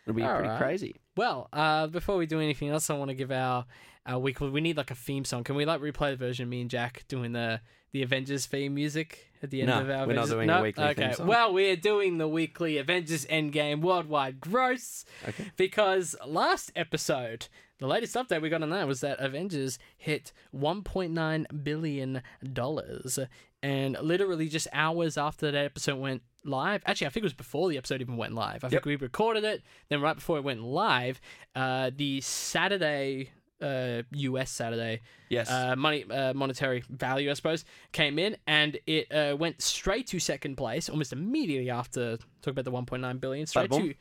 It'll 0.08 0.16
be 0.16 0.22
All 0.22 0.34
pretty 0.34 0.48
right. 0.48 0.58
crazy. 0.58 0.96
Well, 1.16 1.48
uh, 1.52 1.86
before 1.88 2.16
we 2.16 2.26
do 2.26 2.40
anything 2.40 2.68
else, 2.70 2.88
I 2.90 2.94
want 2.94 3.10
to 3.10 3.14
give 3.14 3.30
our 3.30 3.66
our 4.06 4.18
week. 4.18 4.40
We 4.40 4.60
need 4.62 4.76
like 4.78 4.90
a 4.90 4.94
theme 4.94 5.24
song. 5.26 5.44
Can 5.44 5.54
we 5.54 5.64
like 5.66 5.80
replay 5.82 6.10
the 6.12 6.16
version 6.16 6.44
of 6.44 6.48
me 6.48 6.62
and 6.62 6.70
Jack 6.70 7.04
doing 7.08 7.32
the 7.32 7.60
the 7.92 8.02
Avengers 8.02 8.46
theme 8.46 8.74
music 8.74 9.30
at 9.42 9.50
the 9.50 9.60
end 9.62 9.68
No, 9.68 9.80
of 9.80 9.88
our 9.90 10.06
we're 10.06 10.14
not 10.14 10.24
Avengers? 10.24 10.30
doing 10.30 10.50
a 10.50 10.62
weekly 10.62 10.84
okay. 10.84 11.02
theme 11.06 11.14
song. 11.14 11.26
Well, 11.26 11.52
we're 11.54 11.76
doing 11.76 12.18
the 12.18 12.28
weekly 12.28 12.76
Avengers 12.78 13.24
Endgame 13.26 13.80
worldwide 13.82 14.40
gross 14.40 15.04
Okay. 15.28 15.50
because 15.56 16.14
last 16.26 16.70
episode, 16.76 17.48
the 17.78 17.86
latest 17.86 18.14
update 18.14 18.40
we 18.42 18.48
got 18.50 18.62
on 18.62 18.70
that 18.70 18.86
was 18.86 19.00
that 19.00 19.18
Avengers 19.20 19.78
hit 19.96 20.32
1.9 20.54 21.64
billion 21.64 22.22
dollars, 22.52 23.18
and 23.62 23.96
literally 24.00 24.48
just 24.48 24.68
hours 24.72 25.16
after 25.18 25.50
that 25.50 25.64
episode 25.64 25.98
went 25.98 26.22
live. 26.44 26.82
Actually, 26.86 27.06
I 27.08 27.10
think 27.10 27.22
it 27.22 27.26
was 27.26 27.32
before 27.34 27.68
the 27.68 27.76
episode 27.78 28.00
even 28.00 28.16
went 28.16 28.34
live. 28.34 28.64
I 28.64 28.68
think 28.68 28.84
Yep. 28.84 28.84
we 28.86 28.96
recorded 28.96 29.44
it, 29.44 29.62
then 29.88 30.00
right 30.00 30.14
before 30.16 30.38
it 30.38 30.44
went 30.44 30.62
live, 30.62 31.20
uh, 31.54 31.90
the 31.94 32.20
Saturday. 32.20 33.30
Uh, 33.60 34.02
U.S. 34.12 34.52
Saturday 34.52 35.00
Yes. 35.30 35.50
uh, 35.50 35.74
money 35.74 36.04
uh, 36.08 36.32
monetary 36.32 36.84
value, 36.90 37.28
I 37.28 37.34
suppose, 37.34 37.64
came 37.90 38.16
in 38.16 38.36
and 38.46 38.78
it 38.86 39.10
uh, 39.12 39.36
went 39.36 39.60
straight 39.60 40.06
to 40.08 40.20
second 40.20 40.54
place 40.54 40.88
almost 40.88 41.12
immediately 41.12 41.68
after 41.68 42.18
talk 42.40 42.52
about 42.52 42.64
the 42.66 42.70
1.9 42.70 43.20
billion 43.20 43.46
straight 43.48 43.68
boom. 43.68 43.88
to 43.88 43.94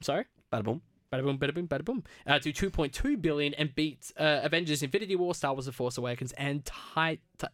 sorry 0.00 0.24
Bada 0.52 0.64
boom. 0.64 0.82
bada 1.12 1.22
boom 1.22 1.38
bada 1.38 1.54
boom 1.54 1.68
bada 1.68 1.84
boom 1.84 2.02
uh, 2.26 2.40
to 2.40 2.52
2.2 2.52 3.22
billion 3.22 3.54
and 3.54 3.72
beat 3.76 4.10
uh, 4.18 4.40
Avengers 4.42 4.82
Infinity 4.82 5.14
War 5.14 5.32
Star 5.32 5.52
Wars 5.52 5.66
The 5.66 5.70
Force 5.72 5.96
Awakens 5.96 6.32
and 6.32 6.64
Ti- 6.64 7.20
Ti- 7.38 7.46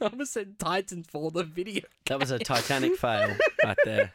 I 0.00 0.04
almost 0.06 0.32
said 0.32 0.58
Titanfall 0.58 1.32
the 1.32 1.44
video 1.44 1.82
That 2.06 2.20
was 2.20 2.30
a 2.30 2.38
Titanic 2.38 2.96
fail 2.96 3.34
right 3.64 3.76
there, 3.84 4.12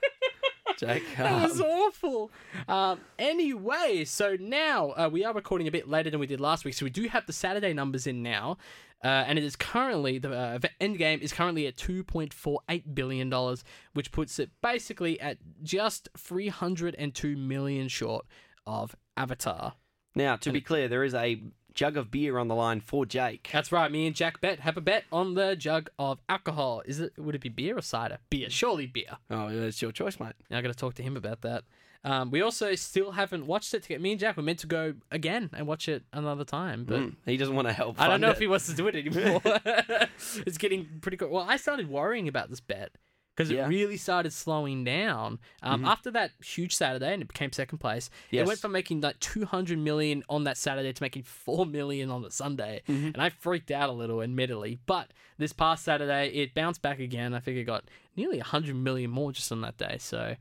Jake. 0.77 1.03
That 1.17 1.49
was 1.49 1.59
Um, 1.59 1.67
awful. 1.67 2.31
Um, 2.67 2.99
anyway, 3.17 4.05
so 4.05 4.37
now 4.39 4.91
uh, 4.91 5.09
we 5.11 5.25
are 5.25 5.33
recording 5.33 5.67
a 5.67 5.71
bit 5.71 5.87
later 5.87 6.09
than 6.09 6.19
we 6.19 6.27
did 6.27 6.39
last 6.39 6.65
week, 6.65 6.73
so 6.75 6.85
we 6.85 6.89
do 6.89 7.07
have 7.09 7.25
the 7.25 7.33
Saturday 7.33 7.73
numbers 7.73 8.07
in 8.07 8.23
now, 8.23 8.57
uh, 9.03 9.07
and 9.07 9.37
it 9.37 9.43
is 9.43 9.55
currently 9.55 10.17
the 10.19 10.31
uh, 10.33 10.59
Endgame 10.79 11.19
is 11.19 11.33
currently 11.33 11.67
at 11.67 11.75
two 11.77 12.03
point 12.03 12.33
four 12.33 12.61
eight 12.69 12.95
billion 12.95 13.29
dollars, 13.29 13.63
which 13.93 14.11
puts 14.11 14.39
it 14.39 14.51
basically 14.61 15.19
at 15.19 15.37
just 15.63 16.07
three 16.17 16.47
hundred 16.47 16.95
and 16.97 17.13
two 17.13 17.35
million 17.35 17.87
short 17.89 18.25
of 18.65 18.95
Avatar. 19.17 19.73
now, 20.15 20.35
to 20.37 20.51
be 20.51 20.61
clear, 20.61 20.87
there 20.87 21.03
is 21.03 21.13
a 21.13 21.41
jug 21.73 21.97
of 21.97 22.11
beer 22.11 22.37
on 22.37 22.47
the 22.47 22.55
line 22.55 22.79
for 22.81 23.05
Jake. 23.05 23.49
That's 23.53 23.71
right. 23.71 23.91
Me 23.91 24.07
and 24.07 24.15
Jack 24.15 24.41
Bett 24.41 24.59
have 24.61 24.77
a 24.77 24.81
bet 24.81 25.03
on 25.11 25.33
the 25.35 25.55
jug 25.55 25.89
of 25.99 26.19
alcohol. 26.29 26.81
Is 26.85 26.99
it? 26.99 27.13
Would 27.17 27.35
it 27.35 27.41
be 27.41 27.49
beer 27.49 27.77
or 27.77 27.81
cider? 27.81 28.17
Beer, 28.29 28.49
surely 28.49 28.85
beer. 28.87 29.17
Oh, 29.29 29.47
it's 29.47 29.81
your 29.81 29.91
choice, 29.91 30.19
mate. 30.19 30.33
Now 30.49 30.57
I 30.57 30.61
got 30.61 30.69
to 30.69 30.73
talk 30.73 30.95
to 30.95 31.03
him 31.03 31.15
about 31.17 31.41
that. 31.41 31.63
Um, 32.01 32.31
we 32.31 32.41
also 32.41 32.75
still 32.75 33.11
haven't 33.11 33.45
watched 33.45 33.73
it. 33.73 33.83
To 33.83 33.89
get 33.89 33.99
me 33.99 34.11
and 34.11 34.19
Jack 34.21 34.37
were 34.37 34.43
meant 34.43 34.59
to 34.59 34.67
go 34.67 34.93
again 35.11 35.49
and 35.51 35.67
watch 35.67 35.89
it 35.89 36.03
another 36.13 36.45
time, 36.45 36.85
but 36.85 36.99
Mm, 37.01 37.15
he 37.25 37.35
doesn't 37.35 37.55
want 37.55 37.67
to 37.67 37.73
help. 37.73 37.99
I 37.99 38.07
don't 38.07 38.21
know 38.21 38.29
it. 38.29 38.33
if 38.33 38.39
he 38.39 38.47
wants 38.47 38.67
to 38.67 38.73
do 38.73 38.87
it 38.87 38.95
anymore. 39.05 39.41
it's 40.47 40.57
getting 40.57 40.87
pretty 41.01 41.17
good. 41.17 41.29
Well, 41.29 41.45
I 41.47 41.57
started 41.57 41.89
worrying 41.89 42.27
about 42.29 42.49
this 42.49 42.61
bet 42.61 42.91
because 43.39 43.51
Yeah. 43.51 43.65
it 43.65 43.69
really 43.69 43.95
started 43.95 44.33
slowing 44.33 44.83
down 44.83 45.39
um, 45.63 45.85
after 45.85 46.11
that 46.11 46.31
huge 46.43 46.75
Saturday, 46.75 47.13
and 47.13 47.21
it 47.21 47.29
became 47.29 47.53
second 47.53 47.77
place. 47.77 48.09
It 48.31 48.45
went 48.45 48.59
from 48.59 48.73
making 48.73 48.99
like 48.99 49.17
two 49.21 49.45
hundred 49.45 49.79
million 49.79 50.23
on 50.27 50.43
that 50.43 50.57
Saturday 50.57 50.91
to 50.91 51.01
making 51.03 51.23
four 51.23 51.65
million 51.65 52.11
on 52.11 52.21
the 52.21 52.31
Sunday, 52.31 52.81
and 52.87 53.15
I 53.17 53.29
freaked 53.29 53.71
out 53.71 53.89
a 53.89 53.93
little, 53.93 54.21
admittedly. 54.21 54.79
But 54.85 55.11
this 55.37 55.53
past 55.53 55.85
Saturday, 55.85 56.27
it 56.33 56.53
bounced 56.53 56.81
back 56.81 56.99
again. 56.99 57.33
I 57.33 57.39
think 57.39 57.55
it 57.55 57.63
got 57.63 57.85
nearly 58.17 58.39
hundred 58.39 58.75
million 58.75 59.09
more 59.09 59.31
just 59.31 59.49
on 59.53 59.61
that 59.61 59.77
day. 59.77 59.95
So 59.99 60.35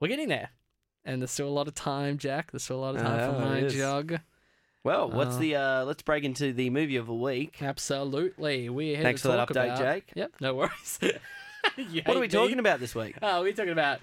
we're 0.00 0.08
getting 0.08 0.28
there, 0.28 0.48
and 1.04 1.20
there's 1.20 1.30
still 1.30 1.48
a 1.48 1.50
lot 1.50 1.68
of 1.68 1.74
time, 1.74 2.16
Jack. 2.16 2.52
There's 2.52 2.62
still 2.64 2.78
a 2.78 2.80
lot 2.80 2.96
of 2.96 3.02
time 3.02 3.20
Oh, 3.20 3.32
for 3.34 3.40
my 3.40 3.58
it 3.58 3.64
is. 3.64 3.74
jug. 3.74 4.18
Well, 4.82 5.10
what's 5.10 5.36
Uh, 5.36 5.40
the? 5.40 5.56
uh 5.56 5.84
Let's 5.84 6.00
break 6.00 6.24
into 6.24 6.54
the 6.54 6.70
movie 6.70 6.96
of 6.96 7.06
the 7.06 7.12
week. 7.12 7.60
Absolutely. 7.60 8.70
We're 8.70 8.94
here 8.96 9.04
Thanks 9.04 9.20
to 9.22 9.28
for 9.28 9.36
that 9.36 9.48
update, 9.50 9.64
about... 9.74 9.78
Jake. 9.78 10.04
Yep, 10.14 10.32
no 10.40 10.54
worries. 10.54 10.98
You 11.88 12.02
What 12.04 12.16
are 12.16 12.20
we 12.20 12.26
hate 12.26 12.32
me? 12.32 12.38
talking 12.38 12.58
about 12.58 12.80
this 12.80 12.94
week? 12.94 13.16
Oh, 13.22 13.42
we're 13.42 13.52
talking 13.52 13.72
about 13.72 14.00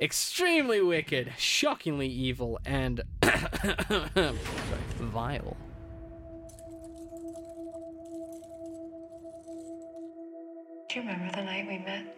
extremely 0.00 0.80
wicked, 0.80 1.32
shockingly 1.36 2.08
evil, 2.08 2.58
and 2.64 3.02
vile. 4.98 5.56
Do 10.88 10.94
you 10.94 11.02
remember 11.02 11.30
the 11.36 11.42
night 11.44 11.66
we 11.68 11.78
met? 11.78 12.14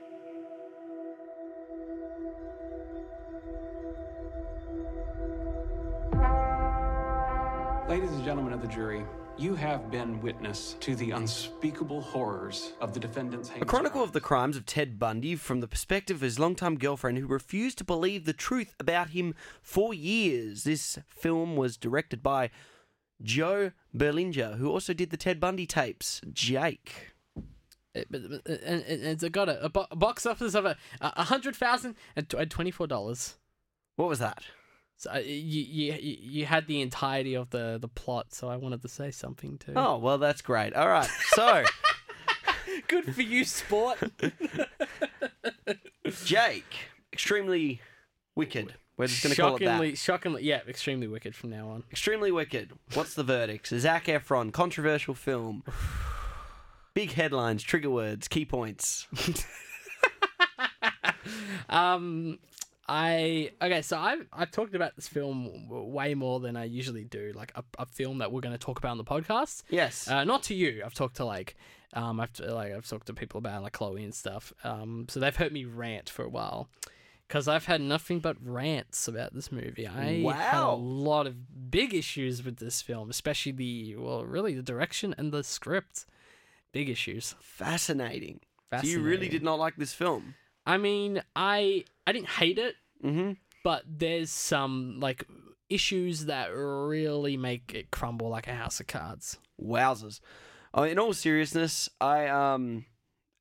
Ladies 7.89 8.13
and 8.13 8.25
gentlemen 8.25 8.53
of 8.53 8.63
the 8.63 8.69
jury, 8.69 9.05
You 9.39 9.55
have 9.55 9.91
been 9.91 10.21
witness 10.21 10.77
to 10.81 10.95
the 10.95 11.13
unspeakable 11.13 12.03
horrors 12.03 12.75
of 12.81 12.93
the 12.93 13.01
defendant's 13.01 13.51
A 13.59 13.65
chronicle 13.65 14.03
of 14.03 14.13
the 14.13 14.21
crimes 14.21 14.55
of 14.55 14.67
Ted 14.67 14.99
Bundy 14.99 15.35
from 15.35 15.61
the 15.61 15.69
perspective 15.69 16.17
of 16.19 16.21
his 16.21 16.39
longtime 16.39 16.77
girlfriend 16.77 17.17
who 17.17 17.27
refused 17.27 17.79
to 17.79 17.85
believe 17.85 18.27
the 18.27 18.35
truth 18.35 18.75
about 18.79 19.11
him 19.11 19.35
for 19.63 19.95
years. 19.95 20.65
This 20.65 20.99
film 21.09 21.57
was 21.57 21.79
directed 21.79 22.23
by 22.23 22.51
Joe 23.23 23.73
Berlinger, 23.97 24.59
who 24.59 24.69
also 24.71 24.93
did 24.93 25.09
the 25.09 25.17
Ted 25.17 25.41
Bundy 25.41 25.65
tapes. 25.67 26.21
Jake. 26.31 27.13
It, 27.95 28.09
but- 28.11 28.29
but- 28.31 28.43
eh, 28.47 28.59
and, 28.63 28.83
and 28.85 29.05
it's 29.05 29.25
got 29.31 29.49
a, 29.49 29.65
a 29.65 29.87
a 29.91 29.97
box 29.97 30.27
office 30.27 30.55
of 30.55 30.67
a, 30.67 30.77
a 31.01 31.25
hundred 31.25 31.57
thousand 31.57 31.95
and 32.15 32.29
twenty 32.51 32.71
four 32.71 32.87
dollars. 32.87 33.39
What 33.97 34.09
was 34.09 34.19
that? 34.19 34.43
So 35.01 35.11
uh, 35.15 35.19
you, 35.21 35.63
you 35.63 35.93
you 35.95 36.17
you 36.21 36.45
had 36.45 36.67
the 36.67 36.83
entirety 36.83 37.35
of 37.35 37.49
the 37.49 37.79
the 37.81 37.89
plot, 37.89 38.35
so 38.35 38.51
I 38.51 38.57
wanted 38.57 38.83
to 38.83 38.89
say 38.89 39.11
something 39.11 39.57
too. 39.57 39.73
Oh, 39.75 39.97
well, 39.97 40.19
that's 40.19 40.43
great. 40.43 40.75
All 40.75 40.91
right. 40.91 41.09
So, 41.31 41.65
good 42.89 43.15
for 43.15 43.23
you, 43.23 43.47
sport. 43.47 43.97
Jake, 46.27 46.75
extremely 47.15 47.81
wicked. 48.35 48.75
We're 48.99 49.07
just 49.07 49.23
going 49.23 49.35
to 49.35 49.41
call 49.41 49.57
it 49.57 49.61
that. 49.61 49.65
shockingly, 49.65 49.95
shockingly, 49.95 50.43
yeah, 50.43 50.61
extremely 50.69 51.07
wicked 51.07 51.35
from 51.35 51.49
now 51.49 51.71
on. 51.71 51.85
Extremely 51.91 52.31
wicked. 52.31 52.73
What's 52.93 53.15
the 53.15 53.25
verdict? 53.25 53.69
Zac 53.69 54.05
Efron, 54.05 54.53
controversial 54.53 55.15
film. 55.15 55.65
Big 56.93 57.13
headlines, 57.13 57.63
trigger 57.63 57.89
words, 57.89 58.29
key 58.29 58.45
points. 58.45 59.09
Um, 61.69 62.39
I 62.93 63.53
okay, 63.63 63.83
so 63.83 63.97
I've 63.97 64.27
I've 64.33 64.51
talked 64.51 64.75
about 64.75 64.97
this 64.97 65.07
film 65.07 65.69
way 65.69 66.15
more 66.15 66.41
than 66.41 66.57
I 66.57 66.65
usually 66.65 67.05
do. 67.05 67.33
Like 67.37 67.53
a, 67.55 67.63
a 67.79 67.87
film 67.87 68.19
that 68.19 68.33
we're 68.33 68.41
going 68.41 68.53
to 68.53 68.59
talk 68.59 68.79
about 68.79 68.91
on 68.91 68.99
the 68.99 69.05
podcast. 69.05 69.63
Yes. 69.71 70.09
Uh, 70.09 70.25
not 70.25 70.43
to 70.45 70.55
you. 70.55 70.83
I've 70.85 70.93
talked 70.93 71.17
to 71.19 71.25
like, 71.25 71.57
um, 71.95 72.19
I've 72.19 72.31
like 72.41 72.73
I've 72.73 72.89
talked 72.89 73.07
to 73.07 73.15
people 73.15 73.39
about 73.39 73.63
like 73.63 73.75
Chloe 73.75 74.03
and 74.03 74.13
stuff. 74.13 74.53
Um, 74.65 75.07
so 75.09 75.21
they've 75.21 75.37
heard 75.37 75.53
me 75.53 75.65
rant 75.65 76.11
for 76.11 76.25
a 76.25 76.29
while, 76.29 76.69
because 77.29 77.47
I've 77.47 77.67
had 77.67 77.81
nothing 77.81 78.19
but 78.19 78.37
rants 78.43 79.07
about 79.07 79.35
this 79.35 79.53
movie. 79.53 79.87
I 79.87 80.15
had 80.33 80.65
a 80.65 80.75
lot 80.75 81.29
of 81.29 81.71
big 81.71 81.95
issues 81.95 82.45
with 82.45 82.57
this 82.57 82.83
film, 82.83 83.09
especially 83.09 83.53
the 83.53 83.95
well, 83.99 84.25
really 84.25 84.55
the 84.55 84.63
direction 84.65 85.15
and 85.17 85.31
the 85.31 85.45
script. 85.45 86.07
Big 86.73 86.89
issues. 86.89 87.37
Fascinating. 87.41 88.41
So 88.73 88.87
you 88.87 89.01
really 89.01 89.29
did 89.29 89.45
not 89.45 89.61
like 89.61 89.77
this 89.77 89.93
film? 89.93 90.35
I 90.67 90.77
mean, 90.77 91.23
I 91.35 91.85
I 92.11 92.13
didn't 92.13 92.29
hate 92.29 92.59
it, 92.59 92.75
Mm-hmm. 93.05 93.33
but 93.65 93.83
there's 93.87 94.31
some 94.31 94.99
like 95.01 95.25
issues 95.69 96.27
that 96.27 96.49
really 96.49 97.37
make 97.37 97.73
it 97.75 97.91
crumble 97.91 98.29
like 98.29 98.47
a 98.49 98.55
house 98.55 98.81
of 98.81 98.87
cards. 98.89 99.39
Wowzers. 99.63 100.21
Oh, 100.75 100.83
in 100.83 100.99
all 100.99 101.13
seriousness, 101.13 101.89
I 102.01 102.27
um, 102.29 102.85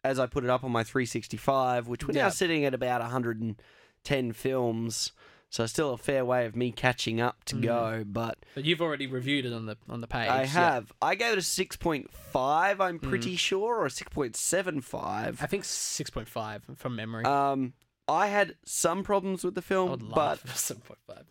as 0.03 0.19
I 0.19 0.27
put 0.27 0.43
it 0.43 0.49
up 0.49 0.63
on 0.63 0.71
my 0.71 0.83
365, 0.83 1.87
which 1.87 2.07
we're 2.07 2.13
now 2.13 2.29
sitting 2.29 2.63
at 2.65 2.73
about 2.73 3.01
110 3.01 4.31
films, 4.33 5.11
so 5.49 5.65
still 5.65 5.93
a 5.93 5.97
fair 5.97 6.23
way 6.23 6.45
of 6.45 6.55
me 6.55 6.71
catching 6.71 7.19
up 7.19 7.43
to 7.45 7.55
Mm. 7.55 7.61
go. 7.63 8.03
But 8.07 8.37
But 8.55 8.65
you've 8.65 8.81
already 8.81 9.07
reviewed 9.07 9.45
it 9.45 9.53
on 9.53 9.65
the 9.65 9.77
on 9.89 9.99
the 10.01 10.07
page. 10.07 10.29
I 10.29 10.41
yeah. 10.41 10.45
have. 10.47 10.91
I 11.01 11.15
gave 11.15 11.33
it 11.33 11.39
a 11.39 11.41
6.5. 11.41 12.79
I'm 12.79 12.99
pretty 12.99 13.35
sure, 13.35 13.77
or 13.83 13.89
6.75. 13.89 15.41
I 15.41 15.45
think 15.47 15.65
six 15.65 16.09
point 16.09 16.27
five 16.27 16.63
from 16.77 16.95
memory. 16.95 17.25
Um, 17.25 17.73
I 18.09 18.27
had 18.27 18.55
some 18.65 19.03
problems 19.03 19.43
with 19.43 19.55
the 19.55 19.61
I 19.61 19.63
film, 19.63 19.89
would 19.91 20.09
but 20.09 20.47
seven 20.49 20.81
point 20.81 20.99
five. 21.07 21.25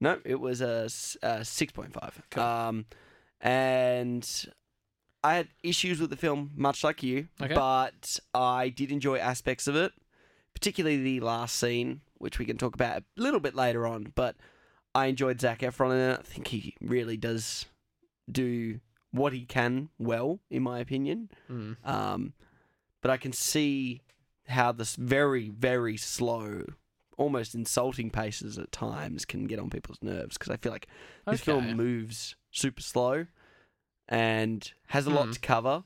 No, 0.00 0.18
it 0.24 0.40
was 0.40 0.60
a, 0.60 0.82
s- 0.86 1.16
a 1.22 1.44
six 1.44 1.72
point 1.72 1.92
five. 1.92 2.20
Um, 2.36 2.86
and 3.40 4.28
I 5.22 5.34
had 5.34 5.48
issues 5.62 6.00
with 6.00 6.10
the 6.10 6.16
film, 6.16 6.50
much 6.56 6.82
like 6.82 7.02
you, 7.02 7.28
Okay. 7.40 7.54
but 7.54 8.18
I 8.34 8.68
did 8.68 8.90
enjoy 8.90 9.18
aspects 9.18 9.66
of 9.68 9.76
it, 9.76 9.92
particularly 10.54 10.96
the 11.02 11.20
last 11.20 11.56
scene, 11.56 12.00
which 12.18 12.38
we 12.38 12.44
can 12.44 12.56
talk 12.58 12.74
about 12.74 12.98
a 12.98 13.04
little 13.16 13.40
bit 13.40 13.54
later 13.54 13.86
on. 13.86 14.12
But 14.14 14.36
I 14.94 15.06
enjoyed 15.06 15.40
Zac 15.40 15.60
Efron 15.60 15.92
in 15.92 16.10
it. 16.14 16.18
I 16.20 16.22
think 16.22 16.48
he 16.48 16.74
really 16.80 17.16
does 17.16 17.66
do 18.30 18.80
what 19.12 19.32
he 19.32 19.44
can 19.44 19.88
well, 19.98 20.40
in 20.50 20.62
my 20.62 20.78
opinion. 20.80 21.30
Mm. 21.50 21.76
Um, 21.88 22.32
but 23.02 23.10
I 23.10 23.16
can 23.16 23.32
see 23.32 24.00
how 24.48 24.72
this 24.72 24.96
very, 24.96 25.48
very 25.50 25.96
slow, 25.96 26.64
almost 27.16 27.54
insulting 27.54 28.10
paces 28.10 28.58
at 28.58 28.72
times 28.72 29.24
can 29.24 29.44
get 29.44 29.58
on 29.58 29.70
people's 29.70 29.98
nerves 30.02 30.36
because 30.38 30.52
I 30.52 30.56
feel 30.56 30.72
like 30.72 30.88
this 31.26 31.40
Okay. 31.40 31.52
film 31.52 31.76
moves 31.76 32.34
super 32.50 32.82
slow 32.82 33.26
and 34.08 34.72
has 34.88 35.06
a 35.06 35.10
lot 35.10 35.26
Hmm. 35.26 35.30
to 35.32 35.40
cover. 35.40 35.84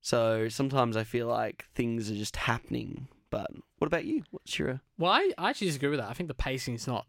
So 0.00 0.48
sometimes 0.48 0.96
I 0.96 1.04
feel 1.04 1.26
like 1.26 1.66
things 1.74 2.10
are 2.10 2.14
just 2.14 2.36
happening. 2.36 3.08
But 3.30 3.50
what 3.78 3.86
about 3.86 4.04
you? 4.04 4.24
What's 4.30 4.58
your 4.58 4.80
Well, 4.96 5.12
I, 5.12 5.32
I 5.36 5.50
actually 5.50 5.66
disagree 5.68 5.90
with 5.90 6.00
that. 6.00 6.08
I 6.08 6.14
think 6.14 6.28
the 6.28 6.34
pacing 6.34 6.74
is 6.74 6.86
not 6.86 7.06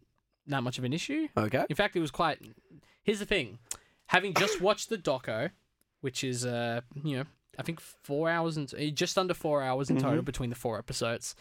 that 0.47 0.63
much 0.63 0.77
of 0.77 0.83
an 0.83 0.91
issue. 0.93 1.27
okay? 1.37 1.65
In 1.69 1.75
fact, 1.75 1.95
it 1.95 2.01
was 2.01 2.11
quite. 2.11 2.39
Here's 3.03 3.19
the 3.19 3.25
thing: 3.25 3.59
having 4.07 4.33
just 4.33 4.59
watched 4.59 4.89
the 4.89 4.97
doco, 4.97 5.51
which 6.01 6.23
is 6.23 6.45
uh, 6.45 6.81
you 7.03 7.17
know, 7.17 7.23
I 7.59 7.61
think 7.61 7.79
four 7.81 8.29
hours 8.29 8.55
and 8.57 8.73
eh, 8.77 8.89
just 8.91 9.17
under 9.17 9.33
four 9.33 9.61
hours 9.61 9.89
in 9.89 9.97
total 9.97 10.21
between 10.23 10.49
the 10.49 10.55
four 10.55 10.77
episodes, 10.79 11.35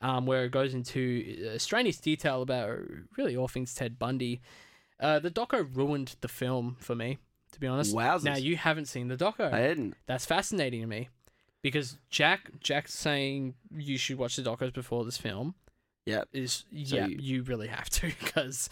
um, 0.00 0.24
where 0.24 0.44
it 0.46 0.50
goes 0.50 0.72
into 0.72 1.50
uh, 1.54 1.58
strenuous 1.58 1.98
detail 1.98 2.40
about 2.42 2.70
uh, 2.70 2.76
really 3.18 3.36
all 3.36 3.48
things 3.48 3.74
Ted 3.74 3.98
Bundy. 3.98 4.40
Uh, 4.98 5.18
the 5.18 5.30
doco 5.30 5.68
ruined 5.76 6.16
the 6.22 6.28
film 6.28 6.76
for 6.80 6.94
me, 6.94 7.18
to 7.52 7.60
be 7.60 7.66
honest. 7.66 7.94
Wowzers. 7.94 8.24
Now 8.24 8.36
you 8.36 8.56
haven't 8.56 8.86
seen 8.86 9.08
the 9.08 9.16
doco. 9.16 9.52
I 9.52 9.58
hadn't. 9.60 9.94
That's 10.06 10.24
fascinating 10.24 10.80
to 10.80 10.86
me, 10.86 11.10
because 11.62 11.98
Jack 12.08 12.50
Jack's 12.60 12.94
saying 12.94 13.54
you 13.76 13.98
should 13.98 14.16
watch 14.18 14.36
the 14.36 14.42
docos 14.42 14.72
before 14.72 15.04
this 15.04 15.18
film 15.18 15.54
Yeah. 16.06 16.24
is 16.32 16.52
So 16.52 16.96
yeah, 16.96 17.06
you- 17.08 17.18
you... 17.20 17.42
really 17.42 17.68
have 17.68 17.90
to 17.90 18.06
because 18.24 18.70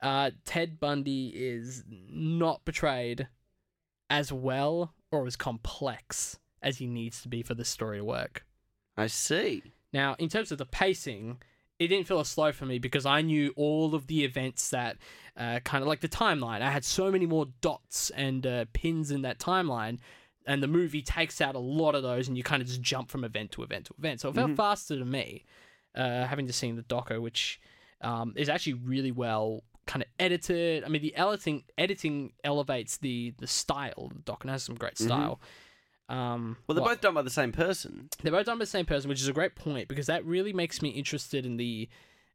uh, 0.00 0.30
Ted 0.46 0.80
Bundy 0.80 1.28
is 1.28 1.84
not 2.08 2.64
portrayed 2.64 3.28
as 4.08 4.32
well 4.32 4.94
or 5.12 5.26
as 5.26 5.36
complex 5.36 6.38
as 6.62 6.78
he 6.78 6.86
needs 6.86 7.22
to 7.22 7.28
be 7.28 7.42
for 7.42 7.54
this 7.54 7.68
story 7.68 7.98
to 7.98 8.04
work. 8.04 8.44
I 8.96 9.06
see. 9.06 9.62
Now, 9.92 10.14
in 10.18 10.28
terms 10.28 10.52
of 10.52 10.58
the 10.58 10.66
pacing, 10.66 11.38
it 11.78 11.88
didn't 11.88 12.06
feel 12.06 12.20
as 12.20 12.28
slow 12.28 12.52
for 12.52 12.66
me 12.66 12.78
because 12.78 13.06
I 13.06 13.22
knew 13.22 13.52
all 13.56 13.94
of 13.94 14.06
the 14.06 14.24
events 14.24 14.70
that 14.70 14.98
uh, 15.36 15.60
kind 15.64 15.82
of 15.82 15.88
like 15.88 16.00
the 16.00 16.08
timeline. 16.08 16.60
I 16.60 16.70
had 16.70 16.84
so 16.84 17.10
many 17.10 17.26
more 17.26 17.46
dots 17.60 18.10
and 18.10 18.46
uh, 18.46 18.66
pins 18.72 19.10
in 19.10 19.22
that 19.22 19.38
timeline, 19.38 19.98
and 20.46 20.62
the 20.62 20.68
movie 20.68 21.02
takes 21.02 21.40
out 21.40 21.54
a 21.54 21.60
lot 21.60 21.94
of 21.94 22.02
those, 22.02 22.28
and 22.28 22.36
you 22.36 22.42
kind 22.42 22.60
of 22.60 22.68
just 22.68 22.82
jump 22.82 23.08
from 23.10 23.24
event 23.24 23.52
to 23.52 23.62
event 23.62 23.86
to 23.86 23.94
event. 23.98 24.20
So 24.20 24.28
it 24.28 24.34
felt 24.34 24.56
faster 24.56 24.98
to 24.98 25.04
me, 25.04 25.44
uh, 25.94 26.26
having 26.26 26.46
just 26.46 26.58
seen 26.58 26.76
the 26.76 26.82
doco, 26.82 27.20
which 27.20 27.60
um, 28.02 28.34
is 28.36 28.48
actually 28.48 28.74
really 28.74 29.12
well 29.12 29.64
kind 29.90 30.02
of 30.04 30.08
edited. 30.20 30.84
I 30.84 30.88
mean, 30.88 31.02
the 31.02 31.14
editing 31.16 31.64
editing 31.76 32.32
elevates 32.44 32.96
the 32.98 33.34
the 33.38 33.46
style. 33.48 34.12
The 34.14 34.22
doco 34.32 34.48
has 34.48 34.62
some 34.62 34.76
great 34.76 34.96
style. 34.98 35.40
Um, 36.08 36.56
Well, 36.66 36.74
they're 36.74 36.82
what- 36.82 36.90
both 36.96 37.00
done 37.00 37.14
by 37.14 37.22
the 37.22 37.30
same 37.30 37.52
person. 37.52 38.08
they're 38.22 38.32
both 38.32 38.46
done 38.46 38.58
by 38.58 38.62
the 38.64 38.70
same 38.70 38.86
person, 38.86 39.08
which 39.08 39.20
is 39.20 39.28
a 39.28 39.32
great 39.32 39.54
point 39.56 39.88
because 39.88 40.06
that 40.06 40.24
really 40.24 40.52
makes 40.52 40.80
me 40.82 40.90
interested 40.90 41.44
in 41.44 41.56
the 41.56 41.88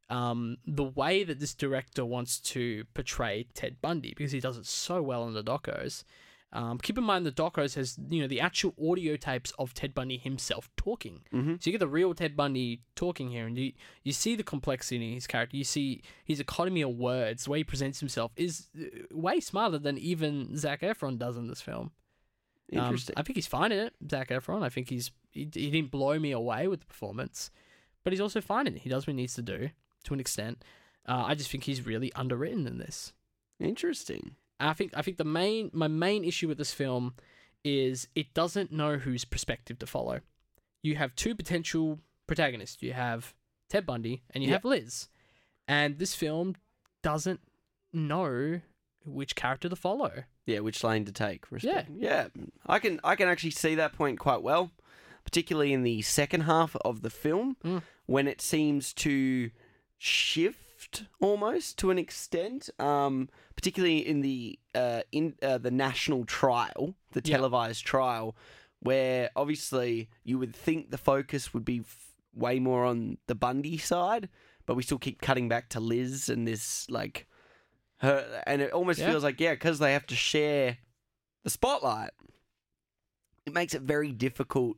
um, 0.08 0.58
the 0.66 0.84
way 0.84 1.24
that 1.24 1.40
this 1.40 1.52
director 1.54 2.04
wants 2.04 2.38
to 2.40 2.84
portray 2.94 3.46
Ted 3.54 3.80
Bundy 3.82 4.14
because 4.16 4.32
he 4.32 4.38
does 4.40 4.56
it 4.56 4.66
so 4.66 5.02
well 5.02 5.26
in 5.26 5.34
the 5.34 5.42
docos. 5.42 6.04
Um, 6.52 6.78
keep 6.78 6.96
in 6.96 7.04
mind 7.04 7.26
the 7.26 7.32
docos 7.32 7.74
has 7.74 7.98
you 8.08 8.22
know 8.22 8.28
the 8.28 8.40
actual 8.40 8.72
audio 8.90 9.16
tapes 9.16 9.52
of 9.58 9.74
Ted 9.74 9.92
Bundy 9.94 10.16
himself 10.16 10.70
talking, 10.76 11.22
Mhm. 11.32 11.60
so 11.62 11.68
you 11.68 11.72
get 11.72 11.80
the 11.80 11.88
real 11.88 12.14
Ted 12.14 12.36
Bundy 12.36 12.82
talking 12.94 13.30
here, 13.30 13.46
and 13.46 13.58
you 13.58 13.72
you 14.04 14.12
see 14.12 14.36
the 14.36 14.44
complexity 14.44 15.04
in 15.08 15.14
his 15.14 15.26
character. 15.26 15.56
You 15.56 15.64
see 15.64 16.02
his 16.24 16.38
economy 16.40 16.82
of 16.82 16.90
words, 16.96 17.44
the 17.44 17.50
way 17.50 17.58
he 17.58 17.64
presents 17.64 17.98
himself 18.00 18.32
is 18.36 18.68
uh, 18.80 18.84
way 19.10 19.40
smarter 19.40 19.78
than 19.78 19.98
even 19.98 20.56
Zac 20.56 20.80
Efron 20.82 21.18
does 21.18 21.36
in 21.36 21.48
this 21.48 21.60
film. 21.60 21.90
Um, 22.72 22.78
Interesting. 22.78 23.14
I 23.18 23.22
think 23.22 23.36
he's 23.36 23.46
fine 23.46 23.70
in 23.72 23.78
it, 23.78 23.94
Zac 24.10 24.28
Efron. 24.30 24.62
I 24.62 24.68
think 24.68 24.88
he's 24.88 25.10
he, 25.32 25.40
he 25.52 25.70
didn't 25.70 25.90
blow 25.90 26.18
me 26.18 26.30
away 26.30 26.68
with 26.68 26.80
the 26.80 26.86
performance, 26.86 27.50
but 28.04 28.12
he's 28.12 28.20
also 28.20 28.40
fine 28.40 28.66
in 28.68 28.76
it. 28.76 28.82
He 28.82 28.88
does 28.88 29.06
what 29.06 29.12
he 29.12 29.16
needs 29.16 29.34
to 29.34 29.42
do 29.42 29.70
to 30.04 30.14
an 30.14 30.20
extent. 30.20 30.64
Uh, 31.06 31.24
I 31.26 31.34
just 31.34 31.50
think 31.50 31.64
he's 31.64 31.84
really 31.84 32.12
underwritten 32.14 32.66
in 32.68 32.78
this. 32.78 33.12
Interesting. 33.60 34.36
I 34.60 34.72
think 34.72 34.92
I 34.96 35.02
think 35.02 35.16
the 35.18 35.24
main 35.24 35.70
my 35.72 35.88
main 35.88 36.24
issue 36.24 36.48
with 36.48 36.58
this 36.58 36.72
film 36.72 37.14
is 37.64 38.08
it 38.14 38.32
doesn't 38.34 38.72
know 38.72 38.96
whose 38.96 39.24
perspective 39.24 39.78
to 39.80 39.86
follow. 39.86 40.20
You 40.82 40.96
have 40.96 41.14
two 41.16 41.34
potential 41.34 41.98
protagonists. 42.26 42.82
You 42.82 42.92
have 42.92 43.34
Ted 43.68 43.84
Bundy 43.86 44.22
and 44.30 44.42
you 44.44 44.50
Yep. 44.50 44.58
have 44.58 44.64
Liz, 44.64 45.08
and 45.66 45.98
this 45.98 46.14
film 46.14 46.54
doesn't 47.02 47.40
know 47.92 48.60
which 49.04 49.34
character 49.36 49.68
to 49.68 49.76
follow. 49.76 50.24
Yeah, 50.46 50.60
which 50.60 50.82
lane 50.84 51.04
to 51.06 51.12
take? 51.12 51.50
Respect. 51.50 51.90
Yeah, 51.96 52.28
I 52.66 52.78
can 52.78 53.00
I 53.02 53.16
can 53.16 53.28
actually 53.28 53.50
see 53.50 53.74
that 53.74 53.92
point 53.94 54.18
quite 54.18 54.42
well, 54.42 54.70
particularly 55.24 55.72
in 55.72 55.82
the 55.82 56.02
second 56.02 56.42
half 56.42 56.76
of 56.76 57.02
the 57.02 57.10
film 57.10 57.56
Mm. 57.64 57.82
when 58.06 58.28
it 58.28 58.40
seems 58.40 58.92
to 58.94 59.50
shift 59.98 60.60
soft 60.76 61.04
almost 61.20 61.78
to 61.78 61.90
an 61.90 61.98
extent, 61.98 62.70
um, 62.78 63.28
particularly 63.54 64.06
in 64.06 64.20
the 64.20 64.58
uh, 64.74 65.02
in 65.12 65.34
uh, 65.42 65.58
the 65.58 65.70
national 65.70 66.24
trial, 66.24 66.94
the 67.12 67.22
Yeah. 67.24 67.36
televised 67.36 67.84
trial, 67.84 68.36
where 68.80 69.30
obviously 69.36 70.08
you 70.24 70.38
would 70.38 70.54
think 70.54 70.90
the 70.90 70.98
focus 70.98 71.54
would 71.54 71.64
be 71.64 71.80
f- 71.80 72.14
way 72.34 72.58
more 72.58 72.84
on 72.84 73.18
the 73.26 73.34
Bundy 73.34 73.78
side, 73.78 74.28
but 74.66 74.74
we 74.74 74.82
still 74.82 74.98
keep 74.98 75.20
cutting 75.22 75.48
back 75.48 75.68
to 75.70 75.80
Liz 75.80 76.28
and 76.28 76.46
this 76.46 76.88
like 76.90 77.26
her, 78.00 78.42
and 78.46 78.60
it 78.62 78.72
almost 78.72 78.98
Yeah. 79.00 79.10
feels 79.10 79.24
like 79.24 79.40
yeah, 79.40 79.54
because 79.54 79.78
they 79.78 79.92
have 79.92 80.06
to 80.06 80.16
share 80.16 80.78
the 81.44 81.50
spotlight. 81.50 82.10
It 83.46 83.52
makes 83.52 83.74
it 83.74 83.82
very 83.82 84.12
difficult 84.12 84.76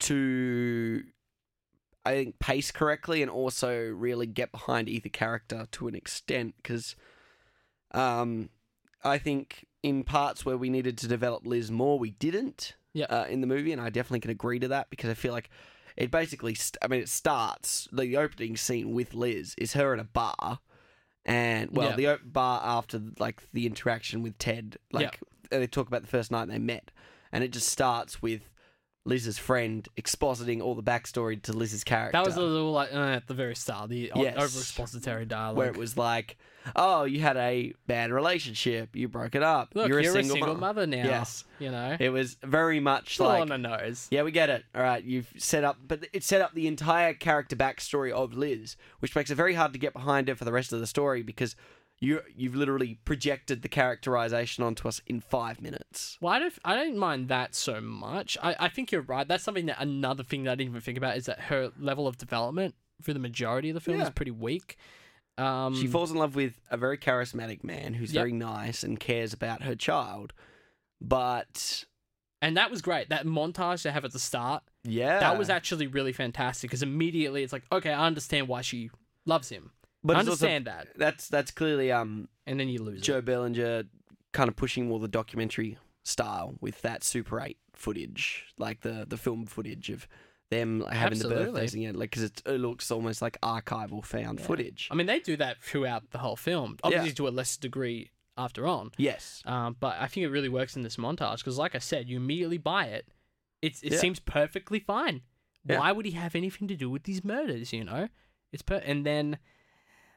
to 0.00 1.02
I 2.06 2.12
think 2.14 2.38
pace 2.38 2.70
correctly 2.70 3.20
and 3.22 3.30
also 3.30 3.76
really 3.90 4.26
get 4.26 4.52
behind 4.52 4.88
either 4.88 5.08
character 5.08 5.66
to 5.72 5.88
an 5.88 5.94
extent 5.94 6.54
because 6.56 6.96
um, 7.92 8.48
I 9.04 9.18
think 9.18 9.66
in 9.82 10.04
parts 10.04 10.44
where 10.44 10.56
we 10.56 10.70
needed 10.70 10.98
to 10.98 11.08
develop 11.08 11.46
Liz 11.46 11.70
more, 11.70 11.98
we 11.98 12.10
didn't 12.10 12.74
Yeah. 12.92 13.06
uh, 13.06 13.26
in 13.28 13.40
the 13.40 13.46
movie, 13.46 13.72
and 13.72 13.80
I 13.80 13.90
definitely 13.90 14.20
can 14.20 14.30
agree 14.30 14.58
to 14.58 14.68
that 14.68 14.90
because 14.90 15.10
I 15.10 15.14
feel 15.14 15.32
like 15.32 15.50
it 15.96 16.10
basically, 16.10 16.54
st- 16.54 16.78
I 16.82 16.88
mean, 16.88 17.00
it 17.00 17.08
starts 17.08 17.88
the 17.92 18.16
opening 18.16 18.56
scene 18.56 18.92
with 18.92 19.14
Liz 19.14 19.54
is 19.58 19.72
her 19.74 19.92
at 19.94 19.98
a 20.00 20.04
bar, 20.04 20.60
and 21.24 21.70
well, 21.72 21.90
Yeah. 21.90 21.96
the 21.96 22.06
op- 22.08 22.20
bar 22.24 22.60
after 22.64 23.00
like 23.18 23.42
the 23.52 23.66
interaction 23.66 24.22
with 24.22 24.36
Ted, 24.38 24.76
like 24.92 25.20
they 25.50 25.66
talk 25.66 25.86
about 25.88 26.02
the 26.02 26.08
first 26.08 26.30
night 26.30 26.48
they 26.48 26.58
met, 26.58 26.90
and 27.32 27.42
it 27.44 27.52
just 27.52 27.68
starts 27.68 28.20
with 28.20 28.50
Liz's 29.06 29.38
friend 29.38 29.88
expositing 29.96 30.60
all 30.60 30.74
the 30.74 30.82
backstory 30.82 31.40
to 31.42 31.52
Liz's 31.52 31.84
character. 31.84 32.12
That 32.18 32.26
was 32.26 32.36
a 32.36 32.40
little 32.42 32.72
like 32.72 32.92
uh, 32.92 32.98
at 32.98 33.26
the 33.28 33.34
very 33.34 33.54
start, 33.54 33.88
the 33.88 34.10
Yes. 34.14 34.34
over 34.36 34.44
expository 34.44 35.24
dialogue. 35.24 35.56
where 35.56 35.68
it 35.68 35.76
was 35.76 35.96
like, 35.96 36.36
"Oh, 36.74 37.04
you 37.04 37.20
had 37.20 37.36
a 37.36 37.72
bad 37.86 38.10
relationship. 38.10 38.96
You 38.96 39.06
broke 39.08 39.36
it 39.36 39.42
up. 39.44 39.70
Look, 39.74 39.88
you're, 39.88 40.00
you're, 40.00 40.18
a 40.18 40.24
single, 40.24 40.48
mom." 40.48 40.60
mother 40.60 40.86
now. 40.86 41.04
Yes. 41.04 41.44
You 41.60 41.70
know? 41.70 41.96
It 41.98 42.08
was 42.10 42.36
very 42.42 42.80
much 42.80 43.14
Still 43.14 43.26
like, 43.26 43.42
on 43.42 43.48
the 43.48 43.58
nose. 43.58 44.08
yeah, 44.10 44.22
we 44.24 44.32
get 44.32 44.50
it. 44.50 44.64
All 44.74 44.82
right, 44.82 45.02
you've 45.02 45.32
set 45.38 45.62
up, 45.62 45.78
but 45.86 46.06
it 46.12 46.24
set 46.24 46.40
up 46.42 46.54
the 46.54 46.66
entire 46.66 47.14
character 47.14 47.54
backstory 47.54 48.10
of 48.10 48.34
Liz, 48.34 48.76
which 48.98 49.14
makes 49.14 49.30
it 49.30 49.36
very 49.36 49.54
hard 49.54 49.72
to 49.72 49.78
get 49.78 49.92
behind 49.92 50.26
her 50.28 50.34
for 50.34 50.44
the 50.44 50.52
rest 50.52 50.72
of 50.72 50.80
the 50.80 50.86
story 50.86 51.22
because 51.22 51.54
you 51.98 52.20
you've 52.34 52.54
literally 52.54 52.98
projected 53.04 53.62
the 53.62 53.68
characterization 53.68 54.62
onto 54.64 54.86
us 54.88 55.00
in 55.06 55.20
five 55.20 55.60
minutes. 55.62 56.18
Well, 56.20 56.32
I 56.32 56.38
don't, 56.38 56.54
I 56.64 56.74
don't 56.76 56.98
mind 56.98 57.28
that 57.28 57.54
so 57.54 57.80
much. 57.80 58.36
I, 58.42 58.54
I 58.60 58.68
think 58.68 58.92
you're 58.92 59.00
right. 59.02 59.26
That's 59.26 59.42
something 59.44 59.66
that 59.66 59.80
another 59.80 60.22
thing 60.22 60.44
that 60.44 60.52
I 60.52 60.54
didn't 60.56 60.70
even 60.70 60.80
think 60.82 60.98
about 60.98 61.16
is 61.16 61.26
that 61.26 61.40
her 61.40 61.72
level 61.80 62.06
of 62.06 62.18
development 62.18 62.74
for 63.02 63.12
the 63.12 63.18
majority 63.18 63.70
of 63.70 63.74
the 63.74 63.80
film 63.80 63.96
Yeah. 63.98 64.04
is 64.04 64.10
pretty 64.10 64.30
weak. 64.30 64.76
Um, 65.38 65.74
She 65.74 65.86
falls 65.86 66.10
in 66.10 66.16
love 66.16 66.34
with 66.34 66.60
a 66.70 66.76
very 66.76 66.96
charismatic 66.98 67.62
man 67.64 67.94
who's 67.94 68.12
Yep. 68.12 68.20
very 68.20 68.32
nice 68.32 68.82
and 68.82 68.98
cares 69.00 69.32
about 69.32 69.62
her 69.62 69.74
child, 69.74 70.32
but 71.00 71.84
and 72.42 72.56
that 72.56 72.70
was 72.70 72.82
great. 72.82 73.08
That 73.08 73.26
montage 73.26 73.82
they 73.82 73.90
have 73.90 74.04
at 74.04 74.12
the 74.12 74.18
start, 74.18 74.62
yeah, 74.84 75.20
that 75.20 75.38
was 75.38 75.50
actually 75.50 75.86
really 75.86 76.12
fantastic 76.12 76.70
because 76.70 76.82
immediately 76.82 77.42
it's 77.42 77.52
like, 77.52 77.64
okay, 77.72 77.92
I 77.92 78.06
understand 78.06 78.48
why 78.48 78.60
she 78.62 78.90
loves 79.24 79.48
him. 79.48 79.72
But 80.06 80.16
I 80.16 80.20
it's 80.20 80.28
also- 80.28 80.46
understand 80.46 80.66
that, 80.66 80.88
that's 80.96 81.28
that's 81.28 81.50
clearly 81.50 81.90
um 81.92 82.28
and 82.46 82.58
then 82.60 82.68
you 82.68 82.78
lose 82.82 83.00
Joe 83.02 83.18
it. 83.18 83.24
Berlinger 83.24 83.86
kind 84.32 84.48
of 84.48 84.56
pushing 84.56 84.86
more 84.88 84.98
the 85.00 85.08
documentary 85.08 85.78
style 86.04 86.54
with 86.60 86.80
that 86.82 87.02
Super 87.02 87.40
8 87.40 87.56
footage, 87.74 88.44
like 88.58 88.80
the 88.82 89.04
the 89.08 89.16
film 89.16 89.46
footage 89.46 89.90
of 89.90 90.06
them 90.50 90.84
having 90.92 91.18
the 91.18 91.24
Absolutely. 91.24 91.44
birthdays 91.52 91.74
and 91.74 91.82
yeah, 91.82 91.90
like 91.94 92.10
because 92.10 92.22
it 92.22 92.46
looks 92.46 92.90
almost 92.92 93.20
like 93.20 93.36
archival 93.40 94.04
found 94.04 94.38
Yeah. 94.38 94.46
footage. 94.46 94.88
I 94.90 94.94
mean, 94.94 95.06
they 95.06 95.18
do 95.18 95.36
that 95.38 95.60
throughout 95.60 96.10
the 96.12 96.18
whole 96.18 96.36
film. 96.36 96.76
Obviously, 96.84 97.12
to 97.14 97.26
a 97.26 97.30
lesser 97.30 97.60
degree 97.60 98.10
after 98.38 98.66
on. 98.66 98.92
yes, 98.98 99.42
Um, 99.46 99.76
but 99.80 99.96
I 99.98 100.06
think 100.06 100.24
it 100.24 100.28
really 100.28 100.48
works 100.50 100.76
in 100.76 100.82
this 100.82 100.96
montage 100.96 101.38
because, 101.38 101.56
like 101.58 101.74
I 101.74 101.78
said, 101.78 102.08
you 102.08 102.16
immediately 102.18 102.58
buy 102.58 102.84
it. 102.86 103.08
It's, 103.62 103.82
it 103.82 103.92
Yeah. 103.92 103.98
seems 103.98 104.20
perfectly 104.20 104.78
fine. 104.78 105.22
Yeah. 105.64 105.78
Why 105.80 105.90
would 105.90 106.04
he 106.04 106.12
have 106.12 106.34
anything 106.36 106.68
to 106.68 106.76
do 106.76 106.88
with 106.90 107.04
these 107.04 107.24
murders? 107.24 107.72
You 107.72 107.82
know, 107.84 108.08
it's 108.52 108.62
per- 108.62 108.82
and 108.84 109.04
then 109.06 109.38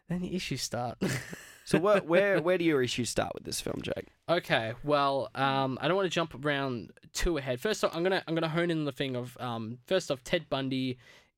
then 0.09 0.21
the 0.21 0.35
issues 0.35 0.61
start. 0.61 0.97
so 1.65 1.79
where 1.79 1.99
where 1.99 2.41
where 2.41 2.57
do 2.57 2.65
your 2.65 2.81
issues 2.83 3.09
start 3.09 3.33
with 3.33 3.43
this 3.43 3.61
film, 3.61 3.79
Jake? 3.81 4.07
okay, 4.27 4.73
well, 4.83 5.29
um, 5.35 5.77
I 5.81 5.87
don't 5.87 5.97
want 5.97 6.05
to 6.05 6.13
jump 6.13 6.33
around 6.45 6.91
too 7.13 7.37
ahead. 7.37 7.59
First 7.59 7.83
off, 7.83 7.95
I'm 7.95 8.03
gonna 8.03 8.23
I'm 8.27 8.35
gonna 8.35 8.49
hone 8.49 8.71
in 8.71 8.79
on 8.79 8.85
the 8.85 8.91
thing 8.91 9.15
of 9.15 9.37
um, 9.39 9.79
first 9.87 10.11
off, 10.11 10.23
Ted 10.23 10.49
Bundy 10.49 10.97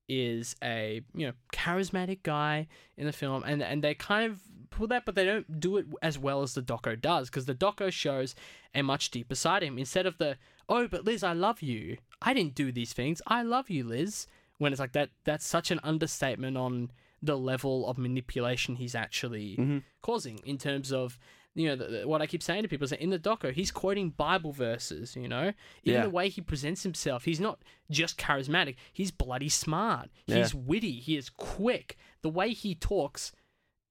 is 0.10 0.56
a 0.62 1.02
you 1.16 1.28
know 1.28 1.34
charismatic 1.54 2.24
guy 2.24 2.68
in 2.98 3.06
the 3.06 3.14
film, 3.14 3.44
and 3.44 3.62
and 3.62 3.84
they 3.84 3.94
kind 3.94 4.32
of 4.32 4.42
pull 4.70 4.88
that, 4.88 5.06
but 5.06 5.16
they 5.16 5.26
don't 5.26 5.60
do 5.60 5.78
it 5.78 5.86
as 6.02 6.18
well 6.18 6.42
as 6.42 6.54
the 6.54 6.62
doco 6.62 7.00
does, 7.00 7.30
because 7.30 7.46
the 7.46 7.56
doco 7.56 7.92
shows 7.92 8.36
a 8.74 8.82
much 8.82 9.12
deeper 9.12 9.36
side 9.36 9.64
of 9.64 9.68
him. 9.68 9.78
Instead 9.78 10.06
of 10.06 10.18
the 10.18 10.38
oh, 10.68 10.88
but 10.88 11.06
Liz, 11.06 11.24
I 11.24 11.34
love 11.34 11.62
you. 11.62 11.98
I 12.22 12.34
didn't 12.34 12.56
do 12.56 12.72
these 12.72 12.94
things. 12.94 13.22
I 13.28 13.44
love 13.44 13.70
you, 13.70 13.84
Liz. 13.84 14.28
When 14.58 14.72
it's 14.72 14.80
like 14.80 14.92
that, 14.92 15.10
that's 15.24 15.46
such 15.46 15.72
an 15.72 15.80
understatement 15.84 16.58
on 16.58 16.92
the 17.22 17.38
level 17.38 17.88
of 17.88 17.98
manipulation 17.98 18.76
he's 18.76 18.96
actually 18.96 19.56
Mhm. 19.58 19.84
causing 20.02 20.40
in 20.46 20.58
terms 20.58 20.92
of 20.92 21.18
you 21.54 21.68
know 21.68 21.76
the, 21.76 21.86
the- 21.88 22.08
what 22.08 22.22
I 22.22 22.28
keep 22.28 22.42
saying 22.42 22.64
to 22.64 22.70
people 22.70 22.86
is 22.86 22.92
that 22.92 23.02
in 23.04 23.10
the 23.10 23.20
doco 23.20 23.52
he's 23.52 23.72
quoting 23.72 24.10
Bible 24.12 24.54
verses. 24.54 25.16
You 25.18 25.28
know, 25.28 25.54
even 25.84 26.00
Yeah. 26.00 26.04
the 26.04 26.10
way 26.10 26.30
he 26.30 26.40
presents 26.42 26.84
himself, 26.84 27.26
he's 27.26 27.40
not 27.42 27.62
just 27.90 28.18
charismatic. 28.18 28.76
He's 28.94 29.12
bloody 29.12 29.50
smart. 29.50 30.10
He's 30.26 30.56
witty. 30.56 31.00
He 31.02 31.18
is 31.18 31.30
quick. 31.30 31.98
The 32.22 32.30
way 32.30 32.54
he 32.54 32.74
talks 32.74 33.34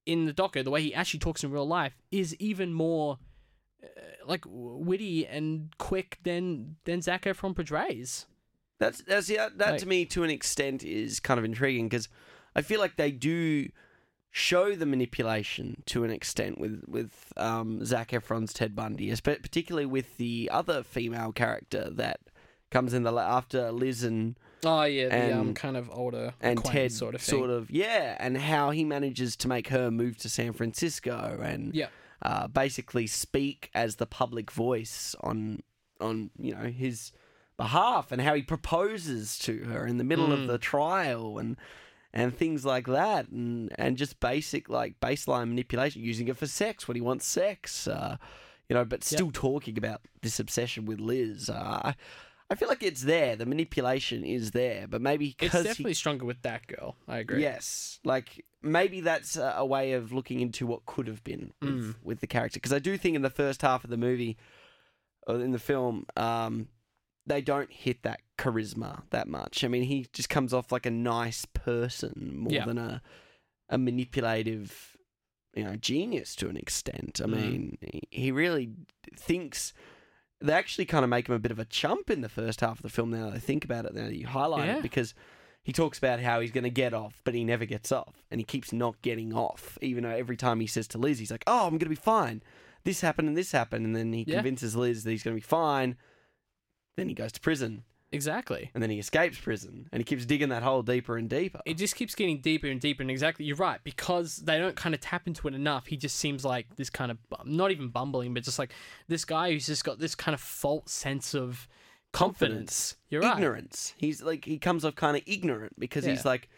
in 0.07 0.25
the 0.25 0.33
doco, 0.33 0.65
the 0.65 0.71
way 0.71 0.83
he 0.83 0.95
actually 0.95 1.21
talks 1.21 1.45
in 1.45 1.51
real 1.51 1.67
life, 1.69 1.95
is 2.11 2.35
even 2.37 2.73
more 2.73 3.19
uh, 3.83 3.87
like 4.27 4.45
witty 4.47 5.27
and 5.27 5.69
quick 5.79 6.19
than 6.23 6.77
than 6.85 7.03
Zac 7.03 7.25
Efron 7.25 7.55
portrays. 7.55 8.27
That's 8.79 9.03
that's 9.03 9.29
yeah, 9.29 9.51
that 9.57 9.73
Like- 9.73 9.81
to 9.81 9.87
me 9.87 10.07
to 10.07 10.23
an 10.25 10.31
extent 10.31 10.83
is 10.83 11.21
kind 11.21 11.37
of 11.39 11.45
intriguing 11.45 11.89
because 11.91 12.09
I 12.57 12.63
feel 12.63 12.81
like 12.81 12.97
they 12.97 13.11
do 13.13 13.69
show 14.33 14.77
the 14.77 14.87
manipulation 14.87 15.83
to 15.87 16.05
an 16.05 16.11
extent 16.11 16.59
with 16.61 16.85
with 16.87 17.33
um, 17.37 17.85
Zac 17.85 18.11
Efron's 18.11 18.53
Ted 18.53 18.75
Bundy, 18.77 19.13
particularly 19.23 19.87
with 19.87 20.17
the 20.19 20.49
other 20.53 20.83
female 20.83 21.33
character 21.33 21.91
that 21.91 22.21
comes 22.71 22.95
in 22.95 23.03
the 23.03 23.13
after 23.13 23.73
Liz 23.73 24.05
and 24.05 24.37
Oh 24.65 24.83
yeah, 24.85 25.09
the 25.09 25.37
um 25.39 25.55
kind 25.55 25.77
of 25.77 25.91
older 25.91 26.35
and 26.41 26.63
Ted 26.65 26.93
sort 26.93 27.15
of 27.15 27.21
thing. 27.23 27.39
sort 27.39 27.51
of 27.51 27.71
yeah, 27.71 28.17
and 28.21 28.37
how 28.39 28.71
he 28.71 28.85
manages 28.85 29.35
to 29.37 29.49
make 29.49 29.69
her 29.69 29.91
move 29.91 30.17
to 30.19 30.29
San 30.29 30.53
Francisco 30.53 31.41
and 31.43 31.75
Yeah. 31.75 31.89
uh, 32.23 32.47
basically 32.47 33.07
speak 33.09 33.71
as 33.75 33.97
the 33.97 34.07
public 34.07 34.51
voice 34.53 35.17
on 35.21 35.63
on 36.01 36.31
you 36.39 36.55
know 36.55 36.65
his 36.67 37.11
behalf 37.57 38.13
and 38.13 38.23
how 38.23 38.35
he 38.35 38.43
proposes 38.43 39.39
to 39.41 39.65
her 39.65 39.87
in 39.87 39.99
the 39.99 40.05
middle 40.05 40.29
Mm. 40.29 40.43
of 40.43 40.47
the 40.47 40.57
trial 40.59 41.39
and 41.39 41.57
and 42.13 42.37
things 42.37 42.65
like 42.65 42.87
that 42.87 43.29
and 43.29 43.73
and 43.79 43.97
just 43.97 44.19
basic 44.21 44.69
like 44.69 44.99
baseline 45.01 45.49
manipulation 45.49 46.03
using 46.03 46.29
it 46.29 46.37
for 46.37 46.47
sex 46.47 46.89
when 46.89 46.97
he 46.97 47.01
wants 47.01 47.25
sex 47.27 47.87
uh, 47.87 48.17
you 48.69 48.75
know 48.75 48.85
but 48.85 49.05
still 49.05 49.31
talking 49.31 49.79
about 49.79 50.01
this 50.23 50.41
obsession 50.41 50.87
with 50.87 50.99
Liz 51.01 51.49
uh, 51.51 51.93
I 52.53 52.55
feel 52.57 52.69
like 52.69 52.83
it's 52.83 53.03
there 53.03 53.37
the 53.37 53.47
manipulation 53.47 54.25
is 54.25 54.51
there 54.51 54.87
but 54.89 55.01
maybe 55.01 55.37
It's 55.41 55.53
definitely 55.55 55.95
stronger 55.95 56.25
with 56.25 56.43
that 56.43 56.67
girl. 56.67 56.97
I 57.07 57.19
agree. 57.19 57.43
Yes, 57.43 58.01
like 58.05 58.45
maybe 58.61 59.01
that's 59.01 59.37
a, 59.37 59.55
a 59.59 59.65
way 59.65 59.93
of 59.93 60.13
looking 60.13 60.41
into 60.41 60.67
what 60.67 60.85
could 60.85 61.07
have 61.07 61.23
been 61.23 61.53
with, 61.63 61.71
Mm. 61.71 61.95
with 62.03 62.21
the 62.21 62.27
character. 62.27 62.57
Because 62.57 62.73
I 62.73 62.81
do 62.81 62.97
think 62.99 63.15
in 63.15 63.23
the 63.23 63.31
first 63.31 63.63
half 63.63 63.85
of 63.85 63.91
the 63.91 63.97
movie, 63.97 64.37
or 65.29 65.37
in 65.41 65.53
the 65.53 65.59
film, 65.61 66.07
um, 66.17 66.67
they 67.27 67.41
don't 67.41 67.71
hit 67.73 68.03
that 68.03 68.21
charisma 68.39 69.03
that 69.11 69.29
much. 69.29 69.63
I 69.65 69.69
mean, 69.69 69.83
he 69.85 70.07
just 70.13 70.29
comes 70.29 70.53
off 70.55 70.73
like 70.73 70.87
a 70.87 70.91
nice 70.91 71.45
person 71.45 72.33
more 72.37 72.53
Yeah. 72.53 72.65
than 72.67 72.79
a 72.79 73.03
a 73.73 73.79
manipulative, 73.79 74.97
you 75.55 75.63
know, 75.65 75.77
genius 75.77 76.35
to 76.37 76.49
an 76.49 76.57
extent. 76.57 77.21
I 77.23 77.27
Mm. 77.27 77.31
mean, 77.31 77.79
he- 78.11 78.33
really 78.33 78.71
thinks. 79.17 79.73
They 80.41 80.53
actually 80.55 80.87
kind 80.87 81.05
of 81.05 81.09
make 81.11 81.29
him 81.29 81.35
a 81.35 81.39
bit 81.39 81.53
of 81.53 81.59
a 81.61 81.65
chump 81.67 82.11
in 82.11 82.21
the 82.23 82.29
first 82.29 82.63
half 82.63 82.79
of 82.79 82.83
the 82.83 82.89
film. 82.89 83.11
Now 83.11 83.27
that 83.31 83.37
I 83.37 83.39
think 83.39 83.65
about 83.65 83.85
it, 83.85 83.95
now 83.95 84.07
that 84.07 84.17
you 84.17 84.27
highlight 84.27 84.67
Yeah. 84.67 84.77
it, 84.79 84.83
because 84.83 85.15
he 85.63 85.73
talks 85.73 85.99
about 85.99 86.19
how 86.21 86.41
he's 86.41 86.51
going 86.51 86.65
to 86.65 86.71
get 86.71 86.95
off, 86.95 87.21
but 87.25 87.35
he 87.35 87.45
never 87.45 87.67
gets 87.67 87.93
off, 87.93 88.25
and 88.31 88.41
he 88.41 88.45
keeps 88.45 88.73
not 88.73 89.01
getting 89.03 89.33
off. 89.35 89.77
Even 89.83 90.03
though 90.05 90.11
every 90.11 90.37
time 90.37 90.59
he 90.61 90.67
says 90.67 90.89
to 90.89 90.99
Liz, 90.99 91.19
he's 91.19 91.31
like, 91.31 91.45
"Oh, 91.47 91.65
I'm 91.67 91.73
going 91.73 91.81
to 91.81 91.89
be 91.91 91.95
fine. 91.95 92.43
This 92.85 93.03
happened 93.03 93.29
and 93.29 93.37
this 93.37 93.53
happened," 93.53 93.85
and 93.87 93.95
then 93.95 94.13
he 94.15 94.25
Yeah. 94.27 94.37
convinces 94.37 94.75
Liz 94.75 95.05
that 95.05 95.11
he's 95.11 95.23
going 95.23 95.37
to 95.37 95.41
be 95.41 95.47
fine. 95.47 95.97
Then 96.97 97.09
he 97.09 97.15
goes 97.15 97.33
to 97.33 97.41
prison, 97.41 97.85
Exactly. 98.13 98.71
and 98.75 98.83
then 98.83 98.91
he 98.91 98.99
escapes 98.99 99.39
prison, 99.39 99.89
and 99.93 100.01
he 100.01 100.05
keeps 100.05 100.27
digging 100.27 100.49
that 100.49 100.63
hole 100.65 100.83
deeper 100.83 101.17
and 101.17 101.31
deeper. 101.31 101.61
It 101.65 101.75
just 101.79 101.95
keeps 101.95 102.15
getting 102.15 102.41
deeper 102.41 102.67
and 102.67 102.81
deeper, 102.81 103.03
and 103.03 103.11
exactly, 103.11 103.45
you're 103.47 103.57
right. 103.57 103.79
Because 103.85 104.39
they 104.39 104.59
don't 104.59 104.75
kind 104.77 104.95
of 104.95 105.01
tap 105.01 105.27
into 105.27 105.47
it 105.49 105.55
enough, 105.55 105.87
he 105.87 105.97
just 105.97 106.17
seems 106.17 106.45
like 106.45 106.75
this 106.77 106.91
kind 106.91 107.11
of 107.13 107.19
not 107.45 107.71
even 107.71 107.89
bumbling, 107.89 108.35
but 108.35 108.43
just 108.43 108.59
like 108.59 108.73
this 109.09 109.25
guy 109.25 109.53
who's 109.53 109.67
just 109.67 109.85
got 109.85 109.99
this 110.01 110.15
kind 110.15 110.35
of 110.35 110.41
false 110.41 110.91
sense 110.91 111.35
of 111.35 111.69
confidence. 112.13 112.97
You're 113.09 113.23
right. 113.23 113.37
ignorance. 113.37 113.95
He's 113.97 114.23
like 114.23 114.45
he 114.45 114.59
comes 114.59 114.85
off 114.85 114.97
kind 114.97 115.17
of 115.17 115.23
ignorant 115.27 115.79
because 115.79 116.05
he's 116.05 116.25
like, 116.25 116.49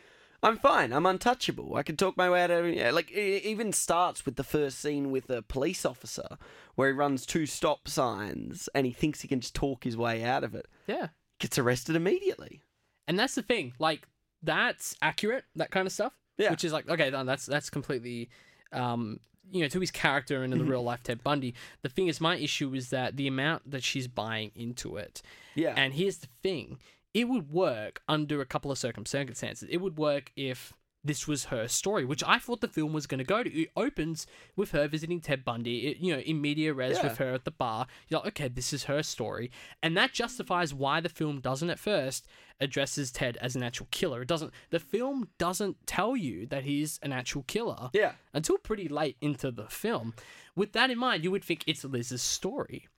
I'm 0.42 0.56
fine. 0.56 0.92
I'm 0.92 1.06
untouchable. 1.06 1.76
I 1.76 1.82
can 1.82 1.96
talk 1.96 2.16
my 2.16 2.28
way 2.30 2.42
out 2.42 2.50
of 2.50 2.64
it. 2.66 2.94
Like 2.94 3.10
it 3.10 3.44
even 3.44 3.72
starts 3.72 4.24
with 4.24 4.36
the 4.36 4.44
first 4.44 4.78
scene 4.80 5.10
with 5.10 5.28
a 5.30 5.42
police 5.42 5.84
officer 5.84 6.38
where 6.74 6.88
he 6.88 6.94
runs 6.94 7.26
two 7.26 7.46
stop 7.46 7.88
signs 7.88 8.68
and 8.74 8.86
he 8.86 8.92
thinks 8.92 9.20
he 9.20 9.28
can 9.28 9.40
just 9.40 9.54
talk 9.54 9.84
his 9.84 9.96
way 9.96 10.24
out 10.24 10.44
of 10.44 10.54
it. 10.54 10.66
Yeah. 10.86 11.08
Gets 11.38 11.58
arrested 11.58 11.96
immediately. 11.96 12.62
And 13.08 13.18
that's 13.18 13.34
the 13.34 13.42
thing. 13.42 13.74
Like 13.78 14.06
that's 14.42 14.96
accurate. 15.02 15.44
That 15.56 15.70
kind 15.70 15.86
of 15.86 15.92
stuff. 15.92 16.12
Yeah. 16.38 16.50
Which 16.50 16.64
is 16.64 16.72
like 16.72 16.88
okay, 16.88 17.10
that's 17.10 17.46
that's 17.46 17.70
completely, 17.70 18.30
um, 18.72 19.20
you 19.50 19.60
know, 19.60 19.68
to 19.68 19.80
his 19.80 19.90
character 19.90 20.42
and 20.42 20.52
in 20.52 20.58
the 20.58 20.64
real 20.64 20.82
life 20.82 21.02
Ted 21.02 21.22
Bundy. 21.22 21.54
The 21.82 21.88
thing 21.88 22.08
is, 22.08 22.20
my 22.20 22.36
issue 22.36 22.74
is 22.74 22.90
that 22.90 23.16
the 23.16 23.28
amount 23.28 23.70
that 23.70 23.82
she's 23.82 24.08
buying 24.08 24.50
into 24.54 24.96
it. 24.96 25.20
Yeah. 25.54 25.74
And 25.76 25.92
here's 25.92 26.18
the 26.18 26.28
thing: 26.42 26.78
it 27.12 27.28
would 27.28 27.52
work 27.52 28.02
under 28.08 28.40
a 28.40 28.46
couple 28.46 28.70
of 28.70 28.78
circumstances. 28.78 29.68
It 29.70 29.78
would 29.78 29.98
work 29.98 30.32
if 30.36 30.72
this 31.04 31.26
was 31.26 31.46
her 31.46 31.66
story, 31.66 32.04
which 32.04 32.22
I 32.24 32.38
thought 32.38 32.60
the 32.60 32.68
film 32.68 32.92
was 32.92 33.06
going 33.06 33.18
to 33.18 33.24
go 33.24 33.42
to. 33.42 33.50
It 33.50 33.70
opens 33.76 34.26
with 34.54 34.70
her 34.70 34.86
visiting 34.86 35.20
Ted 35.20 35.44
Bundy, 35.44 35.88
it, 35.88 35.96
you 35.98 36.12
know, 36.12 36.20
in 36.20 36.40
media 36.40 36.72
res 36.72 36.96
Yeah. 36.98 37.08
with 37.08 37.18
her 37.18 37.34
at 37.34 37.44
the 37.44 37.50
bar. 37.50 37.86
You're 38.08 38.20
like, 38.20 38.28
okay, 38.28 38.48
this 38.48 38.72
is 38.72 38.84
her 38.84 39.02
story, 39.02 39.50
and 39.82 39.96
that 39.96 40.12
justifies 40.12 40.72
why 40.72 41.00
the 41.00 41.08
film 41.08 41.40
doesn't 41.40 41.70
at 41.70 41.78
first 41.78 42.26
addresses 42.60 43.10
Ted 43.10 43.36
as 43.38 43.56
an 43.56 43.62
actual 43.64 43.88
killer. 43.90 44.22
It 44.22 44.28
doesn't. 44.28 44.52
The 44.70 44.78
film 44.78 45.28
doesn't 45.38 45.84
tell 45.86 46.16
you 46.16 46.46
that 46.46 46.62
he's 46.64 47.00
an 47.02 47.12
actual 47.12 47.42
killer 47.42 47.90
yeah. 47.92 48.12
until 48.32 48.58
pretty 48.58 48.88
late 48.88 49.16
into 49.20 49.50
the 49.50 49.66
film. 49.66 50.14
With 50.54 50.72
that 50.72 50.90
in 50.90 50.98
mind, 50.98 51.24
you 51.24 51.30
would 51.32 51.44
think 51.44 51.64
it's 51.66 51.84
Liz's 51.84 52.22
story, 52.22 52.88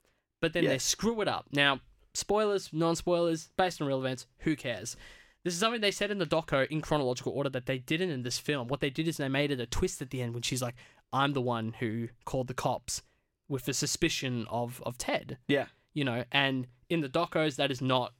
but 0.40 0.52
then 0.52 0.64
they 0.66 0.78
screw 0.78 1.20
it 1.22 1.28
up. 1.28 1.46
Now, 1.52 1.80
spoilers, 2.12 2.70
non-spoilers, 2.72 3.48
based 3.57 3.80
on 3.80 3.88
real 3.88 4.00
events, 4.00 4.26
who 4.40 4.57
cares? 4.57 4.96
This 5.45 5.55
is 5.55 5.61
something 5.61 5.80
they 5.82 5.90
said 5.90 6.11
in 6.11 6.18
the 6.18 6.26
doco 6.26 6.66
in 6.68 6.80
chronological 6.80 7.32
order 7.32 7.51
that 7.51 7.66
they 7.66 7.78
didn't 7.78 8.11
in 8.11 8.22
this 8.22 8.38
film. 8.38 8.66
What 8.68 8.80
they 8.80 8.90
did 8.90 9.07
is 9.07 9.18
they 9.18 9.28
made 9.28 9.51
it 9.51 9.61
a 9.61 9.66
twist 9.66 10.01
at 10.01 10.11
the 10.11 10.22
end 10.22 10.32
when 10.32 10.42
she's 10.42 10.62
like, 10.62 10.74
"I'm 11.12 11.34
the 11.34 11.42
one 11.42 11.74
who 11.80 12.09
called 12.24 12.49
the 12.49 12.55
cops 12.55 13.03
with 13.49 13.66
the 13.66 13.74
suspicion 13.74 14.47
of 14.51 14.82
of 14.86 14.97
Ted." 14.99 15.38
Yeah. 15.49 15.66
you 15.92 16.03
know, 16.05 16.24
and 16.32 16.66
in 16.88 17.01
the 17.03 17.09
docos 17.09 17.57
that 17.57 17.70
is 17.70 17.80
not 17.80 18.14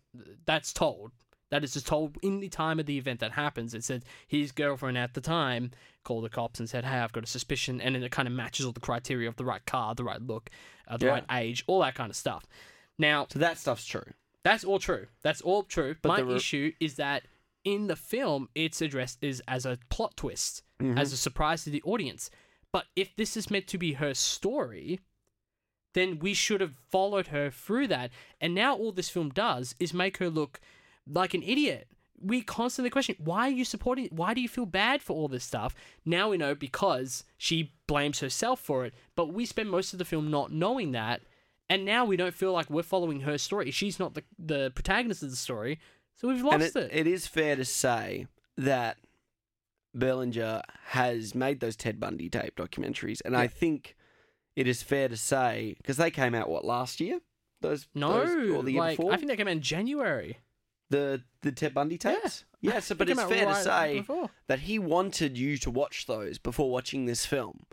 that's 0.47 0.73
told. 0.73 1.11
That 1.51 1.63
is 1.65 1.73
just 1.75 1.87
told 1.87 2.17
in 2.23 2.41
the 2.41 2.49
time 2.49 2.79
of 2.81 2.87
the 2.87 2.99
event 2.99 3.21
that 3.21 3.33
happens. 3.33 3.75
It 3.75 3.85
said 3.85 4.05
his 4.27 4.51
girlfriend 4.53 4.99
at 4.99 5.15
the 5.15 5.21
time 5.21 5.71
called 6.05 6.25
the 6.25 6.29
cops 6.29 6.59
and 6.61 6.69
said, 6.69 6.85
"Hey, 6.85 6.99
I've 6.99 7.13
got 7.13 7.25
a 7.25 7.27
suspicion," 7.27 7.81
and 7.81 7.95
then 7.95 8.03
it 8.03 8.11
kind 8.13 8.29
of 8.29 8.35
matches 8.35 8.67
all 8.67 8.73
the 8.73 8.81
criteria 8.81 9.29
of 9.29 9.37
the 9.37 9.45
right 9.45 9.65
car, 9.65 9.95
the 9.95 10.05
right 10.05 10.21
look, 10.21 10.51
uh, 10.89 10.97
the 10.99 11.07
Yeah. 11.07 11.13
right 11.13 11.25
age, 11.31 11.65
all 11.67 11.81
that 11.81 11.95
kind 11.95 12.11
of 12.11 12.17
stuff. 12.17 12.45
Now, 12.99 13.27
So 13.31 13.39
that 13.41 13.59
stuff's 13.59 13.87
true. 13.87 14.13
That's 14.45 14.63
all 14.65 14.79
true. 14.79 15.07
That's 15.23 15.41
all 15.41 15.63
true. 15.65 15.97
But 16.03 16.09
My 16.09 16.21
re- 16.21 16.37
issue 16.37 16.73
is 16.81 16.95
that 16.97 17.23
in 17.65 17.87
the 17.87 17.97
film, 17.97 18.49
it's 18.55 18.81
addressed 18.83 19.19
is 19.25 19.43
as 19.49 19.65
a 19.67 19.79
plot 19.89 20.17
twist, 20.17 20.63
Mm-hmm. 20.83 20.99
as 20.99 21.13
a 21.13 21.17
surprise 21.17 21.65
to 21.65 21.71
the 21.71 21.83
audience. 21.85 22.31
But 22.73 22.87
if 22.97 23.15
this 23.17 23.37
is 23.37 23.51
meant 23.51 23.69
to 23.69 23.79
be 23.79 23.93
her 23.95 24.13
story, 24.13 24.99
then 25.95 26.19
we 26.19 26.35
should 26.35 26.61
have 26.61 26.75
followed 26.91 27.29
her 27.29 27.49
through 27.51 27.87
that. 27.89 28.11
And 28.41 28.55
now 28.55 28.75
all 28.77 28.91
this 28.93 29.09
film 29.09 29.31
does 29.31 29.75
is 29.79 29.95
make 29.95 30.17
her 30.19 30.29
look 30.29 30.61
like 31.07 31.33
an 31.33 31.43
idiot. 31.45 31.87
We 32.21 32.43
constantly 32.43 32.91
question, 32.91 33.15
why 33.19 33.47
are 33.49 33.53
you 33.53 33.65
supporting? 33.65 34.09
Why 34.11 34.35
do 34.35 34.41
you 34.41 34.49
feel 34.49 34.67
bad 34.67 35.01
for 35.03 35.15
all 35.15 35.29
this 35.29 35.45
stuff? 35.45 35.75
Now 36.05 36.31
we 36.31 36.37
know 36.39 36.55
because 36.57 37.23
she 37.39 37.73
blames 37.87 38.19
herself 38.21 38.59
for 38.61 38.85
it. 38.85 38.95
But 39.15 39.33
we 39.33 39.47
spend 39.47 39.71
most 39.71 39.93
of 39.93 39.99
the 40.01 40.05
film 40.05 40.31
not 40.31 40.51
knowing 40.53 40.91
that. 40.93 41.21
And 41.69 41.85
now 41.85 42.05
we 42.05 42.17
don't 42.17 42.35
feel 42.35 42.53
like 42.53 42.69
we're 42.69 42.83
following 42.83 43.21
her 43.21 43.39
story. 43.39 43.71
She's 43.71 43.99
not 43.99 44.15
the, 44.15 44.23
the 44.39 44.71
protagonist 44.75 45.23
of 45.23 45.31
the 45.31 45.37
story. 45.37 45.79
So 46.17 46.29
we've 46.29 46.43
lost 46.43 46.55
and 46.55 46.63
it. 46.63 46.77
it, 46.77 46.91
it 46.93 47.07
is 47.07 47.27
fair 47.27 47.57
to 47.57 47.65
say 47.65 48.27
that 48.57 48.99
Berlinger 49.97 50.63
has 50.87 51.35
made 51.35 51.61
those 51.61 51.77
Ted 51.77 51.99
Bundy 52.01 52.29
tape 52.29 52.57
documentaries, 52.57 53.21
and 53.25 53.37
I 53.37 53.47
think 53.47 53.97
it 54.57 54.67
is 54.67 54.83
fair 54.83 55.09
to 55.09 55.17
say 55.17 55.75
because 55.79 55.97
they 55.97 56.11
came 56.11 56.35
out 56.35 56.49
what 56.49 56.65
last 56.65 57.01
year, 57.01 57.21
those 57.61 57.87
no, 57.95 58.25
those, 58.25 58.51
or 58.51 58.63
the 58.63 58.73
year 58.73 58.81
like 58.81 58.97
before 58.97 59.13
I 59.13 59.17
think 59.17 59.29
they 59.29 59.37
came 59.37 59.49
out 59.49 59.53
in 59.53 59.61
January. 59.61 60.39
the 60.91 61.23
the 61.43 61.53
Ted 61.53 61.75
Bundy 61.75 61.97
tapes. 61.99 62.45
Yeah, 62.61 62.81
so 62.81 62.95
but 62.95 63.09
it's 63.09 63.23
fair 63.23 63.47
to 63.47 63.55
say 63.55 63.99
before. 63.99 64.31
that 64.47 64.61
he 64.61 64.79
wanted 64.79 65.37
you 65.37 65.59
to 65.59 65.71
watch 65.71 66.07
those 66.07 66.39
before 66.39 66.71
watching 66.71 67.07
this 67.07 67.27
film, 67.27 67.67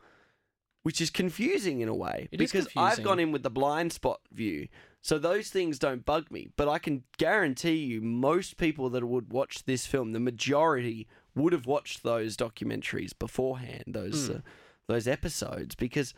which 0.83 0.99
is 1.01 1.09
confusing 1.09 1.81
in 1.81 1.87
a 1.87 1.95
way 1.95 2.27
It 2.31 2.37
because 2.37 2.67
I've 2.75 3.03
gone 3.03 3.19
in 3.19 3.31
with 3.31 3.43
the 3.43 3.49
blind 3.49 3.93
spot 3.93 4.19
view. 4.31 4.67
So 5.03 5.17
those 5.17 5.49
things 5.49 5.79
don't 5.79 6.05
bug 6.05 6.29
me, 6.31 6.49
but 6.55 6.67
I 6.69 6.77
can 6.79 7.03
guarantee 7.17 7.75
you 7.77 8.01
most 8.01 8.57
people 8.57 8.89
that 8.91 9.03
would 9.03 9.31
watch 9.33 9.63
this 9.65 9.85
film, 9.87 10.11
the 10.11 10.19
majority 10.19 11.07
would 11.35 11.53
have 11.53 11.65
watched 11.65 12.03
those 12.03 12.37
documentaries 12.37 13.17
beforehand, 13.17 13.83
those 13.87 14.27
Hmm. 14.27 14.33
uh, 14.37 14.39
those 14.87 15.07
episodes 15.07 15.73
because 15.75 16.13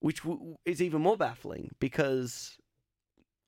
which 0.00 0.22
w- 0.24 0.56
is 0.64 0.82
even 0.82 1.00
more 1.02 1.16
baffling 1.16 1.70
because 1.78 2.58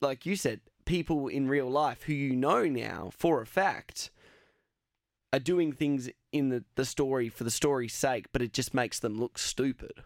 like 0.01 0.25
you 0.27 0.37
said, 0.37 0.61
people 0.85 1.29
in 1.29 1.49
real 1.49 1.69
life 1.71 2.03
who 2.05 2.13
you 2.13 2.37
know 2.37 2.65
now 2.67 3.11
for 3.17 3.41
a 3.41 3.47
fact 3.47 4.11
are 5.33 5.39
doing 5.41 5.73
things 5.73 6.09
in 6.31 6.51
the, 6.51 6.65
the 6.77 6.85
story 6.85 7.29
for 7.29 7.43
the 7.45 7.51
story's 7.51 7.95
sake, 7.95 8.27
but 8.33 8.43
it 8.43 8.53
just 8.53 8.73
makes 8.75 9.01
them 9.01 9.19
look 9.19 9.39
stupid. 9.39 10.05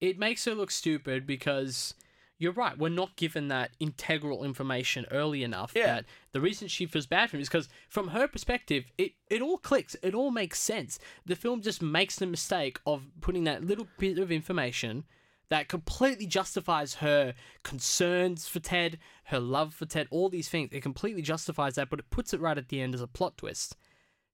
It 0.00 0.18
makes 0.18 0.44
her 0.44 0.54
look 0.54 0.70
stupid 0.70 1.26
because 1.26 1.94
you're 2.38 2.52
right. 2.52 2.76
We're 2.76 2.90
not 2.90 3.16
given 3.16 3.48
that 3.48 3.70
integral 3.80 4.44
information 4.44 5.06
early 5.10 5.42
enough. 5.42 5.72
Yeah. 5.74 5.86
That 5.86 6.04
the 6.32 6.40
reason 6.40 6.68
she 6.68 6.86
feels 6.86 7.06
bad 7.06 7.30
for 7.30 7.36
him 7.36 7.42
is 7.42 7.48
because, 7.48 7.68
from 7.88 8.08
her 8.08 8.28
perspective, 8.28 8.84
it, 8.98 9.12
it 9.30 9.40
all 9.40 9.58
clicks. 9.58 9.96
It 10.02 10.14
all 10.14 10.30
makes 10.30 10.60
sense. 10.60 10.98
The 11.24 11.36
film 11.36 11.62
just 11.62 11.80
makes 11.80 12.16
the 12.16 12.26
mistake 12.26 12.78
of 12.86 13.06
putting 13.20 13.44
that 13.44 13.64
little 13.64 13.88
bit 13.98 14.18
of 14.18 14.30
information 14.30 15.04
that 15.48 15.68
completely 15.68 16.26
justifies 16.26 16.94
her 16.94 17.32
concerns 17.62 18.48
for 18.48 18.60
Ted, 18.60 18.98
her 19.24 19.38
love 19.40 19.72
for 19.74 19.86
Ted, 19.86 20.08
all 20.10 20.28
these 20.28 20.48
things. 20.48 20.70
It 20.72 20.82
completely 20.82 21.22
justifies 21.22 21.76
that, 21.76 21.88
but 21.88 22.00
it 22.00 22.10
puts 22.10 22.34
it 22.34 22.40
right 22.40 22.58
at 22.58 22.68
the 22.68 22.80
end 22.80 22.94
as 22.94 23.00
a 23.00 23.06
plot 23.06 23.38
twist. 23.38 23.76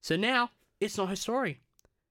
So 0.01 0.15
now 0.15 0.49
it's 0.79 0.97
not 0.97 1.09
her 1.09 1.15
story 1.15 1.61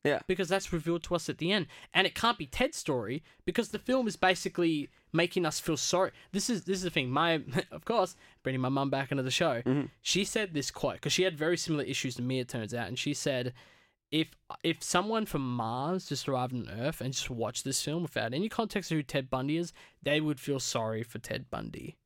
Yeah. 0.05 0.18
because 0.26 0.48
that's 0.48 0.72
revealed 0.72 1.05
to 1.05 1.14
us 1.14 1.28
at 1.28 1.38
the 1.38 1.53
end 1.53 1.66
and 1.94 2.07
it 2.09 2.14
can't 2.14 2.36
be 2.36 2.46
ted's 2.46 2.76
story 2.76 3.22
because 3.44 3.68
the 3.68 3.78
film 3.78 4.09
is 4.09 4.16
basically 4.16 4.90
making 5.12 5.46
us 5.46 5.61
feel 5.61 5.76
sorry 5.76 6.11
this 6.32 6.50
is 6.50 6.64
this 6.64 6.78
is 6.78 6.82
the 6.82 6.90
thing 6.90 7.09
my 7.11 7.42
of 7.70 7.84
course 7.84 8.16
bringing 8.42 8.61
my 8.61 8.68
mum 8.68 8.90
back 8.90 9.12
into 9.12 9.22
the 9.22 9.30
show 9.30 9.62
mm-hmm. 9.62 9.86
she 10.00 10.24
said 10.24 10.55
this 10.55 10.70
quote 10.72 10.94
because 10.94 11.12
she 11.12 11.22
had 11.22 11.38
very 11.38 11.57
similar 11.57 11.84
issues 11.84 12.16
to 12.16 12.22
me 12.22 12.40
it 12.40 12.48
turns 12.48 12.74
out 12.74 12.88
and 12.88 12.98
she 12.98 13.14
said 13.14 13.53
if 14.11 14.28
if 14.64 14.82
someone 14.82 15.24
from 15.24 15.55
mars 15.57 16.07
just 16.09 16.28
arrived 16.28 16.53
on 16.53 16.68
earth 16.80 17.00
and 17.00 17.12
just 17.14 17.30
watched 17.30 17.62
this 17.64 17.80
film 17.80 18.03
without 18.03 18.34
any 18.34 18.48
context 18.48 18.90
of 18.90 18.96
who 18.96 19.03
ted 19.05 19.30
bundy 19.30 19.57
is 19.57 19.72
they 20.03 20.20
would 20.20 20.40
feel 20.40 20.59
sorry 20.59 21.03
for 21.05 21.18
ted 21.20 21.48
bundy 21.48 21.96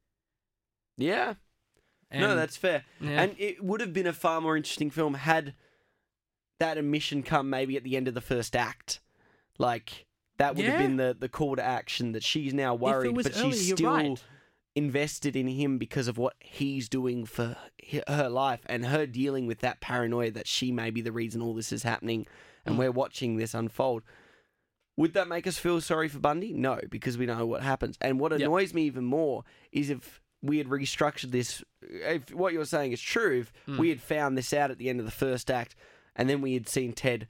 Yeah. 0.99 1.35
no, 2.13 2.37
that's 2.37 2.57
fair. 2.57 2.85
yeah. 3.01 3.23
And 3.23 3.35
it 3.39 3.63
would 3.65 3.81
have 3.81 3.93
been 3.93 4.07
a 4.07 4.13
far 4.13 4.41
more 4.41 4.57
interesting 4.57 4.91
film 4.91 5.15
had 5.15 5.55
that 6.59 6.79
admission 6.79 7.23
come 7.23 7.51
maybe 7.51 7.77
at 7.77 7.85
the 7.85 7.97
end 7.97 8.09
of 8.09 8.15
the 8.15 8.21
first 8.21 8.57
act. 8.57 9.01
Like 9.59 10.07
that 10.39 10.55
would 10.57 10.67
have 10.67 10.79
been 10.79 10.97
the, 10.97 11.17
the 11.19 11.29
call 11.29 11.57
to 11.57 11.63
action 11.63 12.13
that 12.13 12.23
she's 12.23 12.53
now 12.53 12.75
worried, 12.75 13.15
but 13.15 13.37
early, 13.37 13.53
she's 13.53 13.73
still 13.75 13.91
right. 13.95 14.23
invested 14.75 15.35
in 15.37 15.49
him 15.49 15.79
because 15.79 16.09
of 16.09 16.19
what 16.19 16.35
he's 16.41 16.89
doing 16.89 17.25
for 17.25 17.57
her 18.09 18.29
life 18.29 18.61
and 18.67 18.87
her 18.87 19.07
dealing 19.07 19.47
with 19.47 19.61
that 19.61 19.81
paranoia 19.81 20.31
that 20.31 20.47
she 20.47 20.71
may 20.73 20.91
be 20.91 21.01
the 21.01 21.13
reason 21.13 21.41
all 21.41 21.55
this 21.55 21.73
is 21.73 21.83
happening 21.83 22.27
and 22.65 22.75
Mm. 22.75 22.79
we're 22.79 22.91
watching 22.91 23.37
this 23.37 23.55
unfold. 23.55 24.03
Would 24.99 25.13
that 25.15 25.29
make 25.29 25.47
us 25.47 25.59
feel 25.59 25.81
sorry 25.81 26.09
for 26.09 26.19
Bundy? 26.19 26.53
No, 26.53 26.81
because 26.91 27.17
we 27.19 27.27
know 27.27 27.47
what 27.47 27.63
happens. 27.63 27.97
And 28.01 28.19
what 28.19 28.33
Yep. 28.33 28.41
annoys 28.41 28.73
me 28.75 28.83
even 28.85 29.05
more 29.05 29.45
is 29.71 29.89
if 29.91 30.21
we 30.43 30.59
had 30.59 30.67
restructured 30.69 31.31
this, 31.33 31.63
if 31.83 32.33
what 32.35 32.53
you're 32.53 32.65
saying 32.65 32.93
is 32.93 33.01
true, 33.01 33.41
if 33.41 33.53
Mm. 33.67 33.79
we 33.79 33.89
had 33.91 34.01
found 34.01 34.37
this 34.37 34.53
out 34.53 34.71
at 34.71 34.79
the 34.79 34.89
end 34.89 35.01
of 35.01 35.07
the 35.07 35.13
first 35.13 35.51
act 35.51 35.77
and 36.17 36.29
then 36.29 36.41
we 36.41 36.55
had 36.55 36.69
seen 36.69 36.93
Ted 36.93 37.29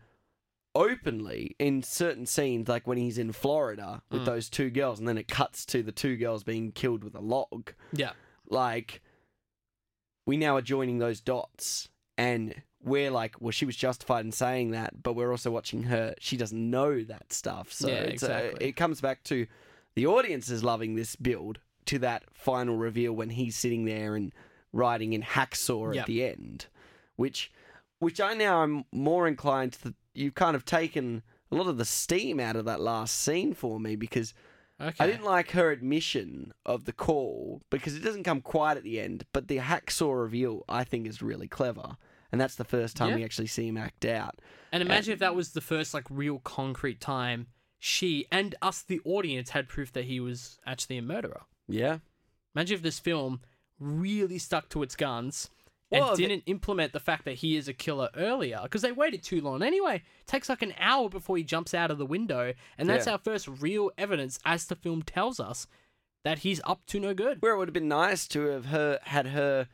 openly 0.74 1.56
in 1.58 1.82
certain 1.82 2.26
scenes, 2.26 2.68
like 2.68 2.86
when 2.86 2.98
he's 2.98 3.18
in 3.18 3.32
Florida 3.32 4.02
with 4.10 4.22
Mm. 4.22 4.26
those 4.26 4.50
two 4.50 4.70
girls, 4.70 4.98
and 4.98 5.08
then 5.08 5.16
it 5.18 5.26
cuts 5.28 5.64
to 5.66 5.82
the 5.82 5.92
two 5.92 6.16
girls 6.16 6.44
being 6.44 6.70
killed 6.72 7.02
with 7.04 7.14
a 7.14 7.20
log 7.20 7.72
yeah 7.92 8.12
like 8.48 9.00
we 10.26 10.36
now 10.36 10.56
are 10.56 10.62
joining 10.62 10.98
those 10.98 11.20
dots 11.20 11.88
and 12.16 12.54
we're 12.84 13.10
like 13.10 13.34
well 13.40 13.50
she 13.50 13.64
was 13.66 13.74
justified 13.74 14.24
in 14.24 14.30
saying 14.30 14.70
that 14.70 15.02
but 15.02 15.14
we're 15.14 15.30
also 15.32 15.50
watching 15.50 15.84
her 15.84 16.14
she 16.20 16.36
doesn't 16.36 16.70
know 16.70 17.02
that 17.02 17.32
stuff 17.32 17.72
so 17.72 17.88
Yeah, 17.88 17.94
it's 17.94 18.22
a- 18.22 18.26
exactly. 18.46 18.68
it 18.68 18.72
comes 18.76 19.00
back 19.00 19.24
to 19.24 19.46
the 19.96 20.06
audience 20.06 20.48
is 20.48 20.62
loving 20.62 20.94
this 20.94 21.16
build 21.16 21.58
to 21.86 21.98
that 22.00 22.22
final 22.32 22.76
reveal 22.76 23.12
when 23.12 23.30
he's 23.30 23.56
sitting 23.56 23.84
there 23.84 24.14
and 24.14 24.32
riding 24.72 25.12
in 25.12 25.22
hacksaw 25.22 25.92
Yep. 25.94 26.02
at 26.02 26.06
the 26.06 26.22
end 26.24 26.66
which 27.16 27.50
which 27.98 28.20
i 28.20 28.34
now 28.34 28.62
am 28.62 28.84
more 28.92 29.26
inclined 29.28 29.72
to 29.72 29.94
you've 30.14 30.34
kind 30.34 30.56
of 30.56 30.64
taken 30.64 31.22
a 31.50 31.54
lot 31.54 31.66
of 31.68 31.76
the 31.78 31.84
steam 31.84 32.40
out 32.40 32.56
of 32.56 32.64
that 32.64 32.80
last 32.80 33.14
scene 33.18 33.52
for 33.54 33.78
me 33.78 33.94
because 33.96 34.34
okay 34.80 34.96
I 34.98 35.06
didn't 35.06 35.24
like 35.24 35.50
her 35.52 35.70
admission 35.70 36.52
of 36.64 36.84
the 36.84 36.92
call 36.92 37.62
because 37.70 37.94
it 37.96 38.02
doesn't 38.02 38.24
come 38.24 38.40
quite 38.42 38.76
at 38.76 38.82
the 38.82 39.00
end, 39.00 39.24
but 39.32 39.48
the 39.48 39.58
hacksaw 39.58 40.20
reveal 40.20 40.64
I 40.68 40.84
think 40.84 41.06
is 41.06 41.22
really 41.22 41.48
clever. 41.48 41.96
and 42.32 42.40
that's 42.40 42.56
the 42.56 42.64
first 42.64 42.96
time 42.96 43.10
Yeah. 43.10 43.16
we 43.16 43.24
actually 43.24 43.46
see 43.46 43.68
him 43.68 43.76
act 43.76 44.04
out. 44.04 44.40
And 44.72 44.82
imagine 44.82 45.12
if 45.12 45.20
that 45.20 45.34
was 45.36 45.52
the 45.52 45.60
first 45.60 45.94
like 45.94 46.04
real 46.10 46.40
concrete 46.40 47.00
time 47.00 47.46
she 47.78 48.26
and 48.32 48.54
us, 48.60 48.82
the 48.82 49.00
audience, 49.04 49.50
had 49.50 49.68
proof 49.68 49.92
that 49.92 50.06
he 50.06 50.18
was 50.18 50.58
actually 50.66 50.98
a 50.98 51.02
murderer. 51.02 51.42
Yeah, 51.68 51.98
Imagine 52.54 52.74
if 52.76 52.82
this 52.82 52.98
film 52.98 53.40
really 53.78 54.38
stuck 54.38 54.68
to 54.70 54.82
its 54.82 54.96
guns 54.96 55.48
and 55.50 55.55
Well, 55.90 56.16
the- 56.16 56.26
didn't 56.26 56.42
implement 56.46 56.92
the 56.92 57.00
fact 57.00 57.24
that 57.26 57.34
he 57.36 57.56
is 57.56 57.68
a 57.68 57.72
killer 57.72 58.10
earlier 58.16 58.60
because 58.62 58.82
they 58.82 58.92
waited 58.92 59.22
too 59.22 59.40
long 59.40 59.62
anyway. 59.62 59.96
It 59.96 60.26
takes 60.26 60.48
like 60.48 60.62
an 60.62 60.74
hour 60.78 61.08
before 61.08 61.36
he 61.36 61.44
jumps 61.44 61.74
out 61.74 61.90
of 61.90 61.98
the 61.98 62.06
window, 62.06 62.54
and 62.76 62.88
that's 62.88 63.06
Yeah. 63.06 63.12
our 63.12 63.18
first 63.18 63.46
real 63.46 63.90
evidence, 63.96 64.38
as 64.44 64.66
the 64.66 64.74
film 64.76 65.02
tells 65.02 65.38
us, 65.38 65.66
that 66.24 66.40
he's 66.40 66.60
up 66.64 66.84
to 66.86 66.98
no 66.98 67.14
good. 67.14 67.40
where 67.40 67.54
it 67.54 67.58
would 67.58 67.68
have 67.68 67.72
been 67.72 67.86
nice 67.88 68.26
to 68.28 68.40
have 68.46 68.66
her 68.66 68.98
had 69.04 69.28
her 69.28 69.68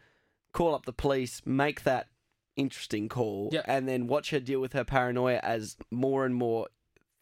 call 0.52 0.74
up 0.74 0.84
the 0.84 0.92
police, 0.92 1.40
make 1.46 1.82
that 1.84 2.08
interesting 2.56 3.08
call, 3.08 3.48
Yeah. 3.50 3.62
and 3.64 3.88
then 3.88 4.06
watch 4.06 4.28
her 4.30 4.40
deal 4.40 4.60
with 4.60 4.74
her 4.74 4.84
paranoia 4.84 5.40
as 5.42 5.78
more 5.90 6.26
and 6.26 6.34
more 6.34 6.68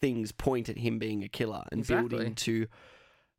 things 0.00 0.32
point 0.32 0.68
at 0.68 0.78
him 0.78 0.98
being 0.98 1.22
a 1.22 1.28
killer 1.28 1.62
and 1.70 1.80
Exactly. 1.82 2.08
building 2.08 2.34
to 2.34 2.66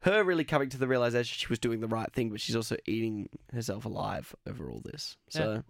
her 0.02 0.24
really 0.24 0.44
coming 0.44 0.70
to 0.70 0.78
the 0.78 0.88
realization 0.88 1.38
she 1.38 1.48
was 1.48 1.60
doing 1.60 1.80
the 1.80 1.88
right 1.88 2.12
thing, 2.12 2.30
but 2.30 2.42
she's 2.42 2.56
also 2.56 2.76
eating 2.88 3.30
herself 3.54 3.86
alive 3.86 4.36
over 4.48 4.70
all 4.70 4.82
this. 4.84 5.18
So 5.30 5.64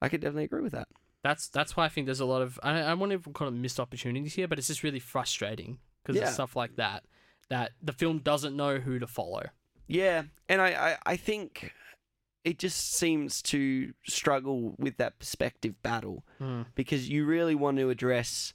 I 0.00 0.08
could 0.08 0.20
definitely 0.20 0.44
agree 0.44 0.62
with 0.62 0.72
that. 0.72 0.88
That's 1.22 1.48
that's 1.48 1.76
why 1.76 1.84
I 1.84 1.88
think 1.88 2.06
there's 2.06 2.20
a 2.20 2.24
lot 2.24 2.42
of 2.42 2.58
I 2.62 2.80
I 2.80 2.94
won't 2.94 3.12
even 3.12 3.32
call 3.32 3.48
it 3.48 3.52
missed 3.52 3.80
opportunities 3.80 4.34
here, 4.34 4.48
but 4.48 4.58
it's 4.58 4.68
just 4.68 4.82
really 4.82 5.00
frustrating 5.00 5.78
because 6.02 6.16
Yeah. 6.16 6.28
of 6.28 6.34
stuff 6.34 6.56
like 6.56 6.76
that. 6.76 7.04
That 7.50 7.72
the 7.82 7.92
film 7.92 8.18
doesn't 8.18 8.56
know 8.56 8.78
who 8.78 8.98
to 8.98 9.06
follow. 9.06 9.44
Yeah, 9.86 10.24
and 10.48 10.60
I, 10.60 10.68
I, 10.68 11.12
I 11.12 11.16
think 11.16 11.72
it 12.44 12.58
just 12.58 12.94
seems 12.94 13.42
to 13.42 13.94
struggle 14.06 14.74
with 14.78 14.98
that 14.98 15.18
perspective 15.18 15.82
battle 15.82 16.24
hmm. 16.38 16.62
because 16.74 17.08
you 17.08 17.24
really 17.24 17.54
want 17.54 17.78
to 17.78 17.90
address 17.90 18.52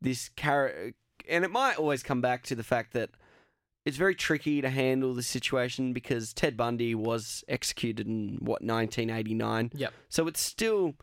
this 0.00 0.28
character, 0.30 0.92
and 1.28 1.44
it 1.44 1.50
might 1.50 1.78
always 1.78 2.02
come 2.02 2.20
back 2.20 2.42
to 2.44 2.56
the 2.56 2.64
fact 2.64 2.92
that 2.94 3.10
it's 3.84 3.96
very 3.96 4.14
tricky 4.14 4.60
to 4.60 4.68
handle 4.70 5.14
the 5.14 5.22
situation 5.22 5.92
because 5.92 6.32
Ted 6.32 6.56
Bundy 6.56 6.94
was 6.94 7.44
executed 7.48 8.06
in 8.06 8.38
what 8.40 8.62
1989, 8.62 9.70
Yep. 9.74 9.92
so 10.08 10.26
it's 10.26 10.40
still 10.40 10.94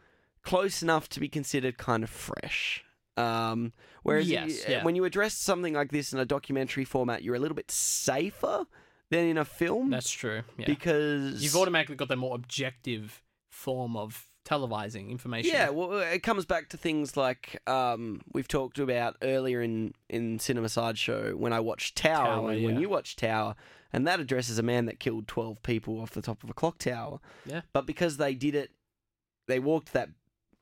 close 0.43 0.81
enough 0.81 1.09
to 1.09 1.19
be 1.19 1.27
considered 1.27 1.77
kind 1.77 2.03
of 2.03 2.09
fresh. 2.09 2.83
Um, 3.17 3.73
whereas 4.03 4.29
Yes, 4.29 4.49
you- 4.67 4.73
yeah. 4.75 4.83
when 4.83 4.95
you 4.95 5.03
address 5.05 5.33
something 5.33 5.73
like 5.73 5.91
this 5.91 6.13
in 6.13 6.19
a 6.19 6.25
documentary 6.25 6.85
format, 6.85 7.23
you're 7.23 7.35
a 7.35 7.39
little 7.39 7.55
bit 7.55 7.71
safer 7.71 8.65
than 9.09 9.25
in 9.25 9.37
a 9.37 9.45
film 9.45 9.89
That's 9.89 10.11
true. 10.11 10.43
Yeah. 10.57 10.65
because 10.67 11.41
You've 11.41 11.55
automatically 11.55 11.95
got 11.95 12.09
the 12.09 12.15
more 12.15 12.35
objective 12.35 13.23
form 13.49 13.97
of 13.97 14.27
televising 14.47 15.09
information. 15.09 15.51
Yeah, 15.53 15.69
well, 15.69 15.99
it 15.99 16.23
comes 16.23 16.45
back 16.45 16.69
to 16.69 16.77
things 16.77 17.17
like 17.17 17.61
um, 17.67 18.21
we've 18.33 18.47
talked 18.47 18.79
about 18.79 19.17
earlier 19.21 19.61
in 19.61 19.93
in 20.09 20.39
Cinema 20.39 20.69
Sideshow 20.69 21.35
when 21.35 21.51
I 21.53 21.59
watched 21.59 21.95
Tower, 21.97 22.25
Tower, 22.25 22.41
when, 22.43 22.63
when 22.63 22.79
you 22.79 22.87
watched 22.89 23.19
Tower, 23.19 23.55
and 23.91 24.07
that 24.07 24.19
addresses 24.19 24.57
a 24.57 24.63
man 24.63 24.85
that 24.85 24.99
killed 24.99 25.27
twelve 25.27 25.61
people 25.63 25.99
off 25.99 26.11
the 26.11 26.21
top 26.21 26.43
of 26.43 26.49
a 26.49 26.53
clock 26.53 26.77
tower. 26.77 27.19
Yeah. 27.45 27.61
but 27.73 27.85
because 27.85 28.17
they 28.17 28.33
did 28.35 28.55
it, 28.55 28.71
they 29.47 29.59
walked 29.59 29.93
that 29.93 30.09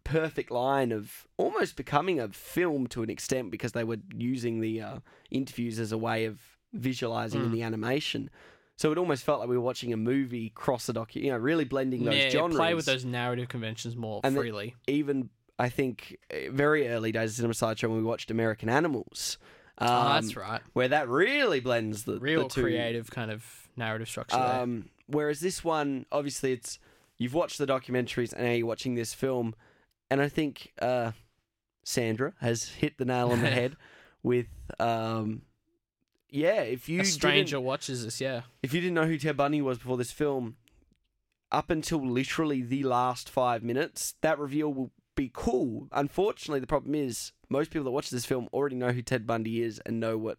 perfect 0.03 0.51
line 0.51 0.91
of 0.91 1.27
almost 1.37 1.75
becoming 1.75 2.19
a 2.19 2.27
film 2.29 2.85
to 2.87 3.01
an 3.03 3.09
extent 3.09 3.49
because 3.51 3.71
they 3.71 3.83
were 3.83 3.97
using 4.15 4.59
the 4.61 4.79
uh, 4.81 4.97
interviews 5.31 5.79
as 5.79 5.91
a 5.91 5.97
way 5.97 6.25
of 6.25 6.39
visualizing 6.73 7.41
in 7.41 7.49
Mm. 7.49 7.53
the 7.53 7.63
animation. 7.63 8.29
So 8.77 8.91
it 8.91 8.97
almost 8.97 9.23
felt 9.23 9.39
like 9.39 9.47
we 9.47 9.55
were 9.57 9.63
watching 9.63 9.93
a 9.93 9.97
movie 9.97 10.49
cross 10.49 10.85
the 10.85 10.93
docu, 10.93 11.15
you 11.15 11.29
know, 11.31 11.37
really 11.37 11.63
blending 11.63 12.03
those 12.03 12.15
yeah, 12.15 12.29
genres 12.29 12.57
play 12.57 12.73
with 12.73 12.85
those 12.85 13.05
narrative 13.05 13.47
conventions 13.47 13.95
more 13.95 14.19
And 14.23 14.35
freely. 14.35 14.75
even 14.87 15.29
I 15.57 15.69
think 15.69 16.17
eh, 16.29 16.49
very 16.51 16.89
early 16.89 17.13
days 17.13 17.31
of 17.31 17.35
Cinema 17.37 17.53
Sideshow 17.53 17.87
when 17.87 17.97
we 17.99 18.03
watched 18.03 18.31
American 18.31 18.67
Animals. 18.67 19.37
Um, 19.77 19.87
oh, 19.89 20.13
that's 20.15 20.35
right. 20.35 20.61
Where 20.73 20.89
that 20.89 21.07
really 21.07 21.61
blends 21.61 22.03
the 22.03 22.19
Real 22.19 22.43
the 22.43 22.49
two. 22.49 22.61
creative 22.63 23.09
kind 23.11 23.31
of 23.31 23.45
narrative 23.77 24.09
structure. 24.09 24.35
there. 24.37 24.61
Um, 24.61 24.89
whereas 25.07 25.39
this 25.39 25.63
one, 25.63 26.05
obviously, 26.11 26.51
it's 26.51 26.77
you've 27.17 27.33
watched 27.33 27.57
the 27.57 27.65
documentaries 27.65 28.33
and 28.33 28.43
now 28.45 28.51
you're 28.51 28.67
watching 28.67 28.95
this 28.95 29.13
film, 29.13 29.55
and 30.11 30.21
I 30.21 30.27
think 30.27 30.73
uh, 30.81 31.11
Sandra 31.85 32.33
has 32.41 32.67
hit 32.69 32.97
the 32.97 33.05
nail 33.05 33.31
on 33.31 33.39
the 33.41 33.49
head 33.51 33.77
with. 34.21 34.47
Um, 34.79 35.43
yeah, 36.35 36.61
if 36.61 36.89
you 36.89 37.01
a 37.01 37.05
stranger 37.05 37.59
watches 37.59 38.03
this. 38.03 38.19
Yeah. 38.19 38.41
if 38.61 38.73
you 38.73 38.81
didn't 38.81 38.95
know 38.95 39.05
who 39.05 39.17
Ted 39.17 39.37
Bundy 39.37 39.61
was 39.61 39.77
before 39.77 39.97
this 39.97 40.11
film, 40.11 40.57
up 41.51 41.69
until 41.69 42.05
literally 42.05 42.61
the 42.61 42.83
last 42.83 43.29
five 43.29 43.63
minutes, 43.63 44.15
that 44.21 44.37
reveal 44.37 44.73
will 44.73 44.91
be 45.15 45.31
cool. 45.33 45.87
Unfortunately, 45.91 46.59
the 46.59 46.67
problem 46.67 46.93
is 46.93 47.31
most 47.49 47.71
people 47.71 47.85
that 47.85 47.91
watch 47.91 48.09
this 48.09 48.25
film 48.25 48.49
already 48.51 48.75
know 48.75 48.91
who 48.91 49.01
Ted 49.01 49.25
Bundy 49.25 49.61
is 49.61 49.79
and 49.85 49.99
know 49.99 50.17
what. 50.17 50.37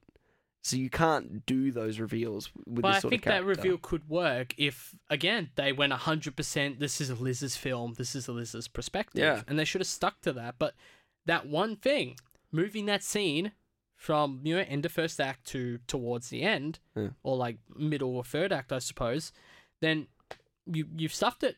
So 0.62 0.76
you 0.76 0.90
can't 0.90 1.46
do 1.46 1.70
those 1.70 2.00
reveals 2.00 2.50
with 2.66 2.82
But 2.82 2.94
this 2.94 3.04
I 3.04 3.08
think 3.08 3.22
that 3.24 3.44
reveal 3.44 3.78
could 3.78 4.08
work 4.08 4.52
if, 4.58 4.96
again, 5.08 5.50
they 5.54 5.72
went 5.72 5.92
100% 5.92 6.80
this 6.80 7.00
is 7.00 7.20
Liz's 7.20 7.56
film, 7.56 7.94
this 7.96 8.16
is 8.16 8.28
Liz's 8.28 8.66
perspective. 8.66 9.22
Yeah. 9.22 9.42
And 9.46 9.58
they 9.58 9.64
should 9.64 9.80
have 9.80 9.86
stuck 9.86 10.20
to 10.22 10.32
that. 10.32 10.56
But 10.58 10.74
that 11.24 11.46
one 11.46 11.76
thing, 11.76 12.16
moving 12.50 12.86
that 12.86 13.04
scene 13.04 13.52
from, 13.96 14.40
you 14.44 14.54
know, 14.56 14.64
end 14.68 14.84
of 14.86 14.92
first 14.92 15.20
act 15.20 15.46
to 15.48 15.78
towards 15.86 16.28
the 16.28 16.42
end, 16.42 16.78
Yeah. 16.94 17.08
or 17.22 17.36
like 17.36 17.58
middle 17.74 18.14
or 18.16 18.22
third 18.24 18.52
act, 18.52 18.70
I 18.72 18.78
suppose, 18.78 19.32
then 19.80 20.06
you, 20.66 20.86
you've 20.96 21.14
stuffed 21.14 21.42
it. 21.42 21.56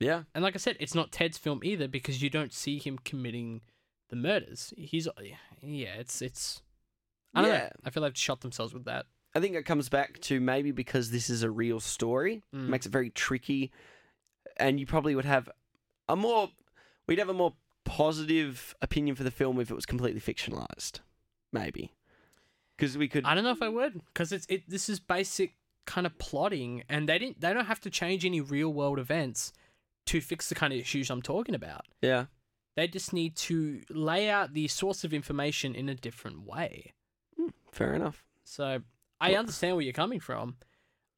Yeah, 0.00 0.22
And 0.34 0.42
like 0.42 0.54
I 0.54 0.58
said, 0.58 0.78
it's 0.80 0.94
not 0.94 1.12
Ted's 1.12 1.36
film 1.36 1.60
either 1.62 1.86
because 1.86 2.22
you 2.22 2.30
don't 2.30 2.54
see 2.54 2.78
him 2.78 2.98
committing 3.04 3.60
the 4.08 4.16
murders. 4.16 4.72
He's, 4.78 5.06
yeah, 5.62 5.94
it's, 5.98 6.22
it's, 6.22 6.62
I 7.34 7.42
don't 7.42 7.50
Yeah. 7.50 7.58
know. 7.64 7.70
I 7.84 7.90
feel 7.90 8.02
they've 8.04 8.16
shot 8.16 8.40
themselves 8.40 8.72
with 8.72 8.86
that. 8.86 9.04
I 9.34 9.40
think 9.40 9.54
it 9.54 9.66
comes 9.66 9.90
back 9.90 10.18
to 10.22 10.40
maybe 10.40 10.70
because 10.72 11.10
this 11.10 11.28
is 11.28 11.42
a 11.42 11.50
real 11.50 11.78
story, 11.80 12.42
Mm. 12.54 12.68
makes 12.68 12.86
it 12.86 12.92
very 12.92 13.10
tricky, 13.10 13.70
and 14.56 14.80
you 14.80 14.86
probably 14.86 15.14
would 15.14 15.26
have 15.26 15.50
a 16.08 16.16
more, 16.16 16.50
we'd 17.06 17.18
have 17.18 17.28
a 17.28 17.34
more 17.34 17.54
positive 17.84 18.74
opinion 18.80 19.14
for 19.16 19.22
the 19.24 19.30
film 19.30 19.60
if 19.60 19.70
it 19.70 19.74
was 19.74 19.84
completely 19.86 20.20
fictionalized, 20.20 21.00
maybe, 21.52 21.92
because 22.76 22.96
we 22.98 23.08
could. 23.08 23.24
I 23.24 23.34
don't 23.34 23.44
know 23.44 23.50
if 23.52 23.62
I 23.62 23.68
would 23.68 24.00
because 24.12 24.32
it's 24.32 24.46
it. 24.48 24.68
This 24.68 24.88
is 24.88 25.00
basic 25.00 25.54
kind 25.86 26.06
of 26.06 26.16
plotting, 26.18 26.84
and 26.88 27.08
they 27.08 27.18
didn't. 27.18 27.40
They 27.40 27.52
don't 27.52 27.66
have 27.66 27.80
to 27.82 27.90
change 27.90 28.24
any 28.24 28.40
real 28.40 28.72
world 28.72 28.98
events 28.98 29.52
to 30.06 30.20
fix 30.20 30.48
the 30.48 30.54
kind 30.54 30.72
of 30.72 30.78
issues 30.78 31.10
I'm 31.10 31.22
talking 31.22 31.54
about. 31.54 31.86
yeah, 32.02 32.26
They 32.76 32.88
just 32.88 33.12
need 33.12 33.36
to 33.36 33.82
lay 33.90 34.28
out 34.30 34.54
the 34.54 34.66
source 34.68 35.04
of 35.04 35.12
information 35.12 35.74
in 35.74 35.88
a 35.88 35.94
different 35.94 36.46
way. 36.46 36.92
Hmm, 37.36 37.48
fair 37.70 37.94
enough. 37.94 38.24
So 38.44 38.82
I 39.20 39.30
Well- 39.32 39.40
understand 39.40 39.76
where 39.76 39.84
you're 39.84 39.92
coming 39.92 40.18
from. 40.20 40.56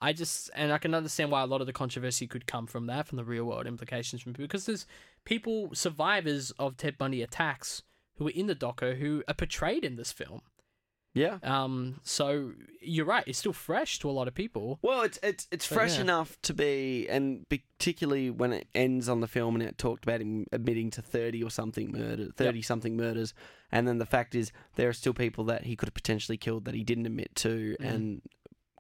I 0.01 0.13
just 0.13 0.51
and 0.55 0.73
I 0.73 0.79
can 0.79 0.95
understand 0.95 1.31
why 1.31 1.43
a 1.43 1.47
lot 1.47 1.61
of 1.61 1.69
the 1.69 1.73
controversy 1.73 2.27
could 2.27 2.45
come 2.47 2.67
from 2.67 2.87
that, 2.87 3.07
from 3.07 3.17
the 3.17 3.25
real 3.25 3.45
world 3.45 3.69
implications 3.69 4.21
from 4.21 4.33
because 4.33 4.67
there's 4.67 4.85
people 5.25 5.73
survivors 5.75 6.51
of 6.59 6.77
Ted 6.77 6.99
Bundy 6.99 7.23
attacks 7.23 7.85
who 8.23 8.29
are 8.29 8.33
in 8.33 8.47
the 8.47 8.55
doco 8.57 8.97
who 8.97 9.23
are 9.29 9.35
portrayed 9.35 9.85
in 9.85 9.97
this 9.97 10.13
film. 10.13 10.43
Yeah. 11.15 11.39
Um, 11.43 12.01
so 12.03 12.53
you're 12.81 13.05
right; 13.05 13.23
it's 13.27 13.39
still 13.39 13.53
fresh 13.53 13.99
to 13.99 14.09
a 14.09 14.13
lot 14.13 14.29
of 14.29 14.35
people. 14.35 14.79
Well, 14.81 15.03
it's 15.03 15.19
it's 15.23 15.47
it's 15.51 15.67
So, 15.67 15.75
fresh 15.75 15.97
yeah. 15.97 16.01
enough 16.03 16.41
to 16.43 16.55
be, 16.55 17.07
and 17.11 17.47
particularly 17.51 18.31
when 18.31 18.55
it 18.55 18.67
ends 18.75 19.11
on 19.11 19.21
the 19.21 19.27
film 19.29 19.55
and 19.57 19.63
it 19.63 19.77
talked 19.77 20.05
about 20.05 20.23
him 20.23 20.47
admitting 20.53 20.91
to 20.93 21.03
thirty 21.03 21.43
or 21.43 21.51
something 21.51 21.93
murder, 21.93 22.29
thirty 22.35 22.63
something 22.63 22.97
murders, 22.97 23.35
and 23.71 23.87
then 23.87 23.99
the 23.99 24.07
fact 24.07 24.35
is 24.35 24.53
there 24.77 24.89
are 24.89 24.95
still 24.95 25.13
people 25.13 25.45
that 25.45 25.65
he 25.65 25.77
could 25.77 25.89
have 25.89 25.95
potentially 25.95 26.39
killed 26.39 26.65
that 26.65 26.75
he 26.75 26.83
didn't 26.83 27.05
admit 27.05 27.35
to, 27.37 27.77
Mm. 27.79 27.87
and 27.87 28.23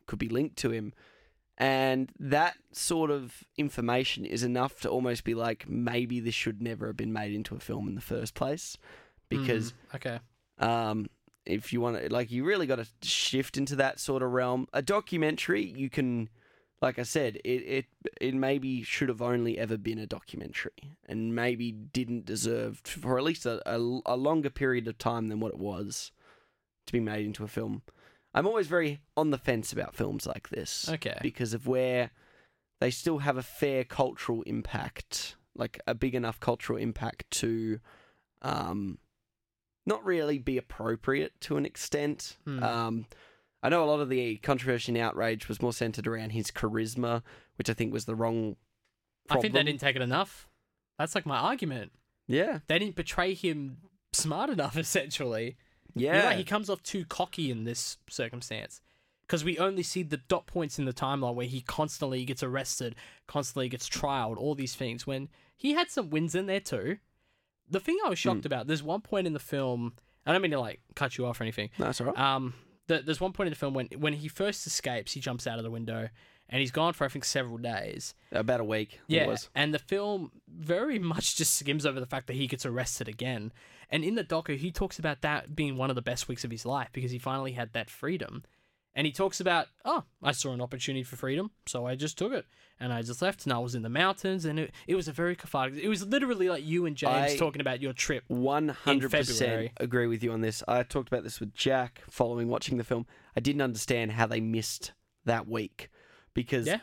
could 0.06 0.18
be 0.18 0.30
linked 0.30 0.56
to 0.56 0.70
him, 0.72 0.94
and 1.58 2.12
that 2.18 2.56
sort 2.72 3.10
of 3.10 3.44
information 3.58 4.24
is 4.24 4.42
enough 4.42 4.80
to 4.80 4.88
almost 4.88 5.22
be 5.24 5.34
like 5.34 5.68
maybe 5.68 6.18
this 6.18 6.34
should 6.34 6.62
never 6.62 6.86
have 6.86 6.96
been 6.96 7.12
made 7.12 7.34
into 7.34 7.54
a 7.54 7.60
film 7.60 7.88
in 7.88 7.94
the 7.94 8.00
first 8.00 8.32
place, 8.34 8.78
because 9.36 9.72
Mm, 9.72 9.96
okay, 9.96 10.18
um, 10.58 11.06
if 11.44 11.72
you 11.72 11.80
want 11.80 12.00
to, 12.00 12.12
like, 12.12 12.30
you 12.30 12.44
really 12.44 12.66
got 12.66 12.76
to 12.76 12.86
shift 13.02 13.56
into 13.56 13.76
that 13.76 13.98
sort 13.98 14.22
of 14.22 14.30
realm. 14.30 14.66
A 14.72 14.82
documentary, 14.82 15.64
you 15.64 15.90
can, 15.90 16.28
like 16.80 16.98
I 16.98 17.02
said, 17.02 17.36
it 17.44 17.48
it 17.48 17.86
it 18.20 18.34
maybe 18.34 18.82
should 18.82 19.08
have 19.08 19.22
only 19.22 19.58
ever 19.58 19.76
been 19.76 19.98
a 19.98 20.06
documentary, 20.06 20.96
and 21.06 21.34
maybe 21.34 21.72
didn't 21.72 22.24
deserve 22.26 22.80
for 22.84 23.18
at 23.18 23.24
least 23.24 23.46
a, 23.46 23.60
a, 23.68 24.00
a 24.06 24.16
longer 24.16 24.50
period 24.50 24.86
of 24.86 24.98
time 24.98 25.28
than 25.28 25.40
what 25.40 25.52
it 25.52 25.58
was 25.58 26.12
to 26.86 26.92
be 26.92 27.00
made 27.00 27.26
into 27.26 27.44
a 27.44 27.48
film. 27.48 27.82
I'm 28.34 28.46
always 28.46 28.66
very 28.66 29.00
on 29.16 29.30
the 29.30 29.38
fence 29.38 29.72
about 29.72 29.94
films 29.94 30.26
like 30.26 30.48
this 30.48 30.88
okay, 30.88 31.18
because 31.20 31.52
of 31.54 31.66
where 31.66 32.10
they 32.80 32.90
still 32.90 33.18
have 33.18 33.36
a 33.36 33.42
fair 33.42 33.84
cultural 33.84 34.42
impact, 34.42 35.36
like 35.54 35.78
a 35.86 35.94
big 35.94 36.14
enough 36.14 36.40
cultural 36.40 36.78
impact 36.78 37.30
to 37.30 37.78
um, 38.40 38.98
not 39.86 40.04
really 40.04 40.38
be 40.38 40.58
appropriate 40.58 41.40
to 41.42 41.56
an 41.56 41.66
extent. 41.66 42.36
Hmm. 42.44 42.62
Um, 42.62 43.06
I 43.62 43.68
know 43.68 43.84
a 43.84 43.86
lot 43.86 44.00
of 44.00 44.08
the 44.08 44.36
controversy 44.38 44.92
and 44.92 45.00
outrage 45.00 45.48
was 45.48 45.62
more 45.62 45.72
centered 45.72 46.06
around 46.06 46.30
his 46.30 46.50
charisma, 46.50 47.22
which 47.56 47.70
I 47.70 47.74
think 47.74 47.92
was 47.92 48.04
the 48.04 48.14
wrong. 48.14 48.56
I 49.30 49.38
think 49.38 49.54
they 49.54 49.62
didn't 49.62 49.80
take 49.80 49.96
it 49.96 50.02
enough. 50.02 50.48
That's 50.98 51.14
like 51.14 51.26
my 51.26 51.38
argument. 51.38 51.92
Yeah. 52.26 52.60
They 52.66 52.78
didn't 52.78 52.96
portray 52.96 53.34
him 53.34 53.78
smart 54.12 54.50
enough, 54.50 54.76
essentially. 54.76 55.56
Yeah. 55.94 56.26
right, 56.26 56.38
he 56.38 56.44
comes 56.44 56.70
off 56.70 56.82
too 56.82 57.04
cocky 57.04 57.50
in 57.50 57.64
this 57.64 57.98
circumstance. 58.08 58.80
Because 59.22 59.44
we 59.44 59.58
only 59.58 59.82
see 59.82 60.02
the 60.02 60.16
dot 60.16 60.46
points 60.46 60.78
in 60.78 60.84
the 60.84 60.92
timeline 60.92 61.34
where 61.34 61.46
he 61.46 61.60
constantly 61.60 62.24
gets 62.24 62.42
arrested, 62.42 62.94
constantly 63.26 63.68
gets 63.68 63.88
trialed, 63.88 64.36
all 64.36 64.54
these 64.54 64.74
things. 64.74 65.06
When 65.06 65.28
he 65.56 65.72
had 65.72 65.90
some 65.90 66.10
wins 66.10 66.34
in 66.34 66.46
there 66.46 66.60
too. 66.60 66.98
The 67.68 67.80
thing 67.80 67.98
I 68.04 68.08
was 68.08 68.18
Hmm. 68.18 68.28
shocked 68.30 68.46
about, 68.46 68.66
there's 68.66 68.82
one 68.82 69.00
point 69.00 69.26
in 69.26 69.32
the 69.32 69.38
film. 69.40 69.94
I 70.26 70.32
don't 70.32 70.42
mean 70.42 70.50
to 70.52 70.60
like 70.60 70.80
cut 70.94 71.16
you 71.18 71.26
off 71.26 71.40
or 71.40 71.44
anything. 71.44 71.70
That's 71.78 72.00
all 72.00 72.08
right. 72.08 72.18
Um, 72.18 72.54
th- 72.88 73.04
there's 73.04 73.20
one 73.20 73.32
point 73.32 73.46
in 73.48 73.52
the 73.52 73.56
film 73.58 73.74
when 73.74 73.88
when 73.96 74.12
he 74.14 74.28
first 74.28 74.66
escapes, 74.66 75.12
he 75.12 75.20
jumps 75.20 75.46
out 75.46 75.58
of 75.58 75.64
the 75.64 75.70
window, 75.70 76.08
and 76.48 76.60
he's 76.60 76.70
gone 76.70 76.92
for 76.92 77.04
I 77.04 77.08
think 77.08 77.24
several 77.24 77.58
days. 77.58 78.14
About 78.30 78.60
a 78.60 78.64
week. 78.64 78.94
it 78.94 79.14
Yeah, 79.14 79.26
was. 79.26 79.48
and 79.54 79.72
the 79.74 79.78
film 79.78 80.30
very 80.48 80.98
much 81.12 81.36
just 81.36 81.54
skims 81.54 81.84
over 81.86 81.98
the 82.00 82.06
fact 82.06 82.26
that 82.28 82.34
he 82.36 82.46
gets 82.46 82.64
arrested 82.66 83.08
again. 83.08 83.52
And 83.90 84.04
in 84.04 84.14
the 84.14 84.24
doco, 84.24 84.56
he 84.56 84.70
talks 84.70 84.98
about 84.98 85.20
that 85.22 85.54
being 85.56 85.76
one 85.76 85.90
of 85.90 85.96
the 85.96 86.02
best 86.02 86.26
weeks 86.28 86.44
of 86.44 86.50
his 86.50 86.64
life 86.64 86.88
because 86.92 87.10
he 87.10 87.18
finally 87.18 87.52
had 87.52 87.72
that 87.74 87.90
freedom. 87.90 88.42
And 88.94 89.06
he 89.06 89.12
talks 89.12 89.40
about, 89.40 89.68
oh, 89.86 90.04
I 90.22 90.32
saw 90.32 90.52
an 90.52 90.60
opportunity 90.60 91.02
for 91.02 91.16
freedom, 91.16 91.50
so 91.66 91.86
I 91.86 91.94
just 91.94 92.18
took 92.18 92.32
it. 92.32 92.44
And 92.78 92.92
I 92.92 93.00
just 93.00 93.22
left, 93.22 93.44
and 93.46 93.52
I 93.52 93.58
was 93.58 93.74
in 93.74 93.82
the 93.82 93.88
mountains, 93.88 94.44
and 94.44 94.58
it, 94.58 94.72
it 94.86 94.94
was 94.96 95.08
a 95.08 95.12
very 95.12 95.34
cathartic. 95.34 95.82
It 95.82 95.88
was 95.88 96.04
literally 96.06 96.48
like 96.50 96.64
you 96.64 96.84
and 96.84 96.94
James 96.96 97.32
I- 97.32 97.36
talking 97.36 97.60
about 97.62 97.80
your 97.80 97.92
trip. 97.94 98.24
One 98.28 98.68
hundred 98.68 99.10
percent 99.12 99.38
February. 99.38 99.72
agree 99.78 100.06
with 100.08 100.22
you 100.22 100.32
on 100.32 100.40
this. 100.42 100.62
I 100.68 100.82
talked 100.82 101.08
about 101.08 101.22
this 101.22 101.40
with 101.40 101.54
Jack 101.54 102.02
following 102.10 102.48
watching 102.48 102.76
the 102.76 102.84
film. 102.84 103.06
I 103.36 103.40
didn't 103.40 103.62
understand 103.62 104.12
how 104.12 104.26
they 104.26 104.40
missed 104.40 104.92
that 105.24 105.46
week 105.48 105.88
because 106.34 106.66
Yeah. 106.66 106.80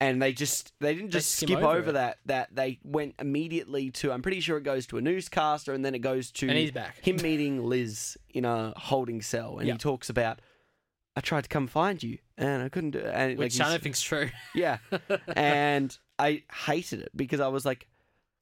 and 0.00 0.20
they 0.22 0.32
just 0.32 0.72
they 0.80 0.94
didn't 0.94 1.10
just 1.10 1.34
skim 1.36 1.48
skip 1.48 1.58
over 1.64 1.78
over, 1.78 1.92
that 1.92 2.18
that 2.26 2.54
they 2.54 2.78
went 2.84 3.14
immediately 3.18 3.90
to 3.92 4.12
I'm 4.12 4.20
pretty 4.22 4.40
sure 4.40 4.58
it 4.58 4.62
goes 4.64 4.86
to 4.88 4.98
a 4.98 5.00
newscaster 5.00 5.72
and 5.72 5.82
then 5.84 5.94
it 5.94 6.00
goes 6.00 6.30
to 6.32 6.48
And 6.48 6.58
he's 6.58 6.70
back. 6.70 6.98
him 7.02 7.16
meeting 7.16 7.64
Liz 7.64 8.16
in 8.34 8.44
a 8.44 8.74
holding 8.76 9.22
cell 9.22 9.58
and 9.58 9.66
Yeah. 9.66 9.74
he 9.74 9.78
talks 9.78 10.10
about 10.10 10.40
I 11.18 11.20
tried 11.20 11.42
to 11.42 11.48
come 11.48 11.66
find 11.66 12.00
you 12.00 12.18
and 12.36 12.62
I 12.62 12.68
couldn't 12.68 12.92
do 12.92 13.00
it 13.00 13.12
and 13.12 13.30
like 13.32 13.38
Which 13.38 13.60
I 13.60 13.68
don't 13.70 13.82
think's 13.82 14.00
true. 14.00 14.30
yeah. 14.54 14.78
and 15.34 15.96
I 16.18 16.44
hated 16.66 17.00
it 17.00 17.10
because 17.16 17.40
I 17.40 17.48
was 17.48 17.64
like, 17.64 17.88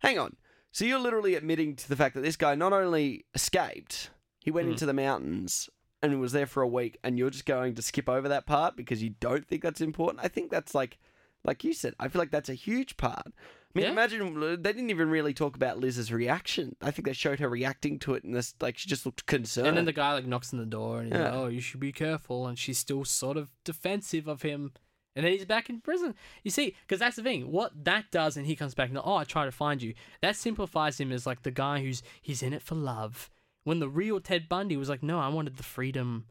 hang 0.01 0.19
on. 0.19 0.37
So 0.73 0.85
you're 0.85 0.99
literally 0.99 1.37
admitting 1.37 1.75
to 1.77 1.89
the 1.89 1.97
fact 1.97 2.15
that 2.17 2.21
this 2.21 2.37
guy 2.37 2.55
not 2.55 2.75
only 2.75 3.25
escaped, 3.35 4.11
he 4.45 4.51
went 4.51 4.69
Mm. 4.69 4.73
into 4.73 4.85
the 4.85 4.93
mountains 4.93 5.71
and 6.03 6.21
was 6.21 6.33
there 6.33 6.47
for 6.47 6.63
a 6.63 6.69
week, 6.69 6.99
and 7.03 7.19
you're 7.19 7.31
just 7.31 7.47
going 7.47 7.75
to 7.77 7.83
skip 7.83 8.09
over 8.11 8.29
that 8.29 8.45
part 8.47 8.77
because 8.77 9.03
you 9.03 9.15
don't 9.21 9.49
think 9.49 9.63
that's 9.63 9.81
important. 9.81 10.23
I 10.23 10.29
think 10.29 10.51
that's 10.51 10.75
like, 10.75 10.99
like 11.45 11.65
you 11.65 11.73
said, 11.73 11.95
I 11.99 12.09
feel 12.09 12.21
like 12.21 12.31
that's 12.31 12.51
a 12.51 12.55
huge 12.55 12.99
part. 12.99 13.33
I 13.77 13.81
mean, 13.81 13.85
Yeah. 13.85 13.93
imagine 13.93 14.41
they 14.63 14.73
didn't 14.73 14.89
even 14.89 15.11
really 15.11 15.35
talk 15.35 15.55
about 15.55 15.79
Liz's 15.79 16.11
reaction. 16.11 16.77
I 16.81 16.91
think 16.91 17.05
they 17.05 17.13
showed 17.13 17.41
her 17.41 17.49
reacting 17.49 17.99
to 18.01 18.15
it, 18.15 18.25
and 18.25 18.35
this 18.35 18.55
like 18.61 18.79
she 18.79 18.89
just 18.89 19.05
looked 19.05 19.27
concerned. 19.27 19.69
And 19.69 19.77
then 19.77 19.85
the 19.85 19.93
guy 19.93 20.15
like 20.15 20.27
knocks 20.27 20.53
on 20.53 20.59
the 20.59 20.65
door 20.65 21.01
and 21.01 21.13
he's 21.13 21.21
like, 21.21 21.33
"Oh, 21.33 21.49
you 21.49 21.61
should 21.61 21.81
be 21.81 21.93
careful," 21.93 22.47
and 22.47 22.59
she's 22.59 22.79
still 22.79 23.05
sort 23.05 23.37
of 23.37 23.51
defensive 23.65 24.27
of 24.29 24.41
him. 24.41 24.73
And 25.15 25.25
then 25.25 25.33
he's 25.33 25.45
back 25.45 25.69
in 25.69 25.81
prison. 25.81 26.15
You 26.43 26.51
see, 26.51 26.75
because 26.87 27.01
that's 27.01 27.17
the 27.17 27.23
thing. 27.23 27.51
What 27.51 27.85
that 27.85 28.11
does, 28.11 28.37
and 28.39 28.47
he 28.47 28.57
comes 28.57 28.75
back 28.75 28.89
and 28.89 28.99
oh, 28.99 29.17
I 29.17 29.25
try 29.25 29.45
to 29.45 29.53
find 29.53 29.83
you. 29.83 29.93
That 30.23 30.37
simplifies 30.37 30.99
him 30.99 31.13
as 31.13 31.27
like 31.27 31.43
the 31.43 31.51
guy 31.51 31.81
who's 31.83 32.03
he's 32.23 32.43
in 32.43 32.53
it 32.55 32.63
for 32.63 32.75
love. 32.77 33.31
When 33.65 33.81
the 33.81 33.89
real 33.89 34.21
Ted 34.21 34.49
Bundy 34.49 34.77
was 34.77 34.89
like, 34.89 35.03
no, 35.03 35.19
I 35.19 35.29
wanted 35.29 35.57
the 35.57 35.63
freedom 35.63 36.27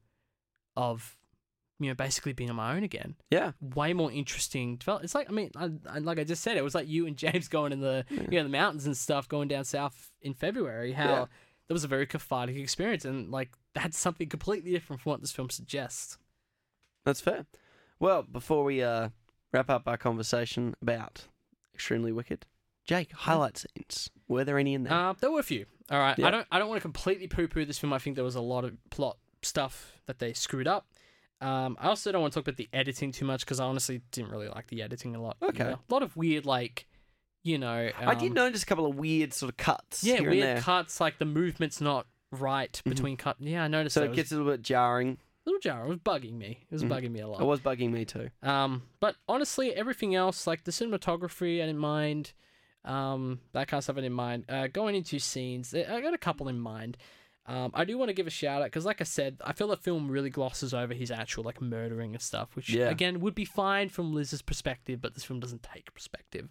of, 0.78 1.18
you 1.80 1.90
know, 1.90 1.94
basically 1.96 2.32
being 2.34 2.50
on 2.50 2.56
my 2.56 2.76
own 2.76 2.84
again. 2.84 3.16
yeah, 3.30 3.52
Way 3.62 3.94
more 3.94 4.12
interesting. 4.12 4.78
develop- 4.78 5.04
It's 5.04 5.16
like 5.16 5.30
I 5.30 5.34
mean, 5.34 5.52
I, 5.56 5.72
I, 5.90 6.00
like 6.00 6.20
I 6.20 6.24
just 6.24 6.42
said, 6.44 6.56
it 6.58 6.64
was 6.64 6.74
like 6.76 6.88
you 6.88 7.06
and 7.08 7.18
James 7.24 7.48
going 7.48 7.72
in 7.74 7.82
the 7.82 8.06
you 8.10 8.38
know 8.38 8.44
the 8.44 8.50
mountains 8.50 8.86
and 8.86 8.96
stuff, 8.96 9.28
going 9.28 9.48
down 9.48 9.64
south 9.66 10.12
in 10.22 10.34
February. 10.34 10.94
How 10.94 11.04
Yeah. 11.10 11.26
that 11.68 11.74
was 11.74 11.84
a 11.84 11.88
very 11.90 12.06
cathartic 12.08 12.56
experience, 12.58 13.04
and 13.06 13.30
like 13.32 13.52
that's 13.74 13.98
something 13.98 14.30
completely 14.30 14.72
different 14.72 15.02
from 15.02 15.12
what 15.12 15.22
this 15.22 15.32
film 15.32 15.50
suggests. 15.50 16.18
that's 17.04 17.22
fair. 17.22 17.46
Well, 18.00 18.24
before 18.24 18.64
we 18.64 18.82
uh, 18.84 19.10
wrap 19.54 19.70
up 19.70 19.84
our 19.88 19.98
conversation 19.98 20.76
about 20.82 21.28
Extremely 21.74 22.12
Wicked, 22.12 22.46
Jake, 22.86 23.12
highlight 23.14 23.58
scenes. 23.58 24.10
Were 24.28 24.44
there 24.44 24.58
any 24.58 24.74
in 24.74 24.84
there? 24.84 24.94
Uh, 24.94 25.14
there 25.20 25.32
were 25.32 25.40
a 25.40 25.44
few. 25.44 25.66
All 25.92 26.00
right, 26.00 26.18
Yeah. 26.18 26.28
I 26.28 26.32
don't 26.32 26.48
I 26.52 26.60
don't 26.60 26.68
want 26.70 26.78
to 26.80 26.82
completely 26.82 27.28
poo 27.28 27.48
poo 27.48 27.66
this 27.66 27.78
film. 27.80 27.94
I 27.94 28.00
think 28.00 28.16
there 28.16 28.24
was 28.26 28.36
a 28.36 28.42
lot 28.42 28.64
of 28.66 28.74
plot 28.90 29.18
stuff 29.44 29.94
that 30.08 30.20
they 30.20 30.34
screwed 30.34 30.68
up. 30.68 30.88
Um, 31.46 31.78
I 31.80 31.88
also 31.88 32.12
don't 32.12 32.22
want 32.22 32.34
to 32.34 32.40
talk 32.40 32.48
about 32.48 32.58
the 32.58 32.70
editing 32.74 33.12
too 33.12 33.26
much 33.26 33.42
because 33.42 33.60
I 33.60 33.66
honestly 33.66 34.02
didn't 34.12 34.32
really 34.32 34.48
like 34.48 34.68
the 34.68 34.82
editing 34.82 35.16
a 35.16 35.22
lot. 35.22 35.38
Okay. 35.42 35.64
know. 35.64 35.80
a 35.90 35.94
lot 35.94 36.04
of 36.04 36.16
weird 36.18 36.46
like, 36.46 36.88
you 37.44 37.58
know. 37.58 37.90
I 38.00 38.16
did 38.16 38.30
um, 38.30 38.34
notice 38.34 38.64
a 38.64 38.66
couple 38.66 38.86
of 38.86 38.96
weird 38.96 39.34
sort 39.34 39.52
of 39.52 39.58
cuts. 39.58 40.04
Yeah, 40.04 40.22
weird 40.22 40.60
cuts. 40.60 41.00
Like 41.00 41.20
the 41.20 41.26
movement's 41.26 41.80
not 41.82 42.08
right 42.32 42.82
between 42.86 43.18
cut. 43.18 43.38
Yeah, 43.40 43.64
I 43.64 43.68
noticed. 43.68 43.94
So 43.94 44.04
it 44.04 44.10
was 44.10 44.16
gets 44.16 44.32
a 44.32 44.36
little 44.38 44.52
bit 44.52 44.62
jarring. 44.62 45.18
a 45.46 45.50
little 45.50 45.60
jarring. 45.62 45.86
It 45.86 45.90
was 45.90 46.00
bugging 46.00 46.34
me. 46.34 46.66
It 46.70 46.74
was 46.74 46.84
Mhm. 46.84 46.90
bugging 46.90 47.12
me 47.12 47.20
a 47.20 47.28
lot. 47.28 47.42
It 47.42 47.46
was 47.46 47.60
bugging 47.60 47.92
me 47.92 48.04
too. 48.06 48.30
Um, 48.42 48.82
but 49.00 49.16
honestly, 49.28 49.72
everything 49.74 50.16
else, 50.16 50.48
like 50.48 50.64
the 50.64 50.72
cinematography, 50.72 51.62
I 51.62 51.68
didn't 51.68 51.78
mind. 51.78 52.34
Um, 52.84 53.40
that 53.54 53.68
kind 53.68 53.78
of 53.80 53.84
stuff 53.84 53.98
I 53.98 54.02
didn't 54.02 54.16
mind. 54.16 54.46
Uh, 54.50 54.68
going 54.68 54.96
into 54.96 55.20
scenes, 55.20 55.74
I 55.74 55.86
I 55.98 56.02
got 56.02 56.14
a 56.14 56.18
couple 56.20 56.48
in 56.48 56.60
mind. 56.60 56.98
Um, 57.48 57.72
I 57.76 57.86
do 57.86 57.98
want 57.98 58.10
to 58.10 58.14
give 58.14 58.26
a 58.26 58.32
shout 58.32 58.62
out 58.62 58.66
because, 58.68 58.86
like 58.86 59.02
I 59.02 59.04
said, 59.04 59.38
I 59.46 59.54
feel 59.54 59.68
the 59.68 59.78
film 59.78 60.10
really 60.10 60.32
glosses 60.32 60.74
over 60.74 60.94
his 60.96 61.12
actual 61.12 61.44
like 61.44 61.62
murdering 61.62 62.14
and 62.14 62.22
stuff, 62.22 62.56
which 62.56 62.70
Yeah. 62.70 62.90
again 62.90 63.20
would 63.20 63.36
be 63.36 63.46
fine 63.46 63.90
from 63.90 64.14
Liz's 64.14 64.42
perspective, 64.42 65.00
but 65.02 65.14
this 65.14 65.24
film 65.24 65.40
doesn't 65.40 65.62
take 65.62 65.94
perspective. 65.94 66.50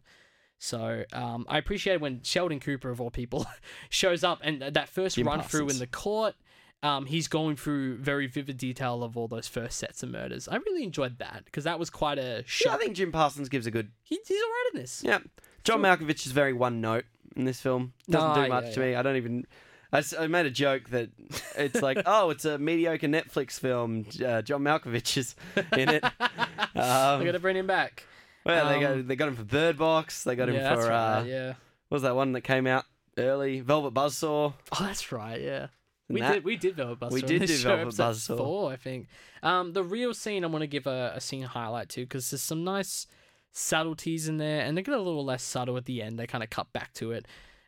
So 0.58 1.04
um, 1.12 1.46
I 1.48 1.58
appreciate 1.58 2.00
when 2.00 2.22
Sheldon 2.22 2.60
Cooper 2.60 2.90
of 2.90 3.00
all 3.00 3.10
people 3.10 3.44
shows 3.90 4.22
up 4.22 4.38
and 4.42 4.62
that 4.62 4.88
first 4.88 5.16
Jim 5.16 5.26
run 5.26 5.42
through 5.42 5.68
in 5.68 5.78
the 5.78 5.86
court. 5.86 6.34
Um, 6.82 7.06
he's 7.06 7.28
going 7.28 7.56
through 7.56 7.96
very 7.98 8.26
vivid 8.26 8.58
detail 8.58 9.02
of 9.02 9.16
all 9.16 9.26
those 9.26 9.48
first 9.48 9.78
sets 9.78 10.02
of 10.02 10.10
murders. 10.10 10.48
I 10.48 10.56
really 10.56 10.84
enjoyed 10.84 11.18
that 11.18 11.42
because 11.46 11.64
that 11.64 11.78
was 11.78 11.88
quite 11.90 12.18
a 12.18 12.44
Yeah. 12.64 12.74
I 12.74 12.76
think 12.76 12.94
Jim 12.94 13.10
Parsons 13.10 13.48
gives 13.48 13.66
a 13.66 13.70
good. 13.70 13.90
He, 14.02 14.18
he's 14.26 14.36
all 14.42 14.48
right 14.48 14.70
in 14.74 14.80
this. 14.82 15.02
Yeah, 15.04 15.18
John 15.64 15.80
Malkovich 15.80 16.26
is 16.26 16.32
very 16.32 16.52
one 16.52 16.80
note 16.82 17.04
in 17.36 17.46
this 17.46 17.58
film. 17.60 17.94
Doesn't 18.08 18.30
Ah, 18.30 18.34
do 18.34 18.40
yeah, 18.42 18.48
much 18.48 18.74
to 18.74 18.80
yeah. 18.80 18.86
me. 18.86 18.94
I 18.96 19.02
don't 19.02 19.16
even. 19.16 19.46
I, 19.94 20.02
I 20.18 20.26
made 20.26 20.46
a 20.46 20.50
joke 20.50 20.90
that 20.90 21.10
it's 21.56 21.80
like, 21.80 22.02
oh, 22.06 22.30
it's 22.30 22.44
a 22.44 22.58
mediocre 22.58 23.06
Netflix 23.06 23.60
film. 23.60 24.06
Uh, 24.24 24.42
John 24.42 24.62
Malkovich 24.62 25.16
is 25.16 25.34
in 25.76 25.88
it. 25.88 26.04
Um, 26.76 27.24
gotta 27.24 27.38
bring 27.38 27.56
him 27.56 27.68
back. 27.68 28.04
well, 28.44 28.68
they 28.68 28.84
um, 28.84 28.98
got 28.98 29.08
they 29.08 29.16
got 29.16 29.28
him 29.28 29.36
for 29.36 29.44
Bird 29.44 29.78
Box. 29.78 30.24
They 30.24 30.34
got 30.34 30.48
him 30.48 30.56
yeah, 30.56 30.74
for 30.74 30.88
right. 30.88 31.18
uh, 31.18 31.22
yeah. 31.22 31.46
what 31.88 31.96
was 31.96 32.02
that 32.02 32.16
one 32.16 32.32
that 32.32 32.40
came 32.40 32.66
out 32.66 32.84
early? 33.16 33.60
Velvet 33.60 33.94
Buzzsaw. 33.94 34.52
Oh, 34.72 34.78
that's 34.80 35.12
right. 35.12 35.40
Yeah. 35.40 35.68
We 36.08 36.20
that- 36.20 36.32
did. 36.32 36.44
We 36.44 36.56
did 36.56 36.74
Velvet 36.74 36.98
Buzzsaw. 36.98 37.12
We 37.12 37.22
did 37.22 37.46
do 37.46 37.56
Velvet 37.58 37.94
Buzzsaw. 37.94 38.36
Four, 38.36 38.72
I 38.72 38.76
think. 38.76 39.06
Um, 39.42 39.72
the 39.72 39.84
real 39.84 40.14
scene 40.14 40.42
I 40.42 40.48
want 40.48 40.62
to 40.62 40.66
give 40.66 40.88
a, 40.88 41.12
a 41.14 41.20
scene 41.20 41.42
highlight 41.44 41.88
to 41.90 42.00
because 42.00 42.30
there's 42.30 42.42
some 42.42 42.64
nice 42.64 43.06
subtleties 43.52 44.28
in 44.28 44.38
there, 44.38 44.62
and 44.62 44.76
they 44.76 44.82
get 44.82 44.94
a 44.94 45.00
little 45.00 45.24
less 45.24 45.44
subtle 45.44 45.76
at 45.76 45.84
the 45.84 46.02
end. 46.02 46.18
They 46.18 46.26
kind 46.26 46.42
of 46.42 46.50
cut 46.50 46.72
back 46.72 46.92
to 46.94 47.12
it. 47.12 47.26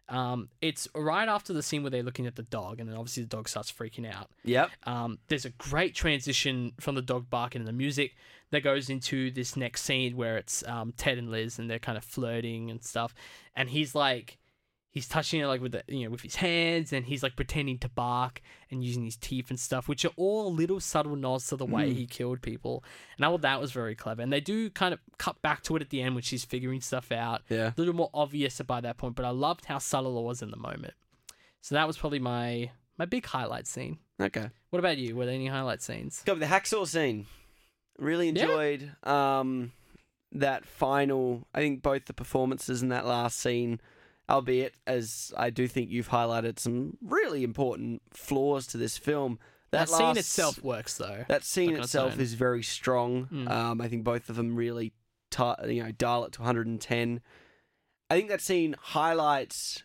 Um, 0.09 0.49
it's 0.61 0.87
right 0.95 1.29
after 1.29 1.53
the 1.53 1.63
scene 1.63 1.83
where 1.83 1.91
they're 1.91 2.03
looking 2.03 2.27
at 2.27 2.37
the 2.37 2.45
dog, 2.45 2.81
and 2.81 2.89
then 2.89 2.97
obviously 2.97 3.25
the 3.25 3.29
dog 3.29 3.49
starts 3.49 3.73
freaking 3.73 4.11
out. 4.11 4.31
Yep. 4.45 4.71
Um, 4.85 5.19
there's 5.29 5.45
a 5.45 5.51
great 5.51 5.95
transition 5.95 6.73
from 6.81 6.95
the 6.95 7.03
dog 7.03 7.29
barking 7.29 7.61
and 7.61 7.69
the 7.69 7.73
music 7.73 8.15
that 8.51 8.63
goes 8.63 8.89
into 8.89 9.31
this 9.33 9.57
next 9.57 9.83
scene 9.83 10.17
where 10.17 10.37
it's 10.37 10.63
um, 10.69 10.93
Ted 10.97 11.19
and 11.19 11.31
Liz 11.31 11.59
and 11.59 11.69
they're 11.69 11.81
kind 11.81 11.99
of 11.99 12.05
flirting 12.05 12.71
and 12.71 12.85
stuff, 12.85 13.15
and 13.55 13.69
he's 13.71 13.95
like, 13.95 14.39
he's 14.97 15.07
touching 15.07 15.41
it 15.43 15.47
like 15.47 15.61
with 15.61 15.73
the, 15.73 15.83
you 15.89 16.05
know 16.05 16.11
with 16.11 16.23
his 16.23 16.37
hands 16.37 16.91
and 16.95 17.05
he's 17.05 17.23
like 17.23 17.37
pretending 17.37 17.77
to 17.79 17.89
bark 17.91 18.41
and 18.71 18.83
using 18.83 19.05
his 19.05 19.17
teeth 19.19 19.51
and 19.51 19.61
stuff, 19.61 19.89
which 19.89 20.05
are 20.07 20.13
all 20.17 20.51
little 20.53 20.81
subtle 20.81 21.17
nods 21.17 21.47
to 21.49 21.57
the 21.57 21.67
way 21.67 21.91
Mm. 21.91 21.97
he 21.97 22.07
killed 22.07 22.41
people, 22.41 22.83
and 23.17 23.25
I 23.27 23.29
thought 23.29 23.43
that 23.43 23.61
was 23.61 23.73
very 23.73 23.95
clever. 23.95 24.23
And 24.23 24.33
they 24.33 24.41
do 24.41 24.71
kind 24.71 24.95
of 24.95 25.01
cut 25.19 25.41
back 25.43 25.63
to 25.65 25.77
it 25.77 25.83
at 25.83 25.91
the 25.91 26.01
end 26.01 26.15
when 26.15 26.23
she's 26.23 26.45
figuring 26.47 26.81
stuff 26.81 27.13
out 27.13 27.43
Yeah. 27.51 27.69
a 27.69 27.75
little 27.77 27.95
more 27.95 28.11
obvious 28.15 28.59
by 28.63 28.81
that 28.81 28.97
point, 28.97 29.15
but 29.17 29.25
I 29.27 29.31
loved 29.31 29.67
how 29.67 29.79
subtle 29.79 30.19
it 30.19 30.23
was 30.23 30.41
in 30.41 30.51
the 30.51 30.57
moment. 30.57 30.95
So 31.61 31.75
that 31.75 31.87
was 31.87 31.99
probably 31.99 32.21
my 32.21 32.71
my 32.99 33.05
big 33.05 33.27
highlight 33.27 33.67
scene. 33.67 33.99
Okay. 34.19 34.49
What 34.71 34.79
about 34.79 34.97
you? 34.97 35.15
Were 35.15 35.27
there 35.27 35.35
any 35.35 35.49
highlight 35.49 35.83
scenes? 35.83 36.23
Go 36.25 36.33
with 36.33 36.41
the 36.41 36.47
hacksaw 36.47 36.87
scene. 36.87 37.27
Really 37.99 38.31
Yeah. 38.31 38.43
enjoyed 38.45 38.93
um, 39.07 39.73
that 40.33 40.65
final. 40.65 41.47
I 41.55 41.61
think 41.61 41.83
both 41.83 42.07
the 42.07 42.15
performances 42.15 42.83
in 42.83 42.89
that 42.89 43.05
last 43.07 43.39
scene, 43.39 43.81
albeit 44.29 44.75
as 44.87 45.33
I 45.37 45.51
do 45.51 45.69
think 45.69 45.91
you've 45.91 46.09
highlighted 46.09 46.59
some 46.59 46.97
really 47.01 47.45
important 47.45 48.03
flaws 48.13 48.67
to 48.69 48.79
this 48.79 48.99
film. 48.99 49.39
That, 49.71 49.89
That, 49.89 49.89
scene 49.89 50.07
last- 50.07 50.19
itself 50.19 50.63
works 50.63 50.97
though. 50.97 51.25
That 51.29 51.45
scene 51.45 51.75
Like 51.75 51.85
itself 51.85 52.19
is 52.19 52.35
very 52.35 52.63
strong. 52.63 53.27
Mm. 53.33 53.51
Um, 53.51 53.81
I 53.81 53.89
think 53.89 54.05
both 54.05 54.29
of 54.29 54.37
them 54.37 54.57
really, 54.57 54.93
you 55.67 55.83
know, 55.83 55.93
dial 55.93 56.25
it 56.25 56.33
to 56.33 56.41
110. 56.41 57.21
I 58.09 58.15
think 58.15 58.29
that 58.29 58.41
scene 58.41 58.77
highlights 58.79 59.83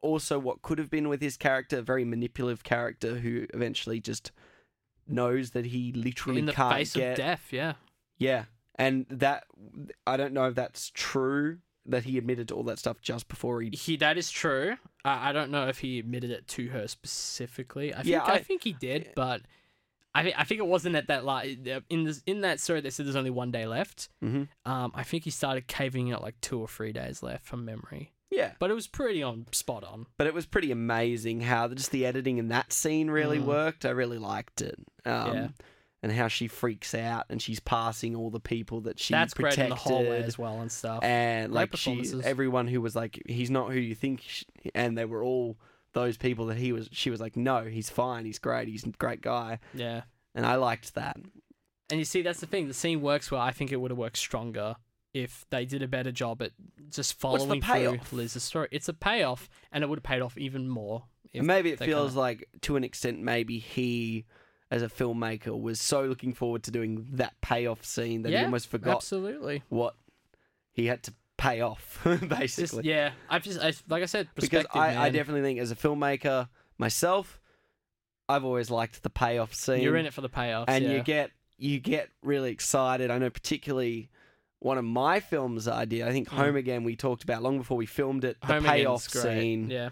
also 0.00 0.38
what 0.38 0.62
could 0.62 0.78
have 0.78 0.90
been 0.90 1.08
with 1.08 1.20
his 1.20 1.36
character, 1.36 1.78
a 1.78 1.82
very 1.82 2.04
manipulative 2.04 2.64
character 2.64 3.16
who 3.16 3.46
eventually 3.52 4.00
just 4.00 4.32
knows 5.06 5.50
that 5.50 5.66
he 5.66 5.92
literally 5.92 6.40
in 6.40 6.46
the 6.46 6.52
can't 6.52 6.74
face 6.74 6.94
get 6.94 7.12
of 7.12 7.16
death, 7.16 7.48
yeah. 7.50 7.74
yeah, 8.18 8.44
and 8.76 9.06
that 9.10 9.44
I 10.06 10.16
don't 10.16 10.32
know 10.32 10.46
if 10.48 10.54
that's 10.54 10.90
true 10.94 11.58
that 11.88 12.04
he 12.04 12.18
admitted 12.18 12.48
to 12.48 12.54
all 12.54 12.62
that 12.64 12.78
stuff 12.78 13.00
just 13.00 13.28
before 13.28 13.60
he. 13.62 13.70
He 13.70 13.96
that 13.98 14.16
is 14.18 14.30
true. 14.30 14.76
I, 15.04 15.30
I 15.30 15.32
don't 15.32 15.50
know 15.50 15.68
if 15.68 15.78
he 15.78 15.98
admitted 15.98 16.30
it 16.30 16.46
to 16.48 16.68
her 16.68 16.86
specifically. 16.88 17.92
I 17.92 17.98
think 17.98 18.08
Yeah, 18.08 18.22
I, 18.22 18.34
I- 18.34 18.42
think 18.42 18.62
he 18.64 18.72
did, 18.72 19.10
but 19.16 19.42
I 20.14 20.22
think 20.22 20.34
I 20.38 20.44
think 20.44 20.58
it 20.60 20.66
wasn't 20.66 20.96
at 20.96 21.08
that 21.08 21.24
like 21.24 21.58
in 21.90 22.04
this 22.04 22.22
in 22.26 22.40
that 22.40 22.60
story 22.60 22.80
they 22.80 22.90
said 22.90 23.06
there's 23.06 23.16
only 23.16 23.30
one 23.30 23.50
day 23.50 23.66
left. 23.66 24.08
Mhm. 24.24 24.48
Um, 24.64 24.92
I 24.94 25.02
think 25.02 25.24
he 25.24 25.30
started 25.30 25.66
caving 25.68 26.12
out 26.12 26.22
like 26.22 26.40
two 26.40 26.60
or 26.60 26.68
three 26.68 26.92
days 26.92 27.22
left 27.22 27.44
from 27.44 27.64
memory, 27.64 28.12
Yeah, 28.30 28.52
but 28.58 28.70
it 28.70 28.74
was 28.74 28.86
pretty 28.86 29.22
on 29.22 29.46
spot 29.52 29.84
on. 29.84 30.06
but 30.16 30.26
it 30.26 30.34
was 30.34 30.46
pretty 30.46 30.70
amazing 30.72 31.42
how 31.42 31.68
just 31.68 31.90
the 31.90 32.04
editing 32.06 32.38
in 32.38 32.48
that 32.48 32.72
scene 32.72 33.10
really 33.10 33.38
Mm. 33.38 33.44
worked. 33.44 33.84
I 33.84 33.90
really 33.90 34.18
liked 34.18 34.60
it. 34.62 34.76
Um, 35.04 35.34
Yeah. 35.34 35.48
And 36.00 36.12
how 36.12 36.28
she 36.28 36.46
freaks 36.46 36.94
out 36.94 37.24
and 37.28 37.42
she's 37.42 37.58
passing 37.58 38.14
all 38.14 38.30
the 38.30 38.38
people 38.38 38.82
that 38.82 39.00
she 39.00 39.12
That's 39.12 39.34
protected. 39.34 39.64
in 39.64 39.70
the 39.70 39.74
hallway 39.74 40.22
as 40.22 40.38
well 40.38 40.60
and 40.60 40.70
stuff. 40.70 41.02
and 41.02 41.50
Great 41.50 41.72
like 41.72 41.76
she, 41.76 42.04
everyone 42.22 42.68
who 42.68 42.80
was 42.80 42.94
like, 42.94 43.20
he's 43.26 43.50
not 43.50 43.72
who 43.72 43.80
you 43.80 43.96
think, 43.96 44.20
sh- 44.20 44.44
and 44.76 44.96
they 44.96 45.04
were 45.04 45.24
all 45.24 45.58
those 45.94 46.16
people 46.16 46.46
that 46.46 46.56
he 46.56 46.72
was. 46.72 46.88
She 46.92 47.10
was 47.10 47.20
like, 47.20 47.36
no, 47.36 47.64
he's 47.64 47.90
fine, 47.90 48.24
he's 48.26 48.38
great, 48.38 48.68
he's 48.68 48.84
a 48.84 48.90
great 48.90 49.20
guy, 49.22 49.58
yeah. 49.74 50.02
and 50.36 50.46
I 50.46 50.54
liked 50.54 50.94
that. 50.94 51.16
And 51.90 51.98
you 51.98 52.04
see, 52.04 52.22
that's 52.22 52.38
the 52.38 52.46
thing. 52.46 52.68
The 52.68 52.74
scene 52.74 53.00
works 53.00 53.30
well. 53.32 53.40
I 53.40 53.50
think 53.50 53.72
it 53.72 53.76
would 53.80 53.90
have 53.90 53.98
worked 53.98 54.18
stronger 54.18 54.76
if 55.12 55.46
they 55.50 55.64
did 55.64 55.82
a 55.82 55.88
better 55.88 56.12
job 56.12 56.42
at 56.42 56.52
just 56.90 57.18
following 57.18 57.60
through? 57.60 57.98
Liz's 58.12 58.44
story. 58.44 58.68
It's 58.70 58.88
a 58.88 58.94
payoff, 58.94 59.48
and 59.72 59.82
it 59.82 59.88
would 59.88 59.98
have 59.98 60.04
paid 60.04 60.22
off 60.22 60.38
even 60.38 60.68
more. 60.68 61.04
Maybe 61.34 61.72
it 61.72 61.80
feels 61.80 62.10
kinda- 62.10 62.20
like, 62.20 62.48
to 62.62 62.76
an 62.76 62.84
extent, 62.84 63.20
maybe 63.20 63.58
he, 63.58 64.26
as 64.70 64.82
a 64.82 64.88
filmmaker, 64.88 65.58
was 65.58 65.80
so 65.80 66.02
looking 66.04 66.34
forward 66.34 66.62
to 66.64 66.70
doing 66.70 67.06
that 67.12 67.40
payoff 67.40 67.84
scene 67.84 68.22
that 68.22 68.30
he 68.30 68.36
almost 68.36 68.68
forgot 68.68 68.96
absolutely. 68.96 69.62
what 69.68 69.94
he 70.72 70.86
had 70.86 71.02
to 71.04 71.14
pay 71.36 71.60
off, 71.60 72.00
Just, 72.04 72.28
basically. 72.28 72.84
yeah, 72.84 73.12
I've 73.30 73.42
just 73.42 73.60
I, 73.60 73.72
like 73.88 74.02
I 74.02 74.06
said, 74.06 74.28
because 74.34 74.66
I, 74.74 74.96
I 74.96 75.10
definitely 75.10 75.42
think, 75.42 75.58
as 75.60 75.70
a 75.70 75.76
filmmaker 75.76 76.48
myself, 76.76 77.40
I've 78.28 78.44
always 78.44 78.70
liked 78.70 79.02
the 79.02 79.10
payoff 79.10 79.54
scene. 79.54 79.80
you're 79.80 79.96
in 79.96 80.06
it 80.06 80.12
for 80.12 80.20
the 80.20 80.28
payoff, 80.28 80.68
and 80.68 80.84
yeah. 80.84 80.92
you 80.92 81.02
get 81.02 81.30
you 81.56 81.80
get 81.80 82.10
really 82.22 82.50
excited. 82.50 83.10
I 83.10 83.18
know 83.18 83.30
particularly 83.30 84.10
one 84.60 84.78
of 84.78 84.84
my 84.84 85.20
films 85.20 85.68
I 85.68 85.84
did. 85.84 86.02
I 86.02 86.12
think 86.12 86.28
Mm. 86.28 86.36
Home 86.36 86.56
Again 86.56 86.84
we 86.84 86.96
talked 86.96 87.24
about 87.24 87.42
long 87.42 87.58
before 87.58 87.76
we 87.76 87.86
filmed 87.86 88.24
it. 88.24 88.40
The 88.40 88.46
Home 88.46 88.64
payoff 88.64 89.02
scene 89.02 89.70
yeah. 89.70 89.90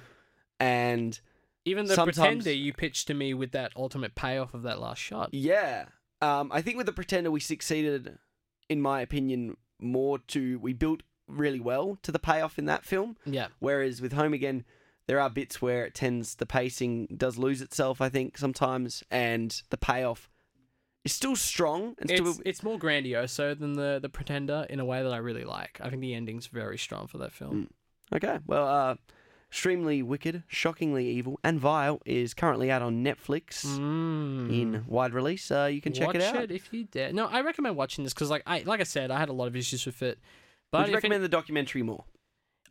and 0.61 1.19
Even 1.67 1.85
the 1.87 1.95
sometimes- 1.95 2.17
pretender 2.17 2.53
you 2.53 2.73
pitched 2.73 3.07
to 3.09 3.15
me 3.15 3.35
with 3.35 3.51
that 3.53 3.73
ultimate 3.77 4.15
payoff 4.15 4.55
of 4.55 4.63
that 4.63 4.81
last 4.81 4.99
shot. 5.03 5.29
yeah. 5.35 5.87
Um, 6.23 6.51
I 6.51 6.63
think 6.63 6.79
with 6.79 6.87
the 6.87 6.95
Pretender 6.95 7.31
we 7.31 7.41
succeeded, 7.41 8.17
in 8.71 8.81
my 8.81 9.03
opinion, 9.03 9.59
more 9.79 10.19
to 10.29 10.59
we 10.61 10.73
built 10.73 11.03
really 11.29 11.61
well 11.61 11.99
to 12.05 12.11
the 12.11 12.19
payoff 12.19 12.59
in 12.59 12.65
that 12.65 12.87
film. 12.87 13.19
Yeah, 13.27 13.49
Whereas 13.59 14.01
with 14.01 14.15
Home 14.15 14.33
Again, 14.33 14.65
there 15.07 15.21
are 15.21 15.29
bits 15.29 15.61
where 15.61 15.85
it 15.85 15.95
tends 15.95 16.37
the 16.37 16.47
pacing 16.47 17.09
does 17.19 17.37
lose 17.37 17.61
itself. 17.61 18.01
I 18.01 18.09
think 18.09 18.39
sometimes, 18.39 19.03
and 19.11 19.61
the 19.69 19.77
payoff 19.77 20.31
is 21.05 21.13
still 21.13 21.37
strong 21.37 21.95
and 21.99 22.09
still 22.09 22.31
it's 22.31 22.41
it's 22.47 22.63
more 22.63 22.79
grandioso 22.79 23.57
than 23.59 23.75
the 23.75 23.99
the 24.01 24.09
pretender 24.09 24.67
in 24.71 24.81
a 24.81 24.87
way 24.87 25.03
that 25.03 25.13
I 25.13 25.19
really 25.19 25.45
like. 25.45 25.79
I 25.83 25.91
think 25.91 26.01
the 26.01 26.15
ending's 26.15 26.47
very 26.47 26.79
strong 26.79 27.09
for 27.09 27.19
that 27.19 27.33
film. 27.33 27.69
Okay, 28.15 28.39
well, 28.47 28.67
uh, 28.67 28.95
extremely 29.51 30.03
wicked, 30.03 30.43
shockingly 30.49 31.09
evil, 31.09 31.39
and 31.45 31.59
vile 31.61 32.01
is 32.05 32.35
currently 32.35 32.71
out 32.71 32.83
on 32.83 33.05
Netflix 33.05 33.65
Mm. 33.65 34.51
in 34.53 34.85
wide 34.87 35.15
release. 35.15 35.51
Uh, 35.51 35.65
you 35.73 35.81
can 35.81 35.93
check 35.93 36.09
Watch 36.09 36.17
it 36.17 36.23
out. 36.23 36.51
if 36.51 36.73
you 36.73 36.85
dare. 36.85 37.13
No, 37.13 37.27
I 37.27 37.41
recommend 37.43 37.77
watching 37.77 38.05
this 38.05 38.13
because, 38.13 38.31
like 38.31 38.43
I 38.47 38.61
like 38.67 38.81
I 38.81 38.85
said, 38.85 39.11
I 39.11 39.19
had 39.19 39.29
a 39.29 39.33
lot 39.33 39.47
of 39.49 39.57
issues 39.57 39.87
with 39.87 40.03
it. 40.03 40.19
But 40.71 40.79
Would 40.79 40.87
you 40.89 40.93
if 40.93 40.93
it- 40.93 40.97
recommend 40.97 41.25
the 41.25 41.29
documentary 41.29 41.83
more? 41.83 42.05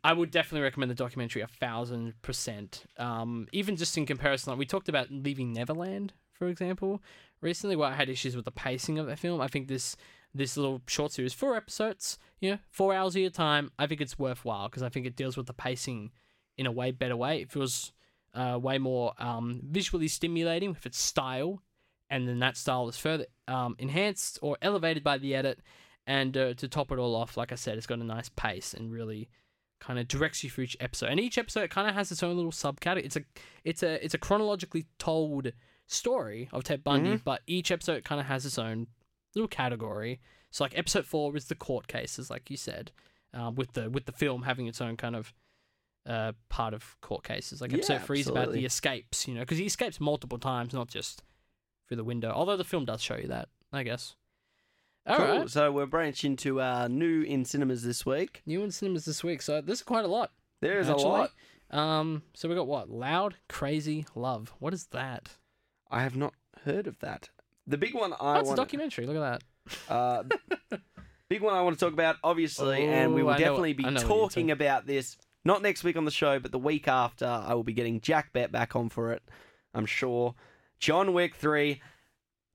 I 0.04 0.12
would 0.12 0.30
definitely 0.30 0.60
recommend 0.62 0.90
the 0.90 0.94
documentary 0.94 1.42
a 1.42 1.46
thousand 1.48 2.14
percent. 2.22 2.84
Um, 2.98 3.48
even 3.52 3.76
just 3.76 3.96
in 3.98 4.06
comparison, 4.06 4.50
like 4.52 4.58
we 4.58 4.66
talked 4.66 4.88
about 4.88 5.10
Leaving 5.10 5.52
Neverland, 5.52 6.12
for 6.32 6.46
example, 6.46 7.02
recently, 7.40 7.74
where 7.74 7.88
I 7.88 7.94
had 7.94 8.08
issues 8.08 8.36
with 8.36 8.44
the 8.44 8.52
pacing 8.52 8.98
of 8.98 9.06
that 9.06 9.18
film. 9.18 9.40
I 9.40 9.48
think 9.48 9.66
this 9.68 9.96
this 10.34 10.56
little 10.56 10.82
short 10.86 11.10
series, 11.12 11.32
four 11.32 11.56
episodes, 11.56 12.18
you 12.40 12.50
know, 12.50 12.58
four 12.70 12.92
hours 12.94 13.16
of 13.16 13.22
your 13.22 13.30
time. 13.30 13.72
I 13.78 13.86
think 13.86 14.00
it's 14.02 14.18
worthwhile 14.18 14.68
because 14.68 14.82
I 14.82 14.90
think 14.90 15.06
it 15.06 15.16
deals 15.16 15.36
with 15.36 15.46
the 15.46 15.54
pacing 15.54 16.12
in 16.56 16.66
a 16.66 16.72
way 16.72 16.90
better 16.90 17.16
way. 17.16 17.40
It 17.40 17.50
feels 17.50 17.92
uh, 18.34 18.58
way 18.60 18.78
more 18.78 19.12
um, 19.18 19.60
visually 19.64 20.08
stimulating 20.08 20.70
with 20.70 20.86
its 20.86 20.98
style, 20.98 21.62
and 22.10 22.28
then 22.28 22.38
that 22.40 22.56
style 22.56 22.88
is 22.88 22.96
further 22.96 23.26
um, 23.48 23.76
enhanced 23.78 24.38
or 24.42 24.56
elevated 24.62 25.02
by 25.02 25.18
the 25.18 25.34
edit. 25.34 25.60
And 26.08 26.36
uh, 26.36 26.54
to 26.54 26.68
top 26.68 26.92
it 26.92 26.98
all 27.00 27.16
off, 27.16 27.36
like 27.36 27.50
I 27.50 27.56
said, 27.56 27.76
it's 27.76 27.86
got 27.86 27.98
a 27.98 28.04
nice 28.04 28.28
pace 28.28 28.74
and 28.74 28.92
really 28.92 29.28
kind 29.80 29.98
of 29.98 30.06
directs 30.06 30.44
you 30.44 30.50
through 30.50 30.64
each 30.64 30.76
episode. 30.78 31.10
And 31.10 31.18
each 31.18 31.36
episode 31.36 31.68
kind 31.70 31.88
of 31.88 31.94
has 31.94 32.12
its 32.12 32.22
own 32.22 32.36
little 32.36 32.52
subcategory. 32.52 33.04
It's 33.04 33.16
a 33.16 33.22
it's 33.64 33.82
a 33.82 34.04
it's 34.04 34.14
a 34.14 34.18
chronologically 34.18 34.86
told 34.98 35.52
story 35.88 36.48
of 36.52 36.64
Ted 36.64 36.84
Bundy, 36.84 37.16
but 37.24 37.42
each 37.46 37.70
episode 37.72 38.04
kind 38.04 38.20
of 38.20 38.26
has 38.26 38.46
its 38.46 38.58
own 38.58 38.86
little 39.34 39.48
category. 39.48 40.20
So 40.50 40.64
like 40.64 40.78
episode 40.78 41.06
four 41.06 41.36
is 41.36 41.46
the 41.46 41.54
court 41.54 41.88
cases, 41.88 42.30
like 42.30 42.50
you 42.50 42.56
said, 42.56 42.92
uh, 43.34 43.50
with 43.54 43.72
the 43.72 43.90
with 43.90 44.06
the 44.06 44.12
film 44.12 44.42
having 44.42 44.66
its 44.68 44.80
own 44.80 44.96
kind 44.96 45.16
of 45.16 45.34
uh, 46.06 46.32
part 46.48 46.74
of 46.74 46.96
court 47.00 47.24
cases. 47.24 47.60
Like 47.60 47.72
Yeah, 47.72 47.78
episode 47.78 48.02
three 48.02 48.20
is 48.20 48.28
about 48.28 48.52
the 48.52 48.64
escapes, 48.64 49.26
you 49.26 49.34
know, 49.34 49.40
because 49.40 49.58
he 49.58 49.66
escapes 49.66 50.00
multiple 50.00 50.38
times, 50.38 50.72
not 50.72 50.88
just 50.88 51.22
through 51.88 51.96
the 51.98 52.04
window. 52.04 52.30
Although 52.34 52.56
the 52.56 52.64
film 52.64 52.84
does 52.84 53.02
show 53.02 53.16
you 53.16 53.28
that, 53.28 53.48
I 53.72 53.82
guess. 53.82 54.14
All 55.06 55.18
right, 55.18 55.38
cool. 55.38 55.48
So 55.48 55.70
we're 55.70 55.86
branching 55.86 56.36
to 56.38 56.60
uh, 56.60 56.88
new 56.88 57.22
in 57.22 57.44
cinemas 57.44 57.82
this 57.84 58.04
week. 58.04 58.42
new 58.44 58.62
in 58.64 58.70
cinemas 58.72 59.04
this 59.04 59.22
week. 59.22 59.40
So 59.42 59.60
this 59.60 59.78
is 59.78 59.84
quite 59.84 60.04
a 60.04 60.08
lot. 60.08 60.32
There 60.60 60.80
is 60.80 60.88
actually. 60.88 61.04
a 61.04 61.08
lot. 61.08 61.30
Um, 61.70 62.22
so 62.34 62.48
we 62.48 62.54
got 62.54 62.66
what? 62.66 62.90
Loud, 62.90 63.36
crazy, 63.48 64.06
love. 64.14 64.52
What 64.58 64.72
is 64.74 64.86
that? 64.88 65.30
I 65.90 66.02
have 66.02 66.16
not 66.16 66.34
heard 66.64 66.86
of 66.86 66.98
that. 67.00 67.30
The 67.66 67.78
big 67.78 67.94
one 67.94 68.12
Oh, 68.18 68.26
I 68.26 68.40
it's 68.40 68.50
a 68.50 68.56
documentary. 68.56 69.06
Look 69.06 69.16
at 69.16 69.40
that. 69.88 69.92
Uh, 69.92 70.22
big 71.28 71.42
one 71.42 71.54
I 71.54 71.62
want 71.62 71.78
to 71.78 71.84
talk 71.84 71.92
about, 71.92 72.16
obviously, 72.24 72.86
and 72.86 73.14
we 73.14 73.22
Oh, 73.22 73.26
will 73.26 73.34
definitely 73.36 73.72
be 73.72 73.84
what 73.84 73.92
you're 73.92 74.02
talking 74.02 74.50
about 74.50 74.86
this 74.86 75.16
not 75.46 75.62
next 75.62 75.84
week 75.84 75.96
on 75.96 76.04
the 76.04 76.10
show, 76.10 76.38
but 76.38 76.52
the 76.52 76.58
week 76.58 76.88
after. 76.88 77.26
I 77.26 77.54
will 77.54 77.64
be 77.64 77.72
getting 77.72 78.00
Jack 78.00 78.32
Bett 78.32 78.52
back 78.52 78.76
on 78.76 78.88
for 78.88 79.12
it, 79.12 79.22
I'm 79.72 79.86
sure. 79.86 80.34
John 80.78 81.12
Wick 81.14 81.34
3 81.36 81.80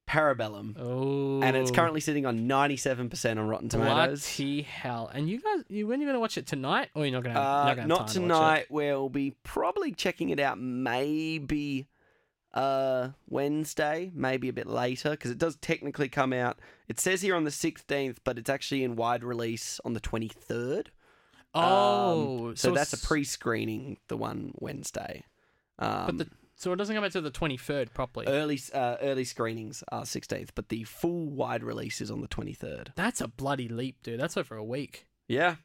Parabellum. 0.08 0.76
Oh, 0.78 1.42
And 1.42 1.56
it's 1.56 1.72
currently 1.72 2.02
sitting 2.02 2.26
on 2.26 2.42
97% 2.42 3.38
on 3.38 3.48
Rotten 3.48 3.70
Tomatoes. 3.70 4.36
Bloody 4.36 4.62
hell! 4.64 5.10
And 5.14 5.30
you 5.30 5.42
guys, 5.42 5.64
you 5.70 5.88
when 5.88 6.00
are 6.00 6.04
you 6.04 6.08
gonna 6.10 6.20
watch 6.20 6.38
it 6.38 6.46
tonight, 6.46 6.90
or 6.94 7.06
you're 7.06 7.14
not 7.14 7.24
gonna? 7.24 7.40
Uh, 7.40 7.44
you're 7.44 7.66
not, 7.66 7.76
gonna 7.76 7.82
have 7.82 7.88
not 7.88 7.98
time 7.98 8.08
to 8.08 8.20
watch 8.20 8.32
tonight. 8.40 8.66
We'll 8.70 9.10
be 9.10 9.36
probably 9.44 9.94
checking 9.94 10.30
it 10.30 10.40
out 10.40 10.60
maybe 10.60 11.88
uh, 12.54 13.10
Wednesday, 13.30 14.12
maybe 14.14 14.50
a 14.50 14.54
bit 14.54 14.68
later, 14.68 15.12
because 15.12 15.32
it 15.32 15.38
does 15.38 15.56
technically 15.58 16.10
come 16.10 16.34
out. 16.34 16.60
It 16.90 17.00
says 17.00 17.22
here 17.22 17.36
on 17.36 17.46
the 17.46 17.52
16th, 17.52 18.18
but 18.26 18.38
it's 18.38 18.50
actually 18.50 18.84
in 18.84 18.98
wide 18.98 19.24
release 19.24 19.80
on 19.86 19.94
the 19.94 20.02
23rd. 20.02 20.88
It? 21.54 21.58
Oh, 21.60 22.48
Um, 22.50 22.56
so, 22.56 22.72
that's 22.72 22.94
a 22.94 22.98
pre-screening. 22.98 23.98
The 24.08 24.18
one 24.18 24.54
Wednesday. 24.60 25.24
Um, 25.80 26.06
But 26.06 26.18
the 26.18 26.28
so 26.56 26.72
it 26.72 26.76
doesn't 26.76 26.94
come 26.96 27.04
out 27.04 27.12
to 27.14 27.22
the 27.22 27.32
twenty 27.32 27.58
third 27.58 27.92
properly. 27.92 28.28
early 28.28 28.60
uh, 28.74 28.98
early 29.02 29.24
screenings 29.24 29.84
are 29.92 30.04
16th, 30.04 30.50
but 30.54 30.70
the 30.70 30.84
full 30.84 31.28
wide 31.32 31.64
release 31.64 32.02
is 32.02 32.12
on 32.12 32.22
the 32.22 32.28
23rd. 32.28 32.90
that's 32.96 33.20
a 33.20 33.28
bloody 33.28 33.68
leap, 33.68 34.04
dude. 34.04 34.20
That's 34.20 34.38
over 34.38 34.56
a 34.56 34.64
week. 34.64 35.08
Yeah, 35.28 35.56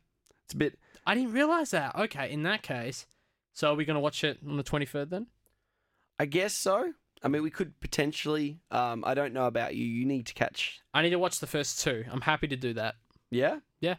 it's 0.47 0.55
a 0.55 0.57
bit. 0.57 0.79
I 1.07 1.15
didn't 1.15 1.33
realize 1.33 1.71
that. 1.73 1.95
Okay, 1.97 2.31
in 2.31 2.45
that 2.45 2.63
case, 2.63 3.07
so 3.53 3.73
are 3.73 3.75
we 3.75 3.85
gonna 3.85 4.01
watch 4.01 4.25
it 4.25 4.39
on 4.49 4.57
the 4.57 4.63
twenty 4.63 4.87
third 4.87 5.11
then? 5.11 5.27
I 6.19 6.25
guess 6.25 6.55
so. 6.55 6.95
I 7.23 7.29
mean, 7.29 7.43
we 7.43 7.51
could 7.51 7.79
potentially. 7.81 8.61
Um, 8.71 9.05
I 9.07 9.13
don't 9.13 9.35
know 9.35 9.47
about 9.47 9.75
you. 9.75 9.85
You 9.85 10.07
need 10.07 10.25
to 10.27 10.35
catch. 10.35 10.81
I 10.95 11.03
need 11.03 11.11
to 11.11 11.19
watch 11.19 11.41
the 11.41 11.47
first 11.47 11.81
two. 11.83 12.05
I'm 12.11 12.23
happy 12.23 12.49
to 12.49 12.57
do 12.57 12.73
that, 12.75 12.95
Yeah. 13.31 13.59
Yeah, 13.81 13.97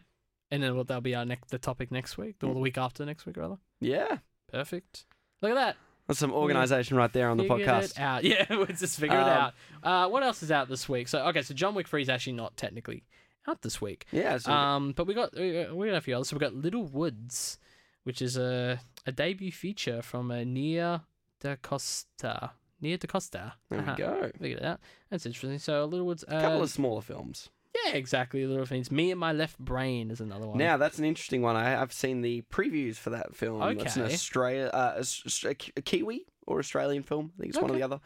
and 0.50 0.62
then 0.62 0.76
that'll 0.76 1.00
be 1.00 1.14
our 1.14 1.24
next 1.24 1.50
the 1.50 1.58
topic 1.58 1.90
next 1.90 2.16
week, 2.18 2.36
or 2.42 2.52
the 2.54 2.60
week 2.60 2.78
after 2.78 3.04
next 3.04 3.26
week, 3.26 3.36
rather. 3.36 3.56
yeah. 3.80 4.18
Perfect. 4.50 5.04
Look 5.42 5.50
at 5.52 5.54
that. 5.56 5.76
That's 6.06 6.18
some 6.18 6.32
organisation 6.32 6.96
right 6.96 7.12
there 7.12 7.28
on 7.28 7.36
the 7.36 7.42
Figured 7.44 7.68
podcast. 7.68 7.90
It 7.90 8.00
out. 8.00 8.24
Yeah, 8.24 8.46
we'll 8.48 8.64
just 8.66 8.98
figure 8.98 9.18
it 9.18 9.22
Um, 9.22 9.28
out. 9.28 9.54
Uh, 9.82 10.08
what 10.08 10.22
else 10.22 10.42
is 10.42 10.50
out 10.50 10.68
this 10.70 10.88
week? 10.88 11.06
So 11.08 11.26
okay, 11.26 11.42
so 11.42 11.52
John 11.52 11.74
Wick 11.74 11.86
Three 11.86 12.00
is 12.00 12.08
actually 12.08 12.32
not 12.32 12.56
technically 12.56 13.04
out 13.46 13.60
this 13.60 13.80
week. 13.80 14.06
Yeah, 14.10 14.38
so 14.38 14.50
Um, 14.50 14.92
but 14.92 15.06
we 15.06 15.12
got 15.12 15.34
we 15.36 15.52
got 15.52 15.76
we 15.76 15.86
got 15.86 15.96
a 15.96 16.00
few 16.00 16.14
others. 16.14 16.28
So 16.30 16.36
we 16.36 16.40
got 16.40 16.54
Little 16.54 16.84
Woods, 16.84 17.58
which 18.04 18.22
is 18.22 18.38
a 18.38 18.80
a 19.06 19.12
debut 19.12 19.52
feature 19.52 20.00
from 20.00 20.30
a 20.30 20.46
Nia 20.46 21.04
Da 21.40 21.56
Costa. 21.56 22.52
Nia 22.80 22.96
Da 22.96 23.06
Costa. 23.06 23.52
there 23.68 23.80
Uh-huh. 23.80 23.94
we 23.98 24.02
go. 24.02 24.30
Figured 24.40 24.60
it 24.60 24.64
out. 24.64 24.80
That's 25.10 25.26
interesting. 25.26 25.58
So 25.58 25.84
Little 25.84 26.06
Woods. 26.06 26.24
Uh, 26.24 26.36
A 26.36 26.40
couple 26.40 26.62
of 26.62 26.70
smaller 26.70 27.02
films. 27.02 27.50
Yeah, 27.84 27.92
exactly. 27.94 28.44
Little 28.46 28.66
things. 28.66 28.90
Me 28.90 29.10
and 29.10 29.20
My 29.20 29.32
Left 29.32 29.58
Brain 29.58 30.10
is 30.10 30.20
another 30.20 30.46
one. 30.46 30.58
Now 30.58 30.76
that's 30.76 30.98
an 30.98 31.04
interesting 31.04 31.42
one. 31.42 31.56
I, 31.56 31.80
I've 31.80 31.92
seen 31.92 32.20
the 32.22 32.42
previews 32.52 32.96
for 32.96 33.10
that 33.10 33.34
film. 33.34 33.62
Okay. 33.62 33.82
It's 33.82 33.96
an 33.96 34.02
Okay. 34.02 34.14
Australia, 34.14 34.70
uh, 34.72 34.94
a, 34.96 35.00
s- 35.00 35.44
a 35.46 35.54
Ki- 35.54 35.72
a 35.76 35.82
Kiwi 35.82 36.26
or 36.46 36.58
Australian 36.58 37.02
film. 37.02 37.32
I 37.38 37.42
think 37.42 37.50
it's 37.54 37.60
one 37.60 37.70
or 37.70 37.74
the 37.74 37.82
other. 37.82 38.00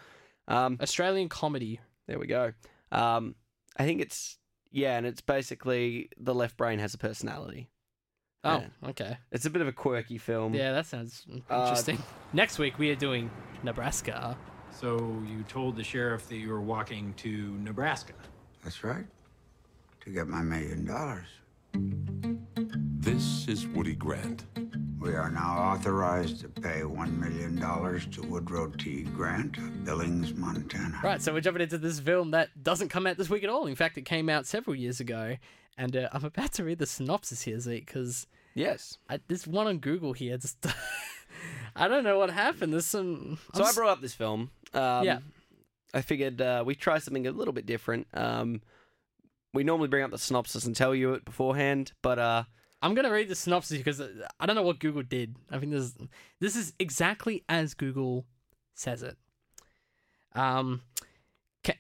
Um, 0.49 0.79
Australian 0.83 1.29
comedy. 1.29 1.81
there 2.09 2.19
we 2.19 2.27
go. 2.27 2.53
Um, 2.91 3.35
I 3.77 3.85
think 3.85 4.01
it's 4.01 4.39
yeah, 4.71 4.97
and 4.97 5.07
it's 5.07 5.21
basically 5.21 6.11
the 6.19 6.35
left 6.35 6.57
brain 6.57 6.79
has 6.79 6.95
a 6.95 6.99
personality, 6.99 7.69
Oh, 8.45 8.59
Yeah. 8.83 8.89
okay. 8.91 9.19
It's 9.31 9.45
a 9.47 9.51
bit 9.51 9.63
of 9.63 9.69
a 9.69 9.73
quirky 9.73 10.19
film. 10.19 10.55
Yeah, 10.55 10.73
that 10.73 10.87
sounds 10.87 11.25
Uh, 11.51 11.61
interesting. 11.61 12.03
Next 12.33 12.59
week 12.59 12.79
we 12.79 12.91
are 12.91 12.95
doing 12.97 13.31
Nebraska. 13.63 14.37
So 14.71 15.23
you 15.27 15.43
told 15.49 15.77
the 15.77 15.85
sheriff 15.85 16.29
that 16.29 16.37
you 16.37 16.49
were 16.49 16.61
walking 16.61 17.15
to 17.19 17.57
Nebraska. 17.59 18.15
That's 18.65 18.83
right. 18.83 19.05
To 20.05 20.11
get 20.11 20.26
my 20.28 20.42
million 20.42 20.84
dollars. 20.84 21.26
This 23.00 23.46
is 23.48 23.66
Woody 23.68 23.94
Grant. 23.94 24.44
We 25.00 25.14
are 25.14 25.30
now 25.30 25.59
authorized 25.59 26.40
to 26.40 26.48
pay 26.48 26.80
$1 26.82 27.18
million 27.18 27.57
to 27.59 28.22
Woodrow 28.22 28.68
T. 28.78 29.03
Grant 29.03 29.59
of 29.59 29.84
Billings, 29.84 30.32
Montana. 30.34 31.00
Right, 31.03 31.20
so 31.20 31.32
we're 31.32 31.40
jumping 31.40 31.62
into 31.62 31.78
this 31.78 31.98
film 31.98 32.30
that 32.30 32.50
doesn't 32.62 32.88
come 32.88 33.07
out 33.09 33.16
this 33.16 33.28
week 33.28 33.42
at 33.42 33.50
all. 33.50 33.66
In 33.66 33.74
fact, 33.74 33.98
it 33.98 34.03
came 34.03 34.28
out 34.28 34.46
several 34.46 34.76
years 34.76 35.00
ago. 35.00 35.36
And 35.76 35.96
uh, 35.96 36.09
I'm 36.12 36.24
about 36.24 36.53
to 36.55 36.64
read 36.64 36.78
the 36.78 36.86
synopsis 36.86 37.42
here, 37.42 37.59
Zeke, 37.59 37.84
because 37.86 38.26
Yes. 38.55 38.98
there's 39.26 39.46
one 39.46 39.66
on 39.66 39.78
Google 39.78 40.12
here. 40.12 40.36
Just 40.38 40.64
I 41.76 41.88
don't 41.88 42.05
know 42.05 42.18
what 42.18 42.30
happened. 42.30 42.72
There's 42.72 42.86
some. 42.86 43.38
So 43.55 43.62
I'm 43.62 43.66
I 43.66 43.68
s- 43.70 43.74
brought 43.74 43.88
up 43.90 44.00
this 44.00 44.14
film. 44.14 44.50
Um, 44.74 45.05
Yeah. 45.05 45.18
I 45.94 46.00
figured 46.03 46.40
uh, 46.40 46.62
we 46.64 46.74
try 46.74 46.98
something 46.98 47.26
a 47.26 47.32
little 47.32 47.53
bit 47.55 47.66
different. 47.66 48.07
Um, 48.14 48.62
we 49.53 49.64
normally 49.64 49.88
bring 49.88 50.03
up 50.03 50.11
the 50.11 50.18
synopsis 50.18 50.64
and 50.64 50.74
tell 50.74 50.94
you 50.94 51.14
it 51.14 51.24
beforehand, 51.24 51.92
but 52.03 52.18
uh, 52.18 52.44
I'm 52.80 52.94
gonna 52.94 53.11
read 53.11 53.28
the 53.28 53.34
synopsis 53.34 53.78
because 53.78 54.00
uh, 54.00 54.11
I 54.40 54.46
don't 54.46 54.57
know 54.57 54.62
what 54.62 54.78
Google 54.78 55.03
did. 55.03 55.36
I 55.50 55.59
think 55.59 55.72
this 55.72 55.82
is, 55.82 55.94
this 56.40 56.57
is 56.57 56.72
exactly 56.78 57.44
as 57.48 57.74
Google 57.74 58.26
says 58.74 59.03
it. 59.03 59.16
Um, 60.34 60.82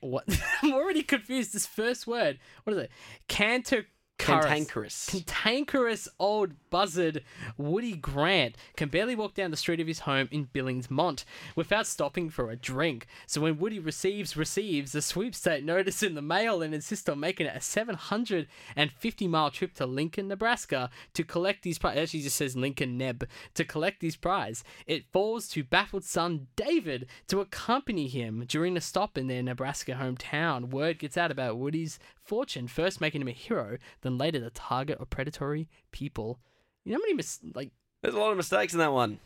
what? 0.00 0.24
I'm 0.62 0.72
already 0.72 1.02
confused. 1.02 1.54
This 1.54 1.66
first 1.66 2.06
word. 2.06 2.38
What 2.64 2.74
is 2.74 2.82
it? 2.84 2.90
Cantankerous. 3.28 3.86
Cantankerous. 4.22 5.06
Cantankerous 5.06 6.08
old 6.18 6.52
buzzard 6.70 7.22
Woody 7.56 7.94
Grant 7.94 8.56
can 8.76 8.88
barely 8.88 9.14
walk 9.14 9.34
down 9.34 9.50
the 9.50 9.56
street 9.56 9.80
of 9.80 9.86
his 9.86 10.00
home 10.00 10.28
in 10.30 10.44
Billings, 10.52 10.90
Mont, 10.90 11.24
without 11.54 11.86
stopping 11.86 12.30
for 12.30 12.50
a 12.50 12.56
drink. 12.56 13.06
So 13.26 13.40
when 13.40 13.58
Woody 13.58 13.78
receives 13.78 14.36
receives 14.36 14.94
a 14.94 15.02
sweepstake 15.02 15.64
notice 15.64 16.02
in 16.02 16.14
the 16.14 16.22
mail 16.22 16.62
and 16.62 16.74
insists 16.74 17.08
on 17.08 17.20
making 17.20 17.46
it 17.46 17.56
a 17.56 17.60
750 17.60 19.28
mile 19.28 19.50
trip 19.50 19.74
to 19.74 19.86
Lincoln, 19.86 20.28
Nebraska, 20.28 20.90
to 21.14 21.24
collect 21.24 21.64
his 21.64 21.78
prize. 21.78 21.98
Actually 21.98 22.22
just 22.22 22.36
says 22.36 22.56
Lincoln 22.56 22.96
Neb 22.96 23.28
to 23.54 23.64
collect 23.64 24.02
his 24.02 24.16
prize. 24.16 24.64
It 24.86 25.04
falls 25.12 25.48
to 25.48 25.64
baffled 25.64 26.04
son 26.04 26.48
David 26.56 27.06
to 27.28 27.40
accompany 27.40 28.08
him 28.08 28.44
during 28.46 28.76
a 28.76 28.80
stop 28.80 29.18
in 29.18 29.26
their 29.26 29.42
Nebraska 29.42 29.92
hometown. 29.92 30.70
Word 30.70 30.98
gets 30.98 31.16
out 31.16 31.30
about 31.30 31.58
Woody's 31.58 31.98
fortune, 32.24 32.68
first 32.68 33.00
making 33.00 33.20
him 33.20 33.28
a 33.28 33.32
hero, 33.32 33.78
then 34.02 34.18
later 34.18 34.40
the 34.40 34.50
target 34.50 34.98
of 34.98 35.10
predatory 35.10 35.68
people. 35.90 36.38
You 36.84 36.92
know 36.92 36.98
how 36.98 37.02
many 37.02 37.14
mis- 37.14 37.40
like 37.54 37.70
There's 38.02 38.14
a 38.14 38.18
lot 38.18 38.30
of 38.30 38.36
mistakes 38.36 38.72
in 38.72 38.78
that 38.80 38.92
one. 38.92 39.18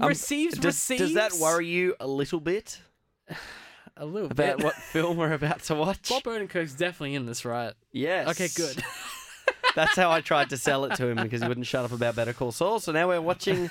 Um, 0.00 0.08
receives 0.08 0.54
does, 0.54 0.64
receives 0.64 1.00
Does 1.02 1.14
that 1.14 1.32
worry 1.34 1.66
you 1.66 1.94
a 2.00 2.06
little 2.06 2.40
bit 2.40 2.80
a 3.96 4.06
little 4.06 4.28
bit 4.28 4.38
about 4.38 4.56
bit? 4.58 4.64
what 4.64 4.74
film 4.92 5.16
we're 5.16 5.32
about 5.32 5.62
to 5.64 5.74
watch? 5.74 6.08
Bob 6.08 6.22
Odenkirk's 6.22 6.74
definitely 6.74 7.14
in 7.14 7.26
this, 7.26 7.44
right? 7.44 7.74
Yes. 7.92 8.28
Okay, 8.28 8.48
good. 8.54 8.82
That's 9.74 9.96
how 9.96 10.10
I 10.10 10.20
tried 10.20 10.50
to 10.50 10.56
sell 10.56 10.84
it 10.84 10.96
to 10.96 11.06
him 11.08 11.16
because 11.22 11.42
he 11.42 11.48
wouldn't 11.48 11.66
shut 11.66 11.84
up 11.84 11.92
about 11.92 12.16
Better 12.16 12.32
Call 12.32 12.52
Saul. 12.52 12.80
So 12.80 12.92
now 12.92 13.08
we're 13.08 13.20
watching 13.20 13.70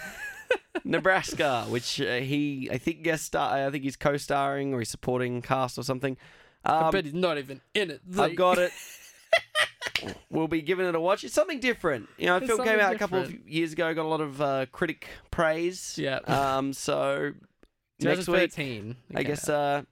Nebraska, 0.83 1.65
which 1.69 2.01
uh, 2.01 2.17
he, 2.17 2.69
I 2.71 2.77
think, 2.77 3.03
guest 3.03 3.25
star. 3.25 3.67
I 3.67 3.69
think 3.69 3.83
he's 3.83 3.95
co-starring 3.95 4.73
or 4.73 4.79
he's 4.79 4.89
supporting 4.89 5.41
cast 5.41 5.77
or 5.77 5.83
something. 5.83 6.17
I 6.64 6.80
Um, 6.86 6.91
bet 6.91 7.05
he's 7.05 7.14
not 7.14 7.38
even 7.38 7.62
in 7.74 7.91
it. 7.91 8.01
I've 8.18 8.36
got 8.36 8.57
it. 8.59 8.72
we'll 10.30 10.47
be 10.47 10.62
giving 10.62 10.86
it 10.86 10.95
a 10.95 10.99
watch. 10.99 11.24
It's 11.24 11.34
something 11.34 11.59
different. 11.59 12.07
You 12.18 12.28
know, 12.28 12.38
It's 12.38 12.47
film 12.47 12.64
came 12.64 12.80
out 12.80 12.93
a 12.95 12.97
couple 12.97 13.20
of 13.20 13.47
years 13.47 13.74
ago, 13.74 13.93
got 13.93 14.05
a 14.05 14.07
lot 14.07 14.22
of 14.22 14.41
uh, 14.41 14.66
critic 14.72 15.07
praise. 15.32 15.95
Yeah. 15.97 16.18
Um. 16.20 16.74
So 16.74 17.32
next 17.99 18.28
week, 18.28 18.51
2013. 18.53 18.95
I 19.16 19.24
guess. 19.24 19.49
Uh, 19.49 19.84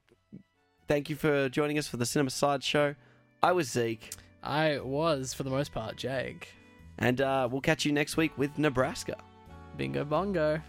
thank 0.87 1.09
you 1.09 1.15
for 1.15 1.49
joining 1.49 1.77
us 1.77 1.87
for 1.87 1.97
the 1.97 2.05
Cinema 2.05 2.29
Sideshow. 2.29 2.95
I 3.41 3.51
was 3.53 3.69
Zeke, 3.71 4.09
I 4.43 4.79
was 4.79 5.33
for 5.33 5.43
the 5.43 5.49
most 5.49 5.71
part 5.71 5.95
Jake. 5.95 6.49
and 6.97 7.21
uh, 7.21 7.47
we'll 7.49 7.61
catch 7.61 7.85
you 7.85 7.91
next 7.93 8.17
week 8.17 8.37
with 8.37 8.57
Nebraska. 8.57 9.15
Bingo 9.77 10.03
bongo. 10.03 10.59